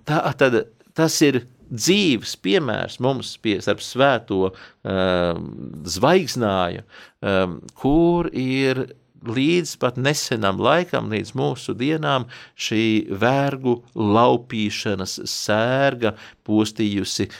tā, 0.08 0.22
tad, 0.40 0.62
tas 0.96 1.18
ir 1.26 1.42
dzīves 1.72 2.34
piemērs 2.44 2.98
mums 3.00 3.34
pie 3.42 3.56
starp 3.64 3.80
svēto 3.84 4.50
um, 4.50 5.46
zvaigznāju, 5.88 6.84
um, 7.24 7.60
kur 7.80 8.28
ir 8.32 8.84
līdz 9.26 9.74
pat 9.82 9.98
nesenam 10.00 10.60
laikam, 10.62 11.10
līdz 11.12 11.32
mūsu 11.38 11.74
dienām, 11.78 12.26
šī 12.58 12.84
vergu 13.20 13.78
laupīšanas 13.94 15.18
sērga 15.30 16.14
postījusi 16.46 17.28
e, 17.28 17.32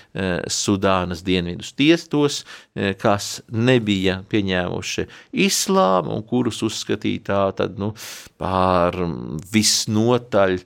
Sudānas 0.53 1.25
dienvidus. 1.27 1.73
Ties 1.79 2.07
tos, 2.12 2.42
e, 2.75 2.92
kas 2.99 3.40
nebija 3.51 4.21
pieņēmuši 4.31 5.07
islāmu 5.47 6.14
un 6.16 6.27
kurus 6.29 6.62
uzskatītā 6.66 7.42
tad, 7.59 7.79
nu, 7.81 7.92
pār 8.40 8.97
visnotaļ 9.53 10.59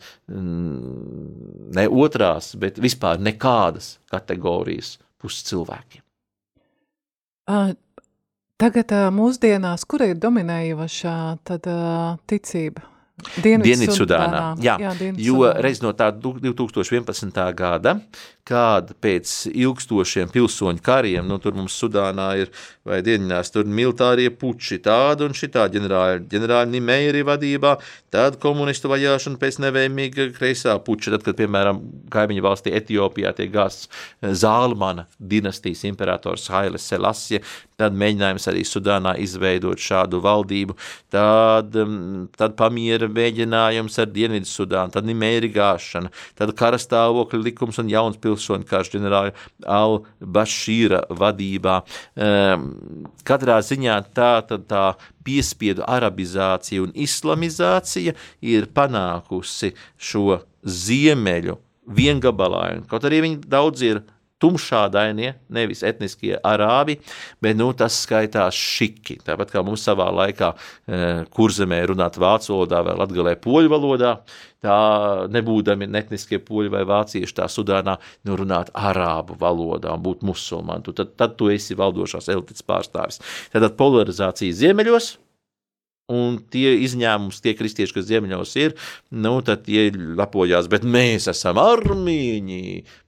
ne 1.77 1.87
otrās, 1.87 2.55
bet 2.59 2.81
vispār 2.83 3.21
nekādas 3.23 3.97
kategorijas 4.11 4.97
puscilvēkiem. 5.23 6.03
Uh, 7.47 7.71
Tagad 8.57 8.93
mūsdienās, 9.13 9.85
kur 9.85 10.01
ir 10.07 10.17
dominējošā 10.17 11.17
tad, 11.45 11.67
ticība? 12.31 12.87
Dienvidsudānā. 13.41 14.41
Jā, 14.61 14.77
jā 14.81 14.93
jo 15.25 15.49
reiz 15.65 15.81
no 15.85 15.93
tā 15.97 16.11
2011. 16.13 17.39
gada, 17.57 17.95
kad 18.47 18.93
pēc 19.03 19.33
ilgstošiem 19.51 20.31
pilsoņu 20.31 20.83
kariem, 20.87 21.27
nu 21.27 21.41
tur 21.43 21.57
mums 21.59 21.75
Sudānā 21.81 22.29
ir 22.45 22.53
vai 22.87 23.01
dienās, 23.03 23.51
tur 23.51 23.67
militārie 23.67 24.29
puči 24.31 24.79
tāda 24.83 25.27
un 25.27 25.35
šitā 25.35 25.67
ģenerāļa, 25.75 26.21
ģenerāļa 26.31 26.71
Nimeiri 26.71 27.25
vadībā, 27.27 27.75
tad 28.15 28.39
komunistu 28.43 28.91
vajāšana 28.93 29.41
pēc 29.43 29.59
nevēmīga 29.65 30.29
kreisā 30.37 30.77
puča, 30.87 31.17
tad, 31.17 31.25
kad, 31.27 31.39
piemēram, 31.41 31.83
kaimiņu 32.15 32.45
valstī 32.47 32.75
Etiopijā 32.79 33.35
tiek 33.37 33.51
gāsts 33.55 33.91
Zālmana 34.23 35.09
dinastijas 35.19 35.83
imperators 35.91 36.47
Haile 36.55 36.79
Selassie, 36.79 37.43
tad 37.77 37.99
mēģinājums 37.99 38.47
arī 38.53 38.63
Sudānā 38.65 39.17
izveidot 39.21 39.83
šādu 39.83 40.23
valdību, 40.25 40.79
tad, 41.13 41.75
mm, 41.75 42.31
tad 42.39 42.55
pamiera 42.57 43.11
mēģinājums 43.11 43.99
ar 44.01 44.15
Dienvidu 44.15 44.49
Sudānu, 44.49 44.95
tad 44.95 45.09
Nimēri 45.09 45.51
gāšana, 45.53 46.15
tad 46.39 46.55
karastāvokļa 46.57 47.43
likums 47.51 47.83
un 47.83 47.91
jauns 47.91 48.17
pilsoņu 48.23 48.36
karš 48.69 48.93
ģenerāla 48.95 49.35
Al-Bašīra 49.77 51.03
vadībā. 51.11 51.77
Um, 52.15 52.67
katrā 53.27 53.59
ziņā 53.65 54.01
tā, 54.17 54.33
tā, 54.49 54.59
tā 54.59 54.87
piespiedu 55.27 55.85
arabizācija 55.87 56.85
un 56.85 56.93
islamizācija 56.95 58.17
ir 58.47 58.69
panākusi 58.77 59.75
šo 59.97 60.43
ziemeļu 60.67 61.57
viengabalainu, 61.87 62.87
kaut 62.91 63.07
arī 63.07 63.23
viņi 63.23 63.43
daudz 63.47 63.85
ir 63.87 64.03
tumšādainie, 64.43 65.31
nevis 65.49 65.81
etniskie 65.87 66.35
arābi, 66.45 66.99
bet 67.41 67.57
nu, 67.57 67.71
tas 67.77 67.97
skaitās 68.05 68.57
šiki. 68.57 69.21
Tāpat 69.25 69.55
kā 69.55 69.63
mums 69.65 69.87
savā 69.87 70.11
laikā 70.13 70.51
e, 70.53 70.99
kurzemē 71.33 71.81
runāt 71.89 72.19
vācu 72.21 72.53
valodā 72.53 72.83
vai 72.85 72.99
latgalē 73.01 73.37
poļu 73.41 73.73
valodā, 73.73 74.13
tā 74.67 74.79
nebūdami 75.33 75.89
etniskie 76.01 76.41
poļi 76.43 76.73
vai 76.75 76.85
vācieši 76.89 77.39
tā 77.41 77.51
Sudānā 77.51 77.97
nu, 78.27 78.39
runāt 78.39 78.73
arābu 78.75 79.39
valodā 79.41 79.95
un 79.97 80.03
būt 80.05 80.27
musulmani. 80.27 80.87
Tad, 80.97 81.15
tad 81.19 81.39
tu 81.41 81.51
esi 81.53 81.79
valdošās 81.79 82.31
elites 82.35 82.67
pārstāvis. 82.67 83.23
Tātad 83.55 83.79
polarizācija 83.79 84.59
ziemeļos– 84.65 85.15
Un 86.07 86.37
tie 86.55 86.69
izņēmumi, 86.87 87.35
tie 87.43 87.51
kristieši, 87.59 87.91
kas 87.97 88.05
ziemeļos 88.07 88.53
ir, 88.63 88.77
nu, 89.11 89.41
tad 89.43 89.65
tie 89.67 89.89
lepojās, 89.91 90.69
bet 90.71 90.85
mēs 90.87 91.25
esam 91.33 91.59
armīņi, 91.59 92.61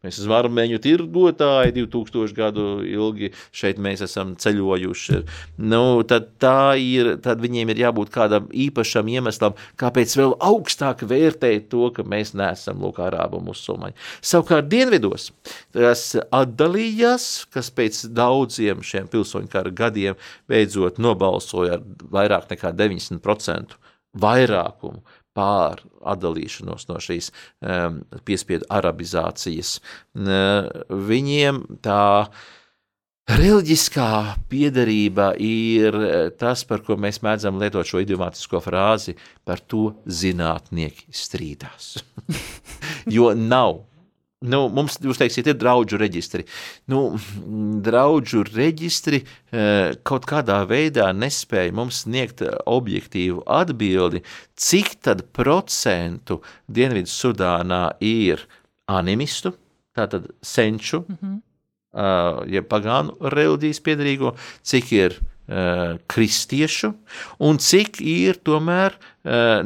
mēs 0.02 0.16
esam 0.18 0.32
armēņu 0.34 0.80
tirgotāji, 0.82 1.76
2000 1.76 2.34
gadu 2.34 2.64
ilgi 2.82 3.30
šeit 3.54 3.78
mēs 3.78 4.02
esam 4.02 4.32
ceļojuši. 4.42 5.20
Nu, 5.62 5.82
tad 6.10 6.42
ir, 6.82 7.12
tad 7.22 7.38
viņiem 7.44 7.70
ir 7.70 7.84
jābūt 7.84 8.10
kādam 8.10 8.48
īpašam 8.50 9.12
iemeslam, 9.14 9.54
kāpēc 9.78 10.16
vēl 10.18 10.34
augstāk 10.48 11.06
vērtēt 11.06 11.70
to, 11.70 11.92
ka 11.94 12.02
mēs 12.02 12.34
neesam 12.34 12.82
arābu 12.82 13.38
musulmaņi. 13.46 13.94
Savukārt 14.26 14.66
dienvidos, 14.74 15.28
tas 15.70 16.16
atdalījās, 16.34 17.46
kas 17.54 17.70
pēc 17.70 18.02
daudziem 18.10 18.82
šiem 18.82 19.06
pilsoņu 19.14 19.54
kara 19.54 19.70
gadiem 19.70 20.18
beidzot 20.50 20.98
nobalsoja 20.98 21.78
ar 21.78 21.88
vairāk 22.10 22.50
nekā 22.50 22.74
9 22.74 22.87
90% 22.88 23.78
vairākumu 24.18 25.02
pār 25.38 25.82
atdalīšanos 26.08 26.88
no 26.90 26.98
šīs 27.02 27.30
um, 27.30 28.00
piespiedu 28.26 28.66
arabizācijas. 28.74 29.76
Viņiem 31.12 31.60
tā 31.84 32.04
reliģiskā 33.28 34.10
piedarība 34.50 35.30
ir 35.44 35.98
tas, 36.40 36.64
par 36.66 36.82
ko 36.86 36.96
mēs 36.98 37.20
mēdzam 37.22 37.60
lietot 37.60 37.86
šo 37.86 38.02
idiomātisko 38.02 38.62
frāzi, 38.64 39.14
par 39.46 39.60
to 39.60 39.92
zinātnieki 40.08 41.12
strīdās. 41.14 41.98
jo 43.18 43.30
nav 43.36 43.84
Nu, 44.46 44.68
mums, 44.70 45.00
jūs 45.02 45.18
teiksiet, 45.18 45.48
ir 45.50 45.56
draugu 45.58 45.98
reģistri. 45.98 46.44
Nu, 46.86 47.16
draugu 47.82 48.44
reģistri 48.46 49.24
eh, 49.24 49.96
kaut 50.06 50.28
kādā 50.30 50.60
veidā 50.70 51.08
nespēja 51.10 51.74
mums 51.74 52.04
sniegt 52.04 52.44
objektīvu 52.46 53.42
atbildi, 53.50 54.22
cik 54.54 54.94
tad 55.02 55.24
procentu 55.34 56.38
Dienvidu 56.70 57.10
Sudānā 57.10 57.96
ir 57.98 58.44
animistu, 58.86 59.56
tātad 59.98 60.30
senču, 60.40 61.02
mm 61.08 61.18
-hmm. 61.18 61.42
ja 62.54 62.62
pagānu 62.62 63.16
reliģijas 63.20 63.80
piedarīgo, 63.80 64.36
cik 64.62 64.92
ir 64.92 65.18
uh, 65.18 65.98
kristiešu, 66.06 66.92
un 67.38 67.58
cik 67.58 68.00
ir 68.00 68.38
tomēr, 68.38 68.94
uh, 68.94 69.17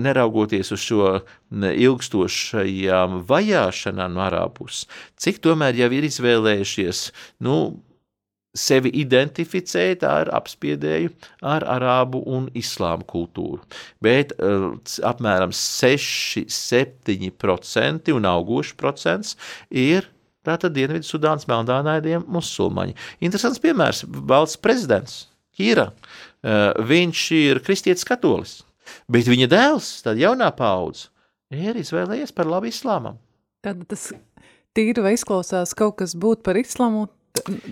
neraugoties 0.03 0.73
uz 0.75 0.83
šo 0.83 1.13
ilgstošajām 1.53 3.21
vajāšanām 3.29 4.17
no 4.17 4.25
arābus, 4.27 4.87
cik 5.21 5.39
tomēr 5.45 5.79
jau 5.79 5.91
ir 5.95 6.09
izvēlējušies, 6.09 7.05
nu, 7.47 7.57
sevi 8.53 8.91
identificēt 9.01 10.03
ar 10.05 10.29
apspiedēju, 10.37 11.09
ar 11.49 11.65
arābu 11.75 12.21
un 12.29 12.51
islāmu 12.59 13.05
kultūru. 13.09 13.63
Bet 14.05 14.33
uh, 14.37 14.77
apmēram 15.09 15.53
6-7% 15.57 18.13
un 18.13 18.25
augošs 18.29 18.77
procents 18.77 19.37
ir 19.71 20.05
tātad 20.45 20.75
Dienvidu 20.77 21.07
Sudānas 21.07 21.47
melnānaidiem 21.49 22.25
musulmaņi. 22.33 22.95
Interesants 23.25 23.61
piemērs- 23.63 24.05
valsts 24.33 24.61
prezidents 24.61 25.29
Kīra. 25.57 25.93
Uh, 26.43 26.73
viņš 26.83 27.31
ir 27.39 27.61
kristietis 27.65 28.05
katolis, 28.09 28.63
bet 29.12 29.30
viņa 29.30 29.49
dēls, 29.53 29.95
tad 30.07 30.20
jaunā 30.20 30.51
paudze, 30.57 31.09
ir 31.53 31.78
izvēlējies 31.80 32.35
par 32.37 32.51
labu 32.51 32.70
islāmam. 32.70 33.18
Tad 33.62 33.85
tas 33.91 34.11
tīri 34.76 35.05
vai 35.05 35.14
izklausās 35.16 35.74
kaut 35.78 35.99
kas 36.01 36.16
būt 36.18 36.43
par 36.47 36.59
islāmu, 36.61 37.07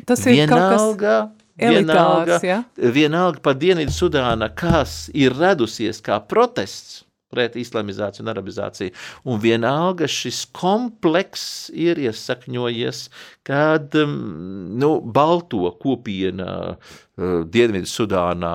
tas 0.07 0.25
ir 0.27 0.43
vienalga, 0.43 0.73
kaut 0.77 1.01
kas 1.01 1.41
elitārs, 1.61 2.41
vienalga, 2.41 2.41
ja? 2.47 2.63
vienalga 2.95 3.45
par 3.45 3.59
Dienvidu 3.61 3.95
Sudāna, 3.95 4.51
kas 4.55 5.09
ir 5.17 5.37
radusies 5.37 6.03
kā 6.05 6.21
protests 6.31 7.05
pret 7.31 7.55
islamizāciju 7.59 8.25
un 8.25 8.33
arabizāciju. 8.33 8.95
Un 9.31 9.39
vienalga 9.43 10.09
šis 10.11 10.43
komplekss 10.57 11.69
ir 11.71 12.01
iesakņojies, 12.03 13.05
kad 13.47 13.95
nu, 13.95 14.93
balto 15.01 15.71
kopiena 15.83 16.51
uh, 16.75 17.45
Dienvidu 17.47 17.91
Sudānā 17.91 18.55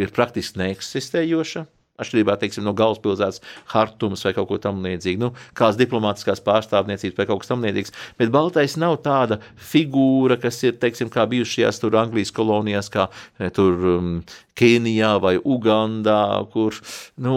ir 0.00 0.10
praktiski 0.16 0.62
neeksistējoša. 0.64 1.66
Atšķirībā 2.00 2.36
teiksim, 2.40 2.66
no 2.66 2.74
galvaspilsētas 2.76 3.42
Hartumas 3.74 4.24
vai 4.26 4.34
kaut 4.36 4.50
ko 4.50 4.60
tamlīdzīgu, 4.62 5.20
nu, 5.22 5.32
kādas 5.56 5.78
diplomātiskās 5.80 6.42
pārstāvniecības 6.46 7.18
vai 7.20 7.28
kaut 7.30 7.44
kas 7.44 7.52
tamlīdzīgs. 7.52 7.96
Bet 8.20 8.34
Baltais 8.34 8.76
nav 8.80 9.00
tāda 9.04 9.40
figūra, 9.70 10.40
kas 10.40 10.62
ir, 10.66 10.78
teiksim, 10.80 11.12
kā 11.12 11.26
bijušajās 11.30 11.82
tur 11.82 11.98
Anglijas 12.00 12.34
kolonijās, 12.36 12.90
kā 12.92 13.08
eh, 13.38 13.50
tur 13.54 13.90
um, 13.96 14.14
Kenijā 14.60 15.14
vai 15.22 15.36
Ugandā, 15.38 16.44
kur, 16.52 16.76
nu, 17.24 17.34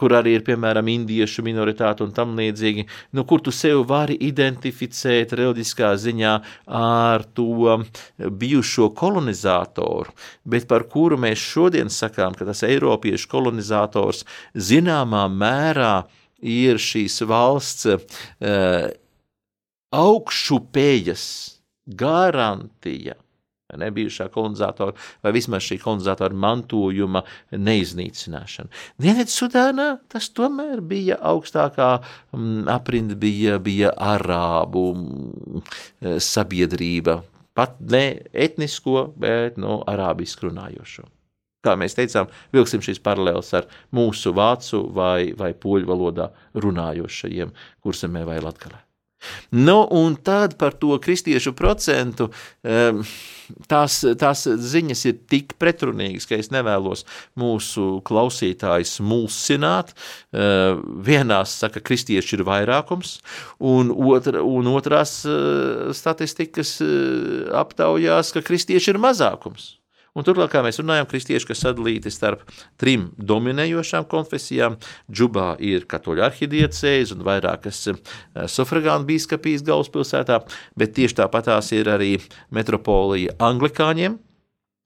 kur 0.00 0.14
arī 0.18 0.34
ir, 0.36 0.44
piemēram, 0.44 0.90
indiešu 0.92 1.44
minoritāte 1.46 2.04
un 2.04 2.12
tam 2.16 2.34
līdzīgi, 2.36 2.84
nu, 3.16 3.24
kur 3.28 3.40
tu 3.44 3.54
sev 3.54 3.84
vari 3.88 4.16
identificēt 4.28 5.32
reliģiskā 5.38 5.94
ziņā 6.04 6.34
ar 6.80 7.24
to 7.36 7.78
bijušo 8.18 8.90
kolonizatoru, 8.98 10.12
bet 10.44 10.68
par 10.68 10.84
kuru 10.92 11.18
mēs 11.20 11.40
šodien 11.40 11.92
sakām, 11.92 12.36
ka 12.36 12.48
tas 12.48 12.64
Eiropiešu 12.66 13.30
kolonizators 13.74 14.24
zināmā 14.54 15.26
mērā 15.30 16.04
ir 16.40 16.78
šīs 16.78 17.22
valsts 17.26 17.86
uh, 17.86 18.88
augšupējas 19.94 21.26
garantija 21.86 23.14
ne, 23.74 23.90
bijušā 23.90 24.28
kolonizatora 24.30 24.94
vai 25.22 25.32
vismaz 25.34 25.64
šī 25.66 25.80
kolonizatora 25.82 26.36
mantojuma 26.36 27.24
neiznīcināšana. 27.50 28.70
Dienvidsudānā 29.02 29.88
tas 30.12 30.28
tomēr 30.30 30.82
bija 30.84 31.18
augstākā 31.18 31.90
mm, 32.36 32.68
aprinda, 32.70 33.16
bija, 33.18 33.58
bija 33.58 33.90
arābu 33.98 34.84
mm, 34.94 35.64
sabiedrība, 36.22 37.22
pat 37.54 37.80
ne 37.80 38.20
etnisko, 38.30 39.08
bet 39.18 39.58
no 39.58 39.80
arābisku 39.90 40.50
runājošo. 40.50 41.08
Kā 41.64 41.76
mēs 41.80 41.96
teicām, 41.98 42.30
vilksim 42.54 42.84
šīs 42.84 43.02
paralēlas 43.04 43.54
ar 43.60 43.68
mūsu 43.96 44.34
vācu 44.36 44.84
vai, 44.94 45.32
vai 45.38 45.54
poļu 45.56 45.88
valodā 45.90 46.30
runājošajiem 46.60 47.54
kursemē 47.84 48.26
vai 48.28 48.42
latgalē. 48.44 48.84
Nu, 49.50 49.88
un 49.90 50.14
tad 50.14 50.56
par 50.56 50.72
to 50.72 50.98
kristiešu 51.00 51.54
procentu 51.56 52.28
um, 52.28 53.02
tās, 53.70 54.00
tās 54.20 54.44
ziņas 54.44 55.04
ir 55.08 55.20
tik 55.30 55.54
pretrunīgas, 55.60 56.26
ka 56.28 56.38
es 56.40 56.50
nevēlos 56.54 57.04
mūsu 57.40 58.00
klausītājus 58.06 58.98
mulsināt. 59.04 59.94
Uh, 59.94 60.82
vienās 61.06 61.56
saka, 61.60 61.80
ka 61.80 61.88
kristieši 61.90 62.38
ir 62.38 62.44
vairākums, 62.48 63.18
un, 63.58 63.92
otra, 63.94 64.42
un 64.44 64.68
otrās 64.74 65.22
uh, 65.28 65.94
statistikas 65.96 66.76
aptaujās, 67.54 68.34
ka 68.34 68.44
kristieši 68.44 68.94
ir 68.94 69.02
mazākums. 69.02 69.74
Un 70.14 70.22
turklāt, 70.22 70.52
kā 70.52 70.60
mēs 70.62 70.78
runājam, 70.78 71.08
kristieši, 71.10 71.48
kas 71.48 71.64
sadalīti 71.64 72.12
starp 72.14 72.44
trim 72.78 73.08
dominējošām 73.18 74.06
konfesijām, 74.10 74.76
Džubā 75.10 75.56
ir 75.58 75.88
katoļu 75.90 76.22
arhidiecējas 76.28 77.16
un 77.16 77.24
vairākas 77.26 77.80
eh, 77.90 77.98
sufragānu 78.50 79.08
bīskapijas 79.08 79.64
galvaspilsētā, 79.66 80.38
bet 80.78 80.94
tieši 80.94 81.18
tāpatās 81.24 81.72
ir 81.74 81.90
arī 81.90 82.12
metropolija 82.54 83.34
anglikāņiem, 83.42 84.14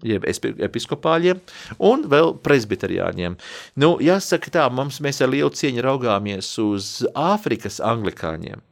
jeb 0.09 0.24
episkopāļiem, 0.31 1.43
un 1.85 2.07
vēl 2.09 2.33
presbiteriāņiem. 2.45 3.37
Nu, 3.83 3.97
jāsaka 4.01 4.55
tā, 4.55 4.64
mums 4.72 5.03
mēs 5.05 5.20
ar 5.20 5.35
lielu 5.35 5.53
cieņu 5.53 5.85
raugāmies 5.85 6.55
uz 6.62 6.91
Āfrikas 7.12 7.83
anglikāņiem. 7.85 8.62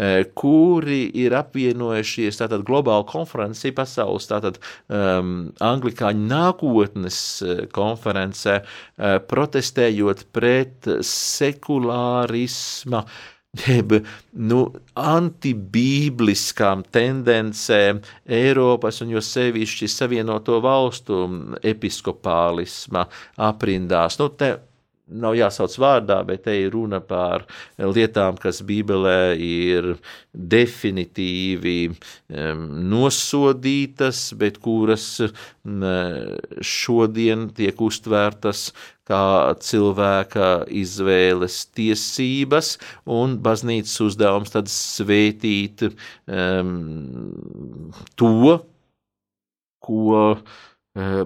Eh, 0.00 0.22
kuri 0.32 1.02
ir 1.20 1.34
apvienojušies 1.36 2.38
tātad 2.40 2.62
globāla 2.64 3.04
konferencē, 3.04 3.74
pasaules 3.76 4.24
tātad 4.30 4.56
um, 4.88 5.50
anglikāņu 5.60 6.24
nākotnes 6.30 7.18
eh, 7.44 7.60
konferencē, 7.76 8.54
uh, 8.62 9.18
protestējot 9.28 10.24
pret 10.32 10.88
sekulārisma 11.04 13.02
jeb 13.66 13.98
nu, 14.32 14.62
antibībliskām 14.96 16.88
tendencēm 16.88 18.00
Eiropas 18.40 19.04
un 19.04 19.12
jo 19.12 19.20
sevišķi 19.20 19.92
Savienoto 19.92 20.56
valstu 20.64 21.26
episkopālisma 21.60 23.04
aprindās. 23.44 24.16
Nu, 24.22 24.32
te 24.32 24.54
nav 25.12 25.36
jāsauc 25.36 25.74
vārdā, 25.82 26.18
bet 26.26 26.44
te 26.46 26.54
ir 26.64 26.72
runa 26.74 27.00
par 27.04 27.44
lietām, 27.78 28.38
kas 28.40 28.62
Bībelē 28.66 29.34
ir 29.36 29.92
definitīvi 30.32 31.78
nosodītas, 32.92 34.24
bet 34.40 34.58
kuras 34.62 35.06
šodien 36.72 37.48
tiek 37.56 37.80
uztvērtas 37.82 38.70
kā 39.08 39.52
cilvēka 39.58 40.50
izvēles 40.70 41.58
tiesības, 41.76 42.76
un 43.10 43.38
baznīcas 43.42 43.98
uzdevums 44.06 44.54
tad 44.54 44.70
svētīt 44.70 45.86
um, 45.88 47.32
to, 48.16 48.58
ko 49.82 50.02
uh, 50.30 50.44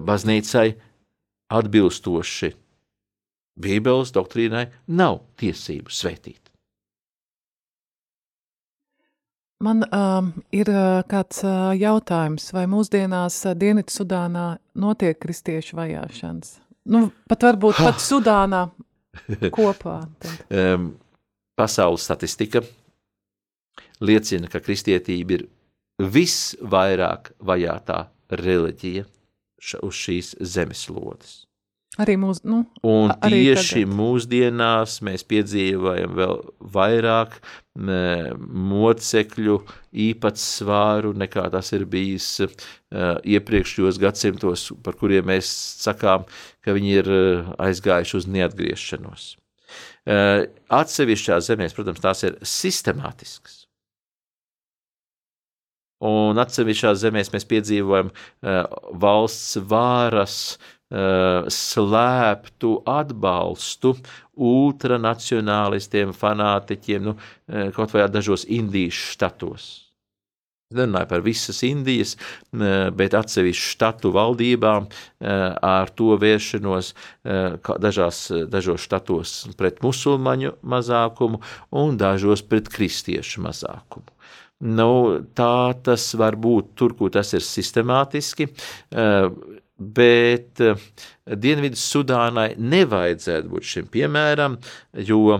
baznīcai 0.09 0.71
atbilstoši 1.53 2.53
Bībeles 3.57 4.13
doktrīnai 4.15 4.67
nav 4.87 5.21
tiesību 5.41 5.93
svētīt. 5.93 6.41
Man 9.65 9.81
um, 9.89 10.29
ir 10.53 10.69
uh, 10.69 10.99
kāds 11.09 11.41
uh, 11.41 11.71
jautājums, 11.73 12.51
vai 12.53 12.67
mūsdienās 12.69 13.39
uh, 13.47 13.55
Dienvidsudānā 13.57 14.45
notiek 14.77 15.17
kristiešu 15.17 15.79
vajāšanas? 15.79 16.51
Nu, 16.93 17.07
pat 17.25 17.47
varbūt 17.47 17.79
pat 17.81 17.97
Sudānā 18.03 18.67
kopā. 19.57 20.03
um, 20.53 20.91
pasaules 21.57 22.05
statistika 22.05 22.61
liecina, 23.97 24.45
ka 24.45 24.61
kristietība 24.61 25.39
ir 25.39 25.47
visvairāk 25.97 27.33
vajātā 27.41 28.03
reliģija 28.29 29.07
uz 29.81 29.97
šīs 30.05 30.35
zemeslodes. 30.37 31.46
Arī 31.97 32.13
mūs, 32.21 32.43
nu, 32.45 32.59
un 32.85 33.09
tieši 33.23 33.81
tagad. 33.81 33.93
mūsdienās 33.97 34.99
mēs 35.05 35.23
piedzīvojam 35.25 36.13
vēl 36.19 36.35
vairāk 36.75 37.39
mocekļu 37.77 39.57
īpatsvāru 40.05 41.15
nekā 41.17 41.47
tas 41.53 41.73
ir 41.73 41.87
bijis 41.89 42.29
uh, 42.45 42.53
iepriekšējos 43.25 43.97
gadsimtos, 44.01 44.67
par 44.85 44.97
kuriem 45.01 45.25
mēs 45.31 45.49
sakām, 45.81 46.29
ka 46.61 46.77
viņi 46.77 46.95
ir 47.01 47.09
uh, 47.09 47.51
aizgājuši 47.65 48.17
uz 48.21 48.29
neatgriešanos. 48.37 49.29
Uh, 50.07 50.45
atsevišķās 50.69 51.49
zemēs, 51.49 51.73
protams, 51.77 52.03
tās 52.05 52.25
ir 52.29 52.37
sistemātiskas. 52.45 53.63
Un 56.05 56.37
atsevišķās 56.37 56.99
zemēs 57.01 57.31
mēs 57.33 57.47
piedzīvojam 57.49 58.11
valsts 59.01 59.55
vāras 59.65 60.35
Uh, 60.61 60.76
slēptu 60.87 62.69
atbalstu 62.87 63.95
ultranacionālistiem, 64.37 66.13
fanātiķiem, 66.15 67.09
nu, 67.09 67.17
uh, 67.17 67.67
kaut 67.75 67.91
vai 67.95 68.07
dažos 68.11 68.47
indīšu 68.47 69.11
štatos. 69.17 69.67
Nerunāju 70.67 71.07
par 71.07 71.21
visas 71.23 71.61
Indijas, 71.63 72.17
bet 72.99 73.13
atsevišķu 73.15 73.69
štatu 73.71 74.09
valdībām 74.11 74.89
ar 75.23 75.91
to 75.95 76.17
vēršanos 76.19 76.89
dažās, 77.79 78.19
dažos 78.51 78.83
štatos 78.83 79.35
pret 79.55 79.79
musulmaņu 79.85 80.57
mazākumu 80.67 81.39
un 81.71 81.95
dažos 82.01 82.43
pret 82.43 82.67
kristiešu 82.73 83.45
mazākumu. 83.47 84.11
Nu, 84.67 84.91
tā 85.37 85.71
tas 85.87 86.09
var 86.19 86.35
būt 86.35 86.75
tur, 86.75 86.97
kur 86.99 87.15
tas 87.15 87.31
ir 87.37 87.47
sistemātiski, 87.47 88.49
bet 89.77 90.61
Dienvidu 91.27 91.79
Sudānai 91.79 92.51
nevajadzētu 92.57 93.51
būt 93.51 93.71
šim 93.71 93.89
piemēram, 93.93 94.57
jo 95.07 95.39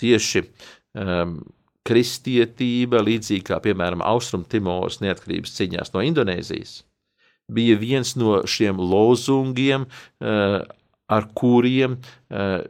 tieši 0.00 0.44
um, 0.44 1.38
kristietība, 1.84 3.02
līdzīgi 3.04 3.44
kā 3.50 3.58
piemēram 3.64 4.02
Austrumtimoras 4.04 5.00
neatkarības 5.04 5.56
ciņās 5.58 5.92
no 5.94 6.04
Indonēzijas, 6.04 6.78
bija 7.52 7.76
viens 7.80 8.14
no 8.16 8.40
šiem 8.48 8.80
lozungiem, 8.80 9.84
eh, 10.20 10.60
ar 11.08 11.26
kuriem 11.36 11.98
eh, 12.30 12.64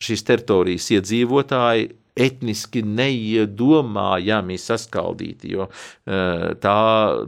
šīs 0.00 0.22
teritorijas 0.28 0.86
iedzīvotāji 0.94 1.90
etniski 2.20 2.82
neiedomājami 2.84 4.58
saskaldīti, 4.60 5.52
jo 5.54 5.66
uh, 5.66 6.46
tā 6.62 6.76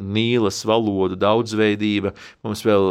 nīlas 0.03 0.63
valodu 0.69 1.19
daudzveidība 1.21 2.15
mums 2.45 2.65
vēl 2.67 2.89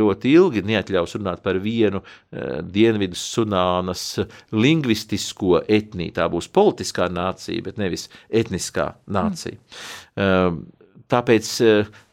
ļoti 0.00 0.34
ilgi 0.34 0.64
neatļaus 0.66 1.16
runāt 1.18 1.44
par 1.44 1.60
vienu 1.62 2.02
uh, 2.02 2.60
Dienvidu 2.64 3.18
Sunānas 3.18 4.06
lingvistisko 4.54 5.62
etniju. 5.68 6.14
Tā 6.18 6.28
būs 6.32 6.50
politiskā 6.54 7.08
nācija, 7.12 7.64
bet 7.64 7.80
nevis 7.80 8.08
etniskā 8.28 8.92
nācija. 9.06 9.58
Mm. 9.58 10.24
Uh, 10.24 10.82
tāpēc, 11.10 11.50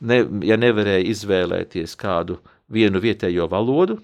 ne, 0.05 0.17
ja 0.45 0.57
nevarēja 0.59 1.07
izvēlēties 1.13 1.95
kādu 1.99 2.37
vienu 2.71 3.01
vietējo 3.03 3.47
valodu, 3.51 3.97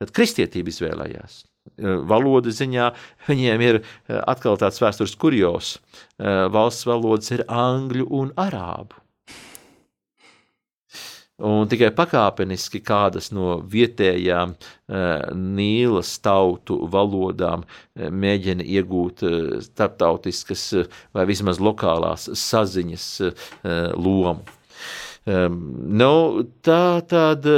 tad 0.00 0.12
kristietība 0.14 0.72
izvēlējās. 0.72 1.42
Eh, 1.64 1.96
valodu 2.06 2.52
ziņā 2.54 2.90
viņiem 3.28 3.62
ir 3.64 3.80
eh, 3.80 4.18
atkal 4.20 4.58
tāds 4.60 4.82
vēstures 4.82 5.16
kurjos. 5.18 5.78
Eh, 6.20 6.44
valsts 6.52 6.86
valodas 6.86 7.32
ir 7.34 7.46
angļu 7.48 8.06
un 8.20 8.34
arābu. 8.38 9.00
Un 11.44 11.66
tikai 11.66 11.88
pakāpeniski 11.90 12.78
kādas 12.78 13.32
no 13.34 13.56
vietējām 13.66 14.52
Nīlas 15.34 16.12
tautu 16.22 16.76
valodām 16.86 17.64
mēģina 17.98 18.62
iegūt 18.62 19.24
starptautiskas 19.66 20.62
vai 21.10 21.24
vismaz 21.26 21.58
lokālās 21.58 22.28
saziņas 22.38 23.08
lomu. 23.98 24.46
Nu, 25.26 26.14
tā 26.62 26.86
tad 27.10 27.50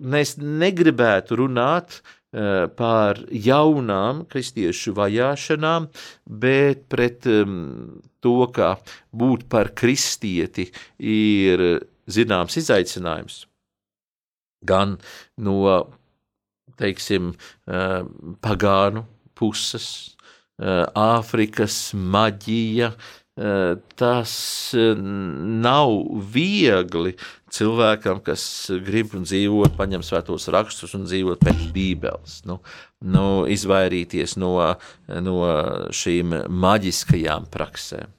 mēs 0.00 0.38
negribētu 0.40 1.42
runāt 1.42 2.00
Eh, 2.00 2.16
pār 2.28 3.22
jaunām 3.32 4.24
kristiešu 4.28 4.92
vajāšanām, 4.98 5.86
bet 6.28 6.84
pret 6.92 7.24
um, 7.32 8.00
to, 8.20 8.46
ka 8.52 8.74
būt 9.16 9.46
par 9.48 9.72
kristieti 9.72 10.68
ir 11.00 11.64
zināms 12.08 12.58
izaicinājums. 12.60 13.46
Gan 14.68 14.98
no, 15.38 15.86
teiksim, 16.78 17.32
pagānu 18.44 19.04
puses, 19.38 19.88
Āfrikas 20.58 21.92
maģija, 21.94 22.88
tas 23.98 24.32
nav 24.74 25.92
viegli 26.34 27.14
cilvēkam, 27.54 28.20
kas 28.26 28.42
grib 28.84 29.14
dzīvot, 29.14 29.76
paņem 29.78 30.02
svētos 30.02 30.48
rakstus 30.52 30.96
un 30.98 31.06
dzīvot 31.06 31.44
pēc 31.46 31.64
Bībeles. 31.74 32.40
Nu, 32.48 32.58
nu, 33.06 33.24
izvairīties 33.48 34.36
no, 34.42 34.54
no 35.22 35.38
šīm 35.94 36.34
maģiskajām 36.50 37.48
praksēm. 37.52 38.10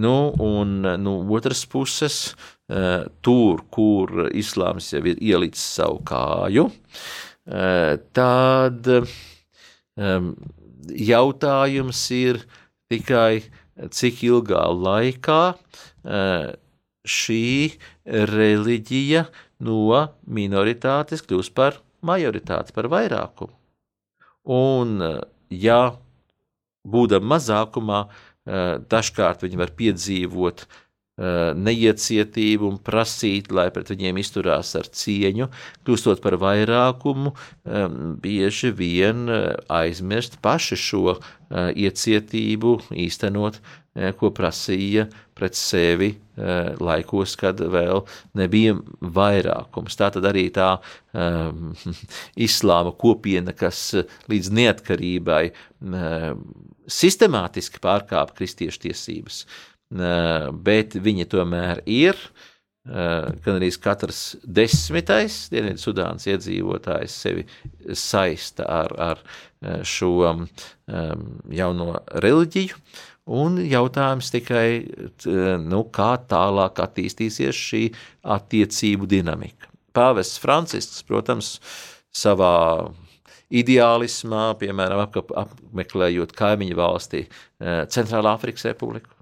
Nu, 0.00 0.30
un 0.38 0.84
no 1.02 1.16
otras 1.34 1.64
puses, 1.66 2.20
tur, 3.26 3.64
kur 3.74 4.28
islāms 4.30 4.92
jau 4.92 5.02
ir 5.02 5.18
ielicis 5.18 5.64
savu 5.80 5.98
kāju, 6.06 6.68
tad 8.14 8.90
jautājums 11.10 12.04
ir 12.14 12.38
tikai, 12.90 13.42
cik 13.88 14.24
ilgā 14.28 14.64
laikā 14.76 15.42
šī 17.06 17.44
reliģija 18.30 19.24
no 19.64 20.02
minoritātes 20.26 21.24
kļūst 21.24 21.54
par 21.56 21.80
majoritāti, 22.04 22.74
par 22.76 22.88
vairākumu. 22.92 23.52
Un, 24.50 25.00
ja 25.52 25.80
būdam 26.88 27.26
mazākumā, 27.28 28.04
dažkārt 28.90 29.44
viņi 29.44 29.60
var 29.60 29.72
piedzīvot 29.76 30.64
neiecietību 31.20 32.68
un 32.68 32.78
prasīt, 32.80 33.50
lai 33.52 33.66
pret 33.74 33.90
viņiem 33.92 34.20
izturās 34.22 34.72
ar 34.78 34.88
cieņu, 34.88 35.50
kļūstot 35.84 36.22
par 36.24 36.38
vairākumu, 36.40 37.34
bieži 38.24 38.72
vien 38.72 39.28
aizmirst 39.68 40.38
paši 40.40 40.80
šo 40.80 41.18
iecietību 41.50 42.76
īstenot 43.04 43.60
Eh, 43.90 44.12
ko 44.14 44.28
prasīja 44.30 45.08
pret 45.34 45.56
sevi 45.58 46.12
eh, 46.14 46.68
laikos, 46.78 47.32
kad 47.40 47.58
vēl 47.58 48.04
nebija 48.38 48.76
vairākums. 49.02 49.96
Tā 49.98 50.12
tad 50.14 50.28
arī 50.30 50.44
tā 50.54 50.76
um, 51.10 51.72
islāma 52.46 52.92
kopiena, 52.94 53.50
kas 53.50 53.80
līdz 54.30 54.52
neatkarībai 54.60 55.42
um, 55.50 56.44
sistemātiski 56.86 57.82
pārkāpa 57.82 58.38
kristiešu 58.38 58.84
tiesības, 58.86 59.42
bet 59.90 60.96
viņi 61.02 61.28
tomēr 61.30 61.84
ir. 61.90 62.16
Uh, 62.16 62.46
gan 63.44 63.58
arī 63.58 63.68
katrs 63.76 64.38
desmitais 64.40 65.50
Dienvidu 65.52 65.82
Sudānas 65.82 66.24
iedzīvotājs 66.30 67.16
sevi 67.26 67.44
saista 67.92 68.64
ar, 68.64 68.94
ar 68.96 69.20
šo 69.84 70.14
um, 70.30 70.46
jauno 71.52 71.90
reliģiju. 72.24 72.80
Un 73.30 73.60
jautājums 73.62 74.32
tikai, 74.32 74.88
nu, 75.62 75.82
kā 75.92 76.08
tālāk 76.26 76.80
attīstīsies 76.82 77.54
šī 77.68 77.82
attiecību 78.24 79.06
dinamika. 79.06 79.68
Pāvests 79.94 80.40
Francisks, 80.40 81.04
protams, 81.06 81.58
savā 82.10 82.90
ideālismā, 83.50 84.50
piemēram, 84.60 85.04
apmeklējot 85.42 86.34
kaimiņu 86.38 86.78
valstī 86.78 87.24
eh, 87.26 87.84
Centrālā 87.90 88.36
Afrikas 88.38 88.68
Republiku, 88.70 89.12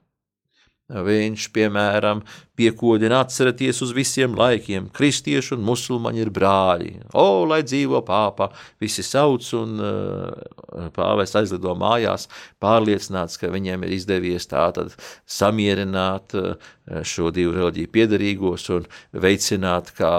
Viņš, 0.89 1.51
piemēram, 1.53 2.22
piekodina 2.57 3.18
atcerieties 3.20 3.82
uz 3.84 3.91
visiem 3.93 4.32
laikiem, 4.39 4.86
kristieši 4.97 5.53
un 5.59 5.66
musulmaņi 5.66 6.22
ir 6.24 6.30
brāļi. 6.32 6.93
O, 7.12 7.45
lai 7.45 7.61
dzīvo 7.61 8.01
pāpa, 8.07 8.49
visi 8.80 9.05
sauc 9.05 9.45
un 9.59 9.76
uh, 9.84 10.89
pāvests 10.97 11.36
aizlido 11.43 11.74
mājās, 11.76 12.24
pārliecināts, 12.64 13.36
ka 13.36 13.53
viņiem 13.53 13.84
ir 13.84 13.95
izdevies 13.99 14.49
tātad 14.49 14.97
samierināt 15.28 16.32
uh, 16.41 16.57
šo 17.05 17.28
divu 17.36 17.53
reliģiju 17.59 17.93
piedarīgos 17.93 18.64
un 18.72 18.89
veicināt, 19.12 19.93
kā 19.99 20.14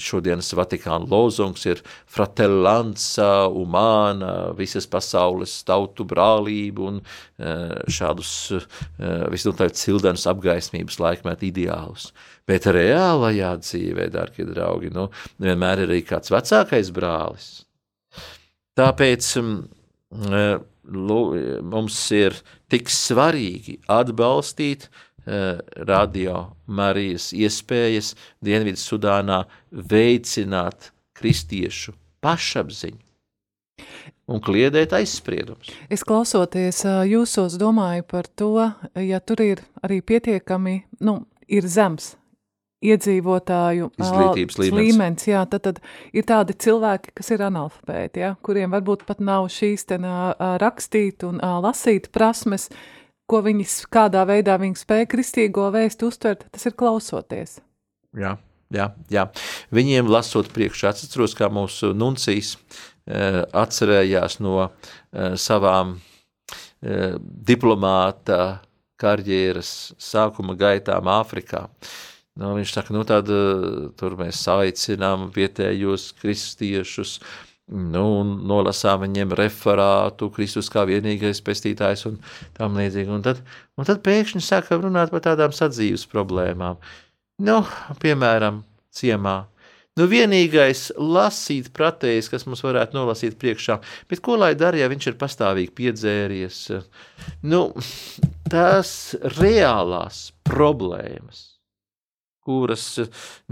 šodienas 0.00 0.52
Vatikāna 0.56 1.04
lozungs 1.10 1.66
ir 1.68 1.82
fratellanza 2.08 3.48
humana, 3.52 4.52
visas 4.56 4.86
pasaules 4.88 5.58
tautu 5.68 6.06
brālību 6.08 6.86
un 6.88 7.00
uh, 7.02 7.74
šādus 7.92 8.32
uh, 8.56 8.64
visnotaļ 9.32 9.74
cildenus 9.76 10.24
apgaismības 10.30 11.00
laikmetu 11.02 11.50
ideālus. 11.50 12.12
Bet 12.48 12.66
reālajā 12.66 13.52
dzīvē, 13.60 14.08
darbie 14.12 14.48
draugi, 14.48 14.90
nu, 14.94 15.10
vienmēr 15.42 15.84
ir 15.84 15.92
arī 15.92 16.00
kāds 16.06 16.32
vecākais 16.32 16.90
brālis. 16.94 17.52
Tāpēc 18.78 19.28
eh, 19.36 20.52
mums 21.74 21.98
ir 22.16 22.36
tik 22.72 22.88
svarīgi 22.92 23.76
atbalstīt 23.92 24.88
eh, 24.88 25.11
radio 25.24 26.38
Marijas 26.66 27.30
iespējas 27.36 28.14
Dienvidu 28.42 28.80
Sudānā 28.80 29.44
veicināt 29.70 30.90
kristiešu 31.18 31.94
pašapziņu 32.22 32.98
un 34.32 34.40
kliedēt 34.42 34.94
aizspriedumus. 34.96 35.70
Es 35.92 36.04
klausoties 36.06 36.82
jūsos 37.10 37.58
domāju 37.60 38.06
par 38.08 38.28
to, 38.28 38.54
ja 38.98 39.20
tur 39.20 39.42
ir 39.44 39.62
arī 39.82 40.00
pietiekami, 40.06 40.76
nu, 41.04 41.20
ir 41.50 41.66
zems 41.68 42.14
iedzīvotāju 42.82 43.90
izglītības 43.94 44.58
līmenis. 44.58 44.78
līmenis 44.80 45.28
jā, 45.28 45.42
tad, 45.50 45.68
tad 45.68 45.78
ir 46.14 46.26
tādi 46.26 46.56
cilvēki, 46.64 47.12
kas 47.18 47.30
ir 47.34 47.44
analfabēti, 47.46 48.24
ja, 48.24 48.32
kuriem 48.42 48.74
varbūt 48.74 49.04
pat 49.06 49.22
nav 49.22 49.46
šīs 49.54 49.86
te 49.90 50.00
rakstīt 50.62 51.22
un 51.28 51.38
lasīt 51.62 52.10
prasmes, 52.14 52.68
ko 53.32 53.40
viņi, 53.44 53.66
kādā 53.92 54.26
veidā 54.28 54.58
viņi 54.60 54.82
spēja 54.82 55.08
kristīgo 55.10 55.70
vēstu 55.72 56.10
uztvert, 56.12 56.44
tas 56.52 56.68
ir 56.68 56.76
klausoties. 56.78 57.58
Jā, 58.18 58.36
jā, 58.74 58.90
jā. 59.12 59.26
Viņiem 59.72 60.10
lasot 60.12 60.50
priekšā, 60.52 60.92
atceros, 60.92 61.36
kā 61.38 61.48
mūsu 61.52 61.94
nuncijas 61.96 62.54
uh, 62.56 63.42
atcerējās 63.64 64.40
no 64.44 64.58
uh, 64.60 64.72
savām 65.40 65.96
uh, 65.96 67.16
diplomāta 67.52 68.60
karjeras 69.02 69.92
sākuma 69.98 70.54
gaitām 70.58 71.08
Āfrikā. 71.10 71.66
Nu, 72.38 72.54
viņš 72.56 72.70
saka, 72.72 72.94
nu 72.94 73.02
tad 73.04 73.28
tur 74.00 74.14
mēs 74.16 74.38
aicinām 74.48 75.26
vietējos 75.34 76.12
kristiešus, 76.20 77.18
uh, 77.18 77.51
nu, 77.72 78.06
nolasām 78.48 79.04
viņiem 79.06 79.32
referātu, 79.38 80.30
Kristus 80.34 80.68
kā 80.72 80.84
vienīgais 80.88 81.42
pestītājs 81.44 82.06
un 82.10 82.18
tam 82.56 82.76
līdzīgi. 82.78 83.12
Un 83.12 83.24
tad, 83.24 83.40
un 83.78 83.88
tad 83.88 84.02
pēkšņi 84.04 84.42
sākam 84.44 84.84
runāt 84.86 85.12
par 85.14 85.24
tādām 85.24 85.54
sadzīves 85.56 86.04
problēmām. 86.12 86.80
Nu, 87.42 87.62
piemēram, 88.02 88.62
ciemā. 88.94 89.38
Nu, 90.00 90.06
vienīgais 90.08 90.86
lasīt 90.96 91.68
pratējs, 91.76 92.30
kas 92.32 92.46
mums 92.48 92.64
varētu 92.64 92.96
nolasīt 92.96 93.36
priekšā, 93.40 93.76
bet 94.08 94.22
ko 94.24 94.38
lai 94.40 94.54
dara, 94.56 94.80
ja 94.80 94.88
viņš 94.88 95.10
ir 95.10 95.18
pastāvīgi 95.20 95.74
piedzēries? 95.82 96.60
Nu, 97.44 97.66
tās 98.48 98.94
reālās 99.36 100.30
problēmas 100.48 101.51
kuras 102.46 102.84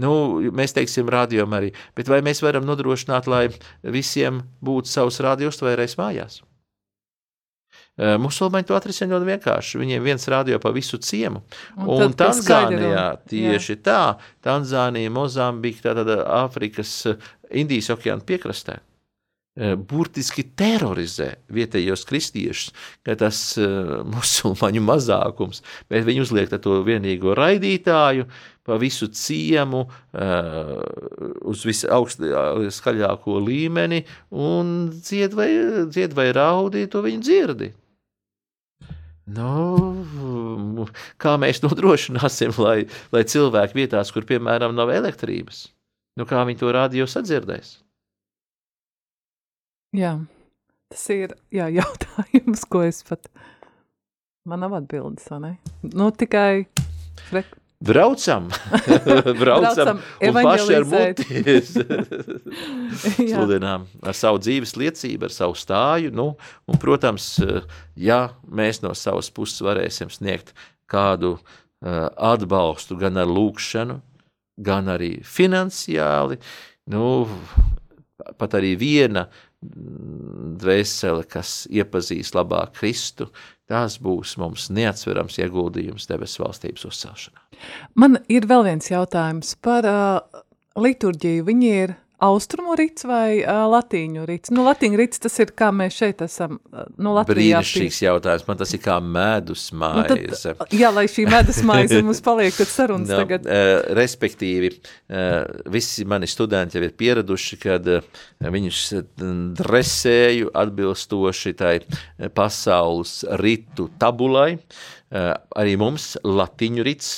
nu, 0.01 0.13
mēs 0.55 0.75
teiksim, 0.77 1.09
rādījām 1.11 1.57
arī. 1.57 1.71
Bet 1.97 2.11
vai 2.11 2.21
mēs 2.25 2.43
varam 2.43 2.67
nodrošināt, 2.67 3.29
lai 3.31 3.47
visiem 3.81 4.43
būtu 4.63 4.91
savs 4.91 5.21
radiostvērējs 5.23 5.97
mājās? 5.99 6.41
Musulmaņi 8.01 8.65
to 8.69 8.75
atrisina 8.77 9.13
ļoti 9.13 9.27
vienkārši. 9.27 9.79
Viņiem 9.81 10.05
viens 10.05 10.23
rādio 10.31 10.57
pa 10.63 10.71
visu 10.73 10.97
ciemu. 11.03 11.43
Un, 11.75 12.07
un 12.07 12.15
Tanzānijā 12.17 13.07
tieši 13.29 13.75
jā. 13.75 13.81
tā, 13.85 14.03
Tanzānija, 14.47 15.11
Mozambika, 15.13 15.91
tātad 15.91 16.15
Āfrikas, 16.23 16.95
Indijas 17.51 17.91
okeāna 17.93 18.23
piekrastē 18.25 18.79
burtiski 19.59 20.45
terorizē 20.55 21.33
vietējos 21.51 22.05
kristiešus, 22.07 22.71
ka 23.03 23.17
tas 23.19 23.41
uh, 23.59 23.99
musulmaņu 24.15 24.83
mazākums, 24.85 25.61
bet 25.91 26.07
viņi 26.07 26.23
uzliek 26.23 26.53
to 26.63 26.79
vienīgo 26.87 27.35
raidītāju, 27.37 28.29
pa 28.71 28.79
visu 28.79 29.09
ciemu, 29.11 29.83
uh, 30.15 30.79
uz 31.51 31.65
visaugstāko 31.67 33.35
līmeni, 33.43 34.05
un 34.31 34.73
dzied 34.95 35.35
vai, 35.35 35.51
dzied 35.91 36.15
vai 36.15 36.29
raudi, 36.37 36.87
to 36.87 37.03
viņi 37.03 37.23
dzirdi. 37.27 37.71
Nu, 39.31 40.87
kā 41.21 41.35
mēs 41.39 41.61
nodrošināsim, 41.63 42.55
lai, 42.63 42.87
lai 43.13 43.21
cilvēki 43.27 43.77
vietās, 43.83 44.11
kur 44.15 44.25
piemēram 44.27 44.73
nav 44.75 44.91
elektrības, 44.95 45.65
nu, 46.19 46.27
kā 46.27 46.41
viņi 46.47 46.59
to 46.63 46.71
rādio 46.75 47.07
sadzirdēs? 47.07 47.77
Jā, 49.99 50.15
tas 50.91 51.07
ir 51.11 51.35
jā, 51.51 51.67
jautājums, 51.81 52.63
ko 52.71 52.85
es 52.87 53.03
pat. 53.07 53.27
Man 54.47 54.63
nav 54.63 54.73
atbildes? 54.79 55.27
Nu, 55.85 56.07
tikai. 56.15 56.65
Re, 57.35 57.43
Braucam, 57.89 58.49
braucam, 59.39 59.99
un 60.21 60.35
paši 60.37 60.75
ar 60.77 60.83
muti 60.85 61.55
sludinām 63.31 63.87
ar 64.05 64.17
savu 64.17 64.37
dzīves 64.43 64.75
liecību, 64.77 65.25
ar 65.25 65.33
savu 65.33 65.57
stāju. 65.57 66.11
Nu, 66.13 66.27
un, 66.69 66.77
protams, 66.81 67.33
ja 67.97 68.19
mēs 68.45 68.83
no 68.85 68.93
savas 68.93 69.31
puses 69.33 69.63
varēsim 69.65 70.13
sniegt 70.13 70.53
kādu 70.91 71.33
uh, 71.39 71.41
atbalstu 72.13 72.99
gan 73.01 73.17
ar 73.17 73.31
lūkšanu, 73.33 73.97
gan 74.61 74.93
arī 74.93 75.15
finansiāli, 75.25 76.37
nu, 76.93 77.07
pat 78.37 78.59
arī 78.61 78.75
viena 78.77 79.25
dvēsele, 79.61 81.25
kas 81.29 81.65
iepazīst 81.69 82.35
labāk 82.37 82.73
Kristu, 82.79 83.29
tas 83.69 83.99
būs 84.01 84.35
mums 84.41 84.69
neatsverams 84.73 85.37
ieguldījums 85.41 86.09
debesu 86.09 86.43
valstības 86.43 86.87
uzcelšanā. 86.89 87.43
Man 87.93 88.17
ir 88.31 88.47
vēl 88.49 88.65
viens 88.65 88.89
jautājums 88.89 89.53
par 89.61 89.85
uh, 89.87 90.41
liturģiju. 90.81 91.45
Viņi 91.47 91.71
ir 91.83 91.95
austrumu 92.21 92.75
rīts 92.77 93.05
vai 93.07 93.41
uh, 93.41 93.63
latīņu 93.71 94.25
rīts? 94.29 94.51
Nu, 94.53 94.63
latīņu 94.67 94.99
rīts 94.99 95.21
tas 95.23 95.37
ir, 95.41 95.51
kā 95.57 95.71
mēs 95.75 95.97
šeit 95.97 96.23
esam, 96.25 96.59
nu. 97.01 97.13
Brīnišķīgs 97.27 98.01
jautājums, 98.05 98.45
man 98.47 98.59
tas 98.59 98.73
ir 98.75 98.81
kā 98.83 98.97
medus 99.03 99.67
maize. 99.73 100.15
Nu, 100.53 100.55
tad, 100.61 100.75
jā, 100.77 100.91
lai 100.93 101.07
šī 101.11 101.25
medus 101.31 101.61
maize 101.67 102.01
mums 102.05 102.21
paliek, 102.25 102.53
kad 102.55 102.69
sarunas 102.69 103.11
no, 103.11 103.21
tagad. 103.23 103.47
Uh, 103.47 103.71
respektīvi, 103.97 104.73
uh, 104.77 105.65
visi 105.73 106.05
mani 106.09 106.29
studenti 106.29 106.77
jau 106.77 106.85
ir 106.85 106.95
pieraduši, 107.01 107.59
kad 107.61 107.89
uh, 107.89 108.01
viņus 108.41 108.83
dresēju 109.61 110.53
atbilstoši 110.61 111.55
tai 111.59 111.75
pasaules 112.37 113.21
ritu 113.41 113.89
tabulai. 114.01 114.55
Uh, 115.11 115.33
arī 115.59 115.75
mums 115.79 116.13
latiņu 116.23 116.85
rīts 116.87 117.15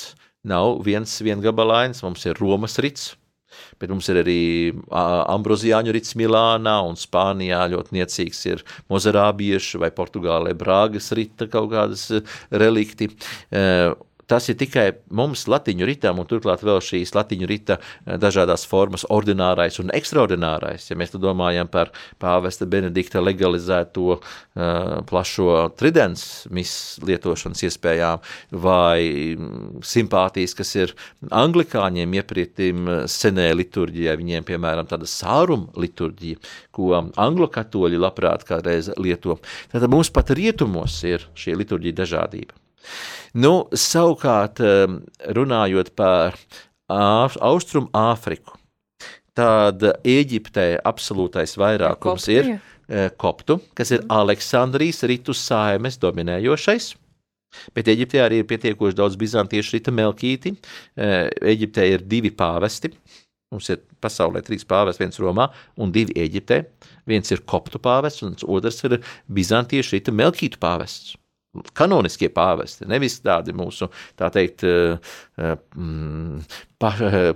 nav 0.49 0.79
viens 0.83 1.11
viengabalains, 1.23 2.01
mums 2.03 2.25
ir 2.27 2.39
Romas 2.39 2.79
rīts 2.83 3.13
bet 3.81 3.91
mums 3.93 4.09
ir 4.11 4.21
arī 4.23 4.39
Ambrozijāņu 4.93 5.95
rits 5.95 6.17
Milānā 6.19 6.77
un 6.87 6.99
Spānijā 6.99 7.65
ļoti 7.73 7.99
niecīgs 7.99 8.45
ir 8.51 8.63
Mozarābiešu 8.91 9.81
vai 9.83 9.91
Portugālē 9.95 10.55
Brāgas 10.57 11.11
rita 11.17 11.49
kaut 11.51 11.71
kādas 11.73 12.09
relikti 12.51 13.11
tas 14.28 14.49
ir 14.49 14.57
tikai 14.59 14.88
mums, 15.11 15.47
Latviju 15.51 15.88
ritam, 15.88 16.19
un 16.21 16.28
turklāt 16.30 16.63
vēl 16.65 16.80
šīs 16.84 17.13
Latviju 17.15 17.47
rita 17.49 17.78
eh, 17.80 18.17
dažādas 18.21 18.65
formas, 18.69 19.05
ordinārais 19.09 19.80
un 19.84 19.91
ekstraordinārais. 19.93 20.89
Ja 20.89 20.97
mēs 20.99 21.13
domājam 21.15 21.69
par 21.71 21.91
pāvesta 22.21 22.65
Benedikta 22.69 23.21
legalizēto 23.24 24.17
uh, 24.17 24.21
plašo 25.07 25.69
tridents 25.78 26.45
lietošanas 27.03 27.63
iespējām, 27.67 28.24
vai 28.63 29.36
mm, 29.36 29.84
simpātijas, 29.86 30.55
kas 30.57 30.74
ir 30.80 30.95
anglikāņiem 31.32 32.17
iepritim 32.19 32.88
eh, 32.88 33.03
senē 33.11 33.49
liturģijai, 33.59 34.17
viņiem, 34.19 34.47
piemēram, 34.47 34.89
tāda 34.89 35.09
sāruma 35.09 35.71
liturģija, 35.80 36.41
ko 36.74 36.91
anglo 36.97 37.49
katoļi 37.53 38.01
labprāt 38.01 38.47
kādreiz 38.47 38.91
lieto. 38.97 39.39
Tātad 39.74 39.91
mums 39.91 40.11
pat 40.13 40.34
rietumos 40.38 40.99
ir 41.07 41.28
šī 41.38 41.57
liturģija 41.63 42.01
dažādība. 42.03 42.62
Nu, 43.34 43.53
savukārt, 43.73 44.61
um, 44.61 44.99
runājot 45.34 45.93
par 45.97 46.38
Austrumu 46.89 47.89
Āfriku, 47.97 48.57
tad 49.34 49.81
Eģiptē 50.05 50.67
absolūtais 50.86 51.55
vairākums 51.57 52.27
Kopti, 52.27 52.36
ir 52.38 52.51
uh, 52.53 53.07
koptu, 53.17 53.57
kas 53.77 53.93
ir 53.95 54.05
Aleksandrijas 54.13 55.01
ritu 55.09 55.34
saimes 55.38 55.97
dominējošais. 56.01 56.91
Bet 57.73 57.89
Eģiptē 57.89 58.21
arī 58.23 58.41
ir 58.41 58.47
pietiekoši 58.49 58.97
daudz 58.97 59.17
bizantiešu 59.21 59.75
rita 59.75 59.91
melkīti. 59.93 60.55
Eģiptē 60.97 61.86
ir 61.86 62.01
divi 62.09 62.31
pāvesti. 62.34 62.89
Mums 63.53 63.69
ir 63.69 63.84
pasaulē 64.01 64.41
trīs 64.41 64.65
pāvesti, 64.65 65.03
viens 65.03 65.21
Romā 65.21 65.45
un 65.77 65.93
divi 65.93 66.17
Eģiptē. 66.17 66.63
Viens 67.05 67.29
ir 67.29 67.43
koptu 67.45 67.77
pāvests, 67.77 68.25
un 68.25 68.34
otrs 68.57 68.81
ir 68.89 68.97
bizantiešu 69.29 69.99
rita 69.99 70.15
melkītu 70.17 70.57
pāvests 70.57 71.13
kanoniskie 71.77 72.29
pāvesti, 72.33 72.87
nevis 72.89 73.19
tādi 73.21 73.53
mūsu, 73.55 73.89
tā 74.19 74.29
teikt, 74.33 74.65
eh, 74.65 74.97
eh, 75.37 75.53
mm, 75.77 76.41
pa, 76.81 76.93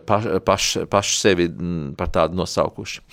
pa, 0.10 0.20
paš, 0.46 0.72
paš 0.90 1.14
sevi 1.22 1.48
mm, 1.52 1.94
par 2.00 2.12
tādu 2.16 2.40
nosaukuši. 2.40 3.04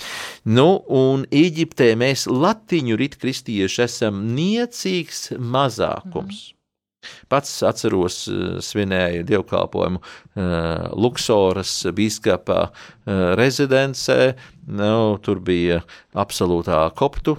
Nu, 0.56 0.68
un 0.88 1.26
Īģiptē 1.34 1.92
mēs 2.00 2.26
latiņu 2.30 2.98
rit 3.00 3.18
kristieši 3.20 3.84
esam 3.84 4.24
niecīgs 4.34 5.32
mazākums. 5.38 6.50
Mm. 6.50 6.63
Pats 7.28 7.62
atceros, 7.66 8.24
eh, 8.28 8.58
svinēju 8.64 9.24
dievkalpojumu 9.28 10.00
eh, 10.00 10.88
Luksoras 10.96 11.72
biskapa 11.94 12.68
eh, 12.68 13.32
rezidencē. 13.38 14.34
Nu, 14.64 15.18
tur 15.20 15.42
bija 15.44 15.82
absolūtā 16.16 16.78
koptu 16.96 17.34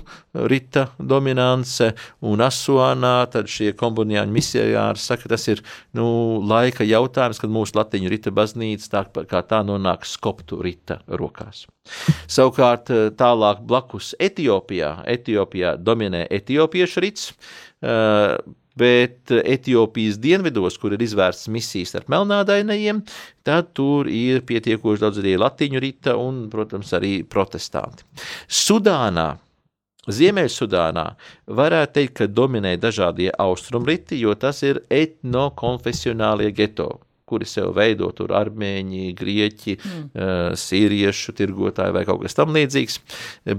rita 0.46 0.84
dominance, 1.02 1.88
un 2.22 2.44
Asuānā 2.46 3.16
šie 3.50 3.72
kombunijāņu 3.74 4.36
misijāri 4.36 5.02
saka, 5.02 5.32
tas 5.32 5.48
ir 5.50 5.64
nu, 5.98 6.06
laika 6.46 6.86
jautājums, 6.86 7.40
kad 7.42 7.50
mūsu 7.50 7.80
latiņu 7.80 8.12
rita 8.14 8.30
baznīca 8.36 8.92
tā 8.94 9.26
kā 9.32 9.42
tā 9.42 9.64
nonāks 9.66 10.14
koptu 10.22 10.62
rita 10.62 11.00
rokās. 11.10 11.64
Savukārt 12.30 12.94
tālāk 13.18 13.66
blakus 13.66 14.14
Etiopijā, 14.22 15.00
Etiopijā 15.10 15.74
dominē 15.82 16.28
etiopiešu 16.30 17.02
rits, 17.08 17.32
bet 18.76 19.32
Etiopijas 19.32 20.20
dienvidos, 20.22 20.78
kur 20.82 20.96
ir 20.96 21.06
izvērstas 21.06 21.50
misijas 21.54 21.96
ar 22.00 22.06
melnādainajiem, 22.12 23.02
tad 23.48 23.72
tur 23.78 24.10
ir 24.12 24.44
pietiekoši 24.48 25.06
daudz 25.06 25.24
arī 25.24 25.38
latiņu 25.40 25.82
rita 25.84 26.18
un, 26.20 26.46
protams, 26.52 26.94
arī 26.98 27.18
protestanti. 27.24 28.08
Sudānā 28.48 29.36
Ziemeļsudānā 30.06 31.06
varētu 31.58 31.96
teikt, 31.98 32.14
ka 32.20 32.28
dominē 32.30 32.76
dažādie 32.78 33.32
austrumriti, 33.42 34.20
jo 34.22 34.36
tas 34.38 34.62
ir 34.62 34.84
etnokonfesionālie 34.94 36.52
geto 36.54 36.92
kuri 37.26 37.48
sev 37.50 37.74
veido 37.76 38.12
tur 38.16 38.34
armēņi, 38.38 39.06
grieķi, 39.18 39.76
mm. 39.76 40.04
uh, 40.14 40.58
sīriešu 40.60 41.34
tirgotāji 41.38 41.96
vai 41.96 42.06
kaut 42.08 42.22
kas 42.26 42.38
tam 42.38 42.54
līdzīgs. 42.56 43.00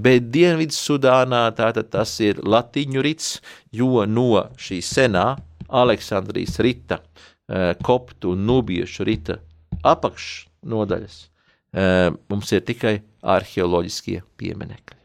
Bet 0.03 0.29
Dienvidu 0.33 0.75
Sudānā 0.75 1.43
tātad 1.57 1.91
tas 1.91 2.15
ir 2.23 2.39
latiņu 2.43 3.03
rits, 3.05 3.37
jo 3.75 4.05
no 4.07 4.45
šī 4.59 4.79
senā 4.85 5.27
Aleksandrijas 5.67 6.59
rita, 6.63 7.01
uh, 7.01 7.73
koptu 7.83 8.35
un 8.35 8.47
nubiešu 8.47 9.07
rita 9.07 9.41
apakšnodaļas 9.83 11.17
uh, 11.23 12.13
mums 12.31 12.55
ir 12.55 12.63
tikai 12.67 12.99
arheoloģiskie 13.27 14.21
pieminekļi. 14.39 14.95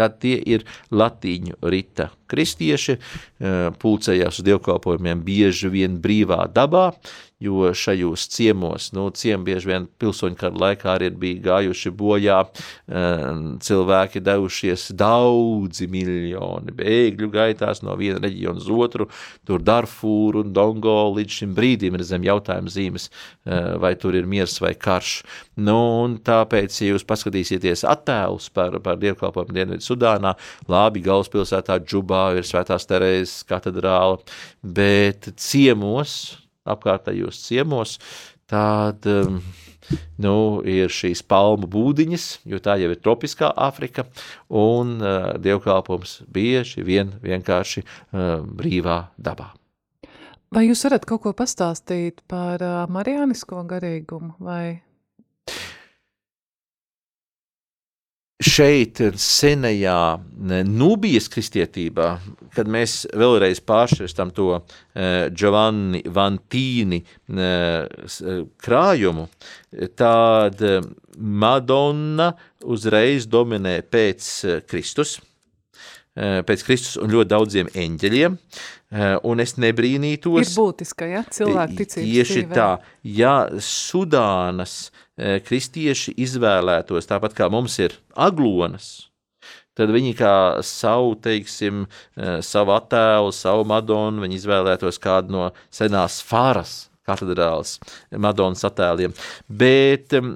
Tad 0.00 0.16
tie 0.22 0.38
ir 0.48 0.64
latīņu 0.96 1.58
rita 1.68 2.06
kristieši, 2.30 2.94
pulcējās 3.82 4.38
uz 4.40 4.46
dievkalpojumiem 4.46 5.20
bieži 5.26 5.68
vien 5.68 5.98
brīvā 6.00 6.46
dabā, 6.54 6.86
jo 7.40 7.70
šajos 7.74 8.26
ciemos, 8.28 8.90
nu, 8.92 9.06
ciemi 9.16 9.48
bieži 9.48 9.70
vien 9.70 9.86
pilsoņu 10.00 10.36
kara 10.40 10.60
laikā 10.64 10.94
arī 10.96 11.08
bija 11.16 11.40
gājuši 11.46 11.92
bojā, 11.96 12.40
cilvēki 13.64 14.20
devušies 14.24 14.90
daudzi 15.00 15.88
miljoni 15.90 16.74
bēgļu 16.76 17.30
gaitās 17.32 17.80
no 17.86 17.96
viena 17.96 18.20
reģiona 18.20 18.60
uz 18.60 18.68
otru, 18.70 19.08
tur 19.48 19.64
Darfūru 19.64 20.44
un 20.44 20.52
Dongo 20.56 20.96
līdz 21.16 21.38
šim 21.40 21.54
brīdim 21.56 21.96
ir 21.96 22.04
zem 22.06 22.26
jautājuma 22.28 22.72
zīmes, 22.72 23.08
vai 23.80 23.94
tur 24.00 24.18
ir 24.18 24.28
miers 24.28 24.58
vai 24.60 24.74
karš. 24.76 25.20
Nu, 25.60 25.78
un 26.04 26.18
tāpēc, 26.24 26.76
ja 26.80 26.92
jūs 26.92 27.06
paskatīsieties 27.08 27.86
attēlus 27.88 28.50
par, 28.54 28.76
par 28.84 29.00
dievkalpojumu 29.00 29.56
Dienvidu 29.56 29.84
Sudānā, 29.84 30.34
labi, 30.70 31.02
galvaspilsētā 31.04 31.80
Džubā 31.84 32.26
ir 32.38 32.48
Svētās 32.48 32.88
Terēzes 32.88 33.40
katedrāla, 33.48 34.20
bet 34.60 35.32
ciemos, 35.40 36.39
apkārtējos 36.68 37.40
ciemos, 37.46 37.96
tad 38.50 39.06
um, 39.08 39.40
nu, 40.22 40.34
ir 40.66 40.92
šīs 40.92 41.22
palmu 41.26 41.68
būdiņas, 41.70 42.26
jo 42.50 42.60
tā 42.62 42.76
jau 42.80 42.90
ir 42.92 43.00
tropiskā 43.00 43.52
Āfrika, 43.68 44.06
un 44.48 44.98
uh, 44.98 45.32
dievkalpojums 45.40 46.20
bieži 46.30 46.84
vien 46.86 47.14
vienkārši 47.22 47.84
uh, 47.84 48.44
brīvā 48.44 49.02
dabā. 49.16 49.52
Vai 50.50 50.64
jūs 50.66 50.82
varat 50.82 51.04
kaut 51.06 51.22
ko 51.22 51.34
pastāstīt 51.36 52.24
par 52.30 52.62
uh, 52.64 52.84
marijānisko 52.90 53.62
garīgumu 53.70 54.34
vai 54.42 54.80
šeit, 58.40 59.00
senajā 59.20 60.18
Nubijas 60.66 61.28
kristietībā, 61.32 62.08
kad 62.54 62.70
mēs 62.70 63.04
vēlreiz 63.12 63.60
pāršķirstam 63.68 64.32
to 64.36 64.48
uh, 64.56 64.62
Giovanni 65.30 66.02
Vantīni 66.08 67.02
uh, 67.04 67.86
krājumu, 68.64 69.28
tad 69.96 70.62
Madonna 71.20 72.30
uzreiz 72.64 73.28
dominē 73.30 73.80
pēc 73.86 74.30
Kristus, 74.70 75.18
pēc 76.20 76.64
Kristus 76.66 76.98
un 77.00 77.12
ļoti 77.14 77.30
daudziem 77.30 77.68
eņģeļiem, 77.80 78.34
un 79.24 79.40
es 79.40 79.54
nebrīnītos. 79.62 80.42
Ir 80.42 80.50
būtiska, 80.52 81.06
ja, 81.08 81.22
cilvēku 81.32 81.78
ticības 81.78 82.10
Tieši 82.10 82.42
dzīvē. 82.42 82.56
tā, 82.58 82.70
ja 83.08 83.34
Sudānas 83.64 84.90
Eh, 85.20 85.36
kristieši 85.44 86.14
izvēlētos, 86.22 87.04
tāpat 87.04 87.34
kā 87.36 87.50
mums 87.52 87.74
ir 87.82 87.92
aglonas, 88.16 89.10
tad 89.76 89.92
viņi 89.92 90.14
kā 90.16 90.32
savu, 90.64 91.12
teiksim, 91.20 91.82
eh, 92.16 92.38
savu 92.40 92.72
attēlu, 92.72 93.32
savu 93.34 93.66
madonu, 93.68 94.22
viņi 94.24 94.38
izvēlētos 94.40 94.96
kādu 95.02 95.34
no 95.34 95.50
senās 95.68 96.22
fāras 96.24 96.89
katedrāles 97.10 97.78
Madonas 98.16 98.64
attēliem. 98.66 99.14
Bet 99.48 100.14
um, 100.18 100.34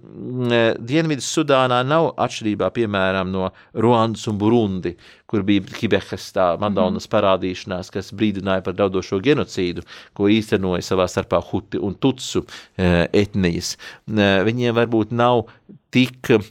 Dienvidu 0.78 1.24
Sudānā 1.24 1.80
nav 1.86 2.12
atšķirībā, 2.20 2.70
piemēram, 2.74 3.30
no 3.34 3.50
Ruandas 3.74 4.26
un 4.30 4.38
Burundi, 4.40 4.94
kur 5.30 5.44
bija 5.46 5.64
Kibehas 5.78 6.28
tā 6.34 6.54
Madonas 6.60 7.06
mm 7.06 7.12
parādīšanās, 7.14 7.90
kas 7.94 8.12
brīdināja 8.16 8.64
par 8.66 8.74
daudošo 8.78 9.20
genocīdu, 9.22 9.84
ko 10.16 10.28
īstenoja 10.32 10.82
savā 10.82 11.06
starpā 11.10 11.40
Huti 11.50 11.78
un 11.78 11.94
Tutsu 11.94 12.44
uh, 12.44 13.04
etnijas. 13.12 13.74
Uh, 14.08 14.42
viņiem 14.46 14.74
varbūt 14.76 15.14
nav 15.14 15.46
tik 15.94 16.32
uh, 16.34 16.42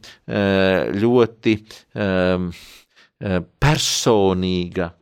ļoti 0.95 1.57
um, 1.99 2.51
personīga 3.63 4.93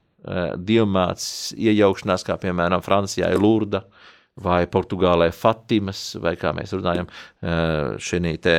dievmāts 0.61 1.23
iejaukšanās, 1.57 2.21
kā 2.27 2.35
piemēram 2.37 2.83
Francijā 2.85 3.31
ir 3.33 3.41
Lurda, 3.41 3.79
uh, 3.81 4.00
vai 4.39 4.65
Portugālē 4.67 5.29
Fatimas, 5.35 6.15
vai 6.21 6.35
kā 6.39 6.53
mēs 6.55 6.71
runājam, 6.75 7.07
eh, 7.41 7.97
šī 7.99 8.37
te 8.41 8.55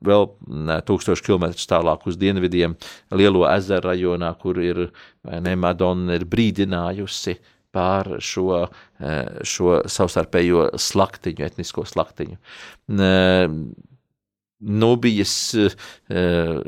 vēl 0.00 0.26
tūkstoši 0.88 1.24
kilometrus 1.24 1.68
tālāk 1.68 2.06
uz 2.06 2.16
dienvidiem, 2.16 2.76
Lielo 3.12 3.44
ezeru 3.46 3.90
rajonā, 3.90 4.38
kur 4.38 4.58
ir 4.58 4.90
ne, 5.24 5.56
Madonna 5.56 6.14
ir 6.14 6.24
brīdinājusi 6.24 7.36
pār 7.72 8.18
šo, 8.18 8.68
eh, 8.98 9.44
šo 9.44 9.82
savstarpējo 9.86 10.72
slaktiņu, 10.74 11.46
etnisko 11.46 11.84
slaktiņu. 11.84 12.36
Nubijas 14.60 15.56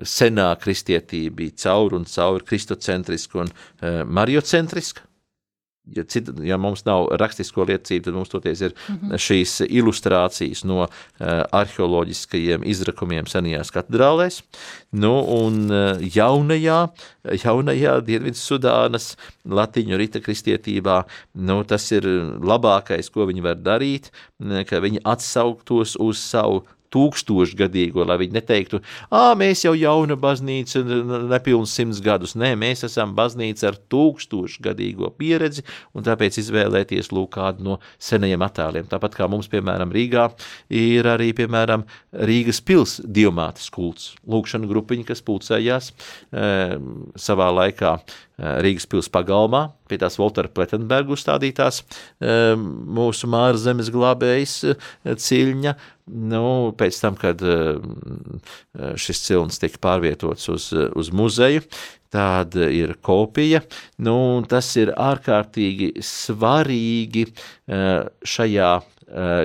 senā 0.09 0.57
kristietība 0.57 1.37
bija 1.37 1.51
caur 1.57 1.93
un 1.93 2.05
caur 2.05 2.41
kristocentriska 2.41 3.41
un 3.43 3.51
mariocentriska 4.09 5.03
ja, 5.91 6.05
cita, 6.05 6.33
ja 6.45 6.57
mums 6.61 6.85
nav 6.87 7.09
rakstisko 7.20 7.66
liecību, 7.68 8.05
tad 8.07 8.16
mums 8.16 8.30
toties 8.33 8.61
ir 8.62 8.74
mm 8.74 8.99
-hmm. 8.99 9.22
šīs 9.26 9.55
ilustrācijas 9.66 10.64
no 10.64 10.85
uh, 10.85 10.91
arheoloģiskajiem 11.53 12.64
izrakumiem 12.64 13.26
senajās 13.26 13.72
katedrālēs. 13.74 14.43
Nu, 14.93 15.14
un 15.20 15.70
uh, 15.70 15.99
jaunajā, 16.16 16.89
jaunajā 17.45 18.01
Dienvidsudānas 18.07 19.16
latiņu 19.45 19.97
rita 19.97 20.20
kristietībā, 20.20 21.03
nu, 21.35 21.64
tas 21.64 21.91
ir 21.93 22.07
labākais, 22.43 23.11
ko 23.11 23.26
viņi 23.26 23.43
var 23.43 23.57
darīt, 23.57 24.12
ka 24.68 24.80
viņi 24.80 25.03
atsauktos 25.05 25.97
uz 25.99 26.18
savu 26.18 26.64
tūkstošgadīgo, 26.93 28.05
lai 28.09 28.18
viņi 28.22 28.36
neteiktu, 28.36 28.82
ah, 29.11 29.32
mēs 29.38 29.64
jau 29.66 29.74
jauna 29.78 30.16
baznīca, 30.20 30.82
nepilns 31.32 31.74
simts 31.76 32.03
gadus. 32.05 32.36
Nē, 32.38 32.53
mēs 32.61 32.84
esam 32.88 33.14
baznīca 33.18 33.70
ar 33.70 33.78
tūkstošgadīgo 33.93 35.12
pieredzi, 35.18 35.64
un 35.97 36.07
tāpēc 36.07 36.40
izvēlēties 36.43 37.12
lūk 37.14 37.34
kādu 37.38 37.66
no 37.66 37.78
senajiem 38.03 38.45
attēliem. 38.45 38.88
Tāpat 38.90 39.16
kā 39.18 39.28
mums, 39.30 39.49
piemēram, 39.53 39.93
Rīgā 39.95 40.28
ir 40.72 41.09
arī, 41.09 41.32
piemēram, 41.36 41.86
Rīgas 42.12 42.62
pils 42.64 42.99
diamātes 43.05 43.70
kults, 43.72 44.12
lūkšana 44.28 44.68
grupiņa, 44.70 45.09
kas 45.12 45.24
pulcējās 45.24 45.93
e, 45.93 46.51
savā 47.20 47.49
laikā 47.57 47.97
Eh, 48.43 48.59
Rīgas 48.64 48.88
pils 48.90 49.11
pagalmā, 49.12 49.68
pie 49.93 50.01
tās 50.03 50.18
Voltera 50.20 50.51
Pletenberga 50.51 51.12
uzstādītās 51.14 51.82
eh, 51.82 52.53
mūsu 52.57 53.30
māra 53.30 53.61
zemes 53.61 53.93
glābējas 53.93 54.57
eh, 54.72 54.86
ciļņa. 55.07 55.74
Nu, 56.32 56.72
pēc 56.76 56.97
tam, 56.99 57.14
kad 57.16 57.40
šis 58.99 59.20
cilns 59.22 59.61
tika 59.62 59.78
pārvietots 59.86 60.49
uz, 60.51 60.66
uz 60.99 61.11
muzeju, 61.14 61.62
tāda 62.12 62.66
ir 62.74 62.97
kopija. 63.07 63.62
Nu, 64.03 64.16
tas 64.51 64.72
ir 64.82 64.90
ārkārtīgi 64.99 65.93
svarīgi 66.03 67.28
šajā 68.34 68.72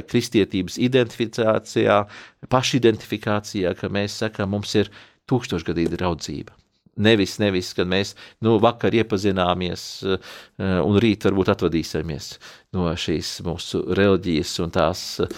kristietības 0.09 0.81
identifikācijā, 0.89 2.01
pašidentifikācijā, 2.49 3.77
ka 3.77 3.93
mēs 3.93 4.17
sakām, 4.25 4.57
mums 4.57 4.73
ir 4.81 4.89
tūkstošgadīga 5.29 5.99
draudzība. 5.99 6.57
Nevis, 6.97 7.37
nevis, 7.41 7.71
kad 7.77 7.89
mēs 7.89 8.13
nu, 8.45 8.57
vakar 8.63 8.95
iepazināmies 8.97 9.83
uh, 10.05 10.17
un 10.57 10.97
rīt 11.01 11.27
varbūt 11.27 11.51
atvadīsimies 11.53 12.31
no 12.77 12.89
šīs 12.97 13.37
mūsu 13.45 13.83
reliģijas 13.97 14.53
un 14.65 14.73
tās 14.73 15.03
uh, 15.23 15.29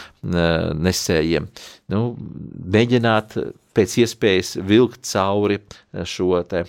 nesējiem. 0.75 1.49
Nu, 1.91 2.03
mēģināt 2.75 3.37
pēc 3.75 3.95
iespējas 4.03 4.55
vilkt 4.65 5.05
cauri 5.07 5.59
šo 6.07 6.41
te 6.49 6.63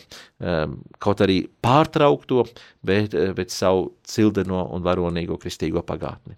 kaut 1.02 1.22
arī 1.24 1.40
pārtraukto, 1.62 2.44
bet, 2.86 3.16
bet 3.36 3.54
savu 3.54 3.88
cildeno 4.06 4.66
un 4.74 4.84
varonīgo 4.84 5.38
kristīgo 5.40 5.82
pagātni. 5.86 6.36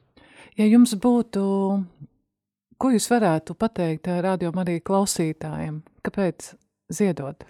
Ja 0.58 0.66
jums 0.68 0.92
būtu, 1.00 1.42
ko 2.76 2.92
jūs 2.92 3.08
varētu 3.08 3.56
pateikt 3.56 4.10
radio 4.24 4.52
arī 4.60 4.80
klausītājiem, 4.84 5.80
kāpēc 6.04 6.52
ziedot? 6.92 7.46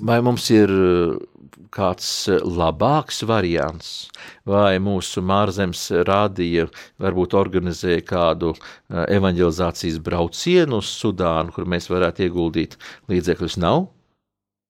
Vai 0.00 0.20
mums 0.22 0.46
ir 0.52 0.70
eh, 0.70 1.14
kāds 1.74 2.08
eh, 2.30 2.40
labāks 2.44 3.22
variants, 3.26 4.08
vai 4.48 4.78
mūsu 4.82 5.22
mārzemes 5.24 5.82
rādīja, 6.06 6.68
varbūt 7.02 7.34
organizēja 7.38 8.04
kādu 8.06 8.52
eh, 8.54 9.04
evanģelizācijas 9.16 9.98
braucienu 10.04 10.80
uz 10.82 10.90
Sudānu, 11.00 11.54
kur 11.56 11.68
mēs 11.70 11.90
varētu 11.90 12.28
ieguldīt 12.28 12.76
līdzekļus? 13.10 13.58
Nav. 13.64 13.88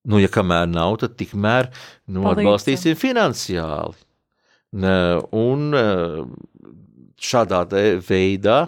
Nu, 0.09 0.21
ja 0.23 0.31
kamēr 0.33 0.71
nav, 0.71 0.97
tad 1.03 1.19
tikmēr 1.21 1.69
nu, 1.69 2.23
Palīdzam. 2.23 2.39
atbalstīsim 2.39 2.97
finansiāli. 2.97 3.99
Un 5.37 5.75
šādā 7.21 7.59
veidā 8.07 8.61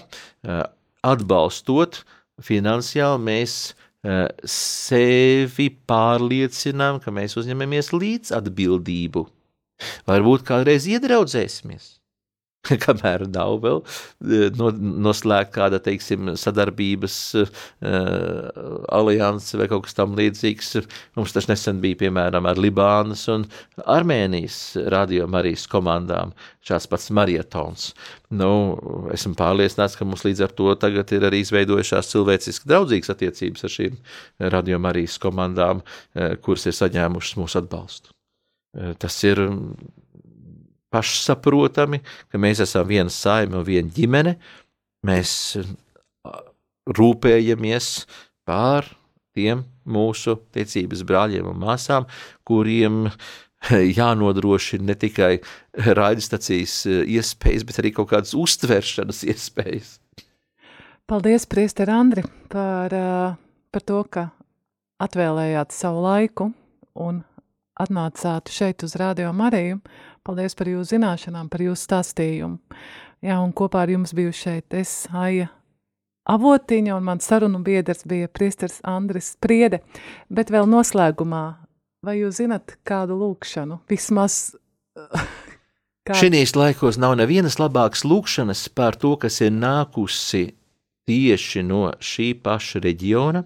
atbalstot 1.06 2.02
finansiāli, 2.44 3.22
mēs 3.30 3.56
sevi 4.02 5.68
pārliecinām, 5.86 6.98
ka 7.02 7.14
mēs 7.14 7.36
uzņemamies 7.38 7.92
līdz 7.94 8.34
atbildību. 8.40 9.26
Varbūt 10.10 10.46
kādreiz 10.46 10.86
iedraudzēsimies. 10.90 12.01
Kamēr 12.84 13.24
nav 13.26 13.56
vēl 13.62 13.80
eh, 13.82 14.50
no, 14.54 14.68
noslēgta 15.06 15.50
kāda, 15.56 15.80
teiksim, 15.82 16.30
sadarbības 16.38 17.16
uh, 17.40 17.48
alianse 18.94 19.58
vai 19.58 19.66
kaut 19.70 19.88
kas 19.88 19.96
tam 19.98 20.14
līdzīgs. 20.18 20.70
Mums 21.18 21.34
tas 21.34 21.48
nesen 21.50 21.80
bija, 21.82 21.98
piemēram, 22.04 22.46
ar 22.46 22.60
Libānas 22.62 23.24
un 23.32 23.48
Armēnijas 23.82 24.60
radio 24.94 25.26
Marijas 25.30 25.66
komandām 25.70 26.36
šāds 26.62 26.86
pats 26.90 27.10
marietons. 27.10 27.88
Nu, 28.30 28.52
esmu 29.14 29.34
pārliecināts, 29.38 29.98
ka 29.98 30.06
mums 30.06 30.22
līdz 30.26 30.44
ar 30.46 30.54
to 30.54 30.70
tagad 30.78 31.10
ir 31.16 31.26
arī 31.26 31.42
izveidojušās 31.42 32.12
cilvēciski 32.14 32.70
draudzīgas 32.70 33.10
attiecības 33.16 33.66
ar 33.66 33.74
šīm 33.74 33.98
radio 34.54 34.78
Marijas 34.82 35.18
komandām, 35.22 35.82
uh, 35.82 36.38
kuras 36.46 36.70
ir 36.70 36.78
saņēmušas 36.78 37.40
mūsu 37.42 37.58
atbalstu. 37.64 38.14
Tas 39.02 39.18
ir 39.28 39.42
pašsaprotami, 40.92 42.02
ka 42.30 42.40
mēs 42.40 42.62
esam 42.64 42.88
viena 42.88 43.12
saime 43.12 43.58
un 43.60 43.66
viena 43.66 43.92
ģimene. 43.92 44.36
Mēs 45.08 45.32
rūpējamies 46.98 47.88
par 48.48 48.88
tiem 49.32 49.64
mūsu 49.88 50.36
ticības 50.54 51.02
brāļiem 51.08 51.48
un 51.48 51.58
māsām, 51.62 52.06
kuriem 52.46 53.06
jānodrošina 53.98 54.90
ne 54.90 54.96
tikai 54.98 55.32
raidstacijas 55.98 56.82
iespējas, 56.88 57.66
bet 57.66 57.82
arī 57.82 57.92
kaut 57.96 58.10
kādas 58.12 58.34
uztveršanas 58.38 59.22
iespējas. 59.32 59.96
Paldies, 61.10 61.46
Priester 61.50 61.90
Andri, 61.92 62.22
par, 62.52 62.94
par 63.74 63.84
to, 63.86 64.00
ka 64.08 64.28
atvēlējāt 65.02 65.74
savu 65.74 66.02
laiku 66.04 66.52
un 67.02 67.22
atnācāt 67.82 68.52
šeit 68.52 68.84
uz 68.86 68.94
Radio 69.00 69.32
Mariju. 69.34 69.80
Paldies 70.22 70.54
par 70.54 70.68
jūsu 70.70 70.94
zināšanām, 70.94 71.48
par 71.50 71.64
jūsu 71.64 71.82
stāstījumu. 71.88 72.78
Jā, 73.26 73.40
un 73.42 73.50
kopā 73.54 73.82
ar 73.82 73.90
jums 73.90 74.14
biju 74.14 74.30
šeit 74.34 74.74
es, 74.78 75.06
Aija 75.10 75.48
Avotiņa, 76.30 76.94
un 76.94 77.02
mans 77.02 77.26
sarunu 77.26 77.58
biedrs 77.66 78.04
bija 78.06 78.28
priesters 78.30 78.78
Andris 78.86 79.32
Priede. 79.42 79.80
Bet 80.30 80.52
vēl 80.54 80.68
noslēgumā, 80.70 81.42
vai 82.06 82.20
jūs 82.20 82.38
zinat 82.38 82.76
kādu 82.86 83.18
lūkšanu? 83.18 83.80
Vismaz... 83.90 84.54
Kā... 86.06 86.16
Šinīs 86.18 86.54
laikos 86.58 86.98
nav 86.98 87.16
nevienas 87.18 87.58
labākas 87.58 88.02
lūkšanas 88.06 88.64
par 88.74 88.98
to, 88.98 89.14
kas 89.22 89.40
ir 89.42 89.52
nākusi 89.54 90.48
tieši 91.06 91.62
no 91.66 91.92
šī 92.02 92.32
paša 92.42 92.82
reģiona. 92.82 93.44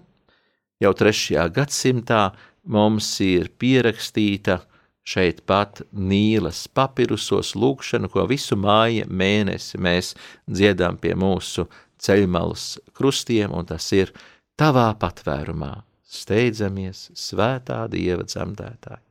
Jau 0.81 0.93
trešajā 0.97 1.45
gadsimtā 1.53 2.23
mums 2.69 3.11
ir 3.25 3.49
pierakstīta 3.61 4.61
šeit 5.07 5.43
pat 5.47 5.81
Nīlas 5.95 6.65
papirusos 6.67 7.53
lūkšanu, 7.55 8.09
ko 8.11 8.27
visu 8.27 8.57
māja 8.59 9.07
mēnesi 9.07 9.79
mēs 9.79 10.13
dziedam 10.49 10.99
pie 10.99 11.15
mūsu 11.15 11.67
ceļmalas 12.03 12.77
krustiem, 12.97 13.53
un 13.55 13.67
tas 13.69 13.87
ir 13.95 14.13
tavā 14.59 14.89
patvērumā. 14.99 15.73
Steidzamies, 16.07 17.09
svētā 17.19 17.81
Dieva 17.91 18.23
dzemdētāji. 18.23 19.03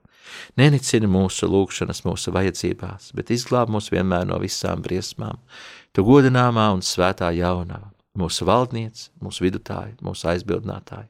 Nenicini 0.58 1.08
mūsu 1.10 1.46
lūgšanas, 1.48 2.02
mūsu 2.06 2.32
vajadzībās, 2.34 3.12
bet 3.16 3.30
izglāb 3.34 3.70
mūs 3.72 3.92
vienmēr 3.92 4.26
no 4.28 4.40
visām 4.42 4.82
briesmām. 4.82 5.38
Tu 5.94 6.02
godināmā 6.04 6.70
un 6.74 6.82
svētā 6.82 7.30
jaunā, 7.36 7.82
mūsu 8.18 8.48
valdniece, 8.48 9.10
mūsu 9.22 9.46
vidutāja, 9.46 9.94
mūsu 10.04 10.32
aizbildinātāja. 10.32 11.06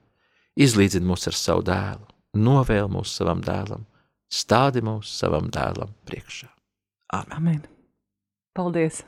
Izlīdzini 0.58 1.06
mūs 1.08 1.30
ar 1.30 1.38
savu 1.38 1.64
dēlu, 1.66 2.04
novēl 2.36 2.90
mūs 2.92 3.14
savam 3.16 3.40
dēlam, 3.46 3.86
stādi 4.32 4.82
mūs 4.84 5.10
savam 5.18 5.50
dēlam 5.54 5.94
priekšā. 6.08 6.48
Amen. 7.16 7.36
Amen. 7.38 7.60
Paldies! 8.56 9.04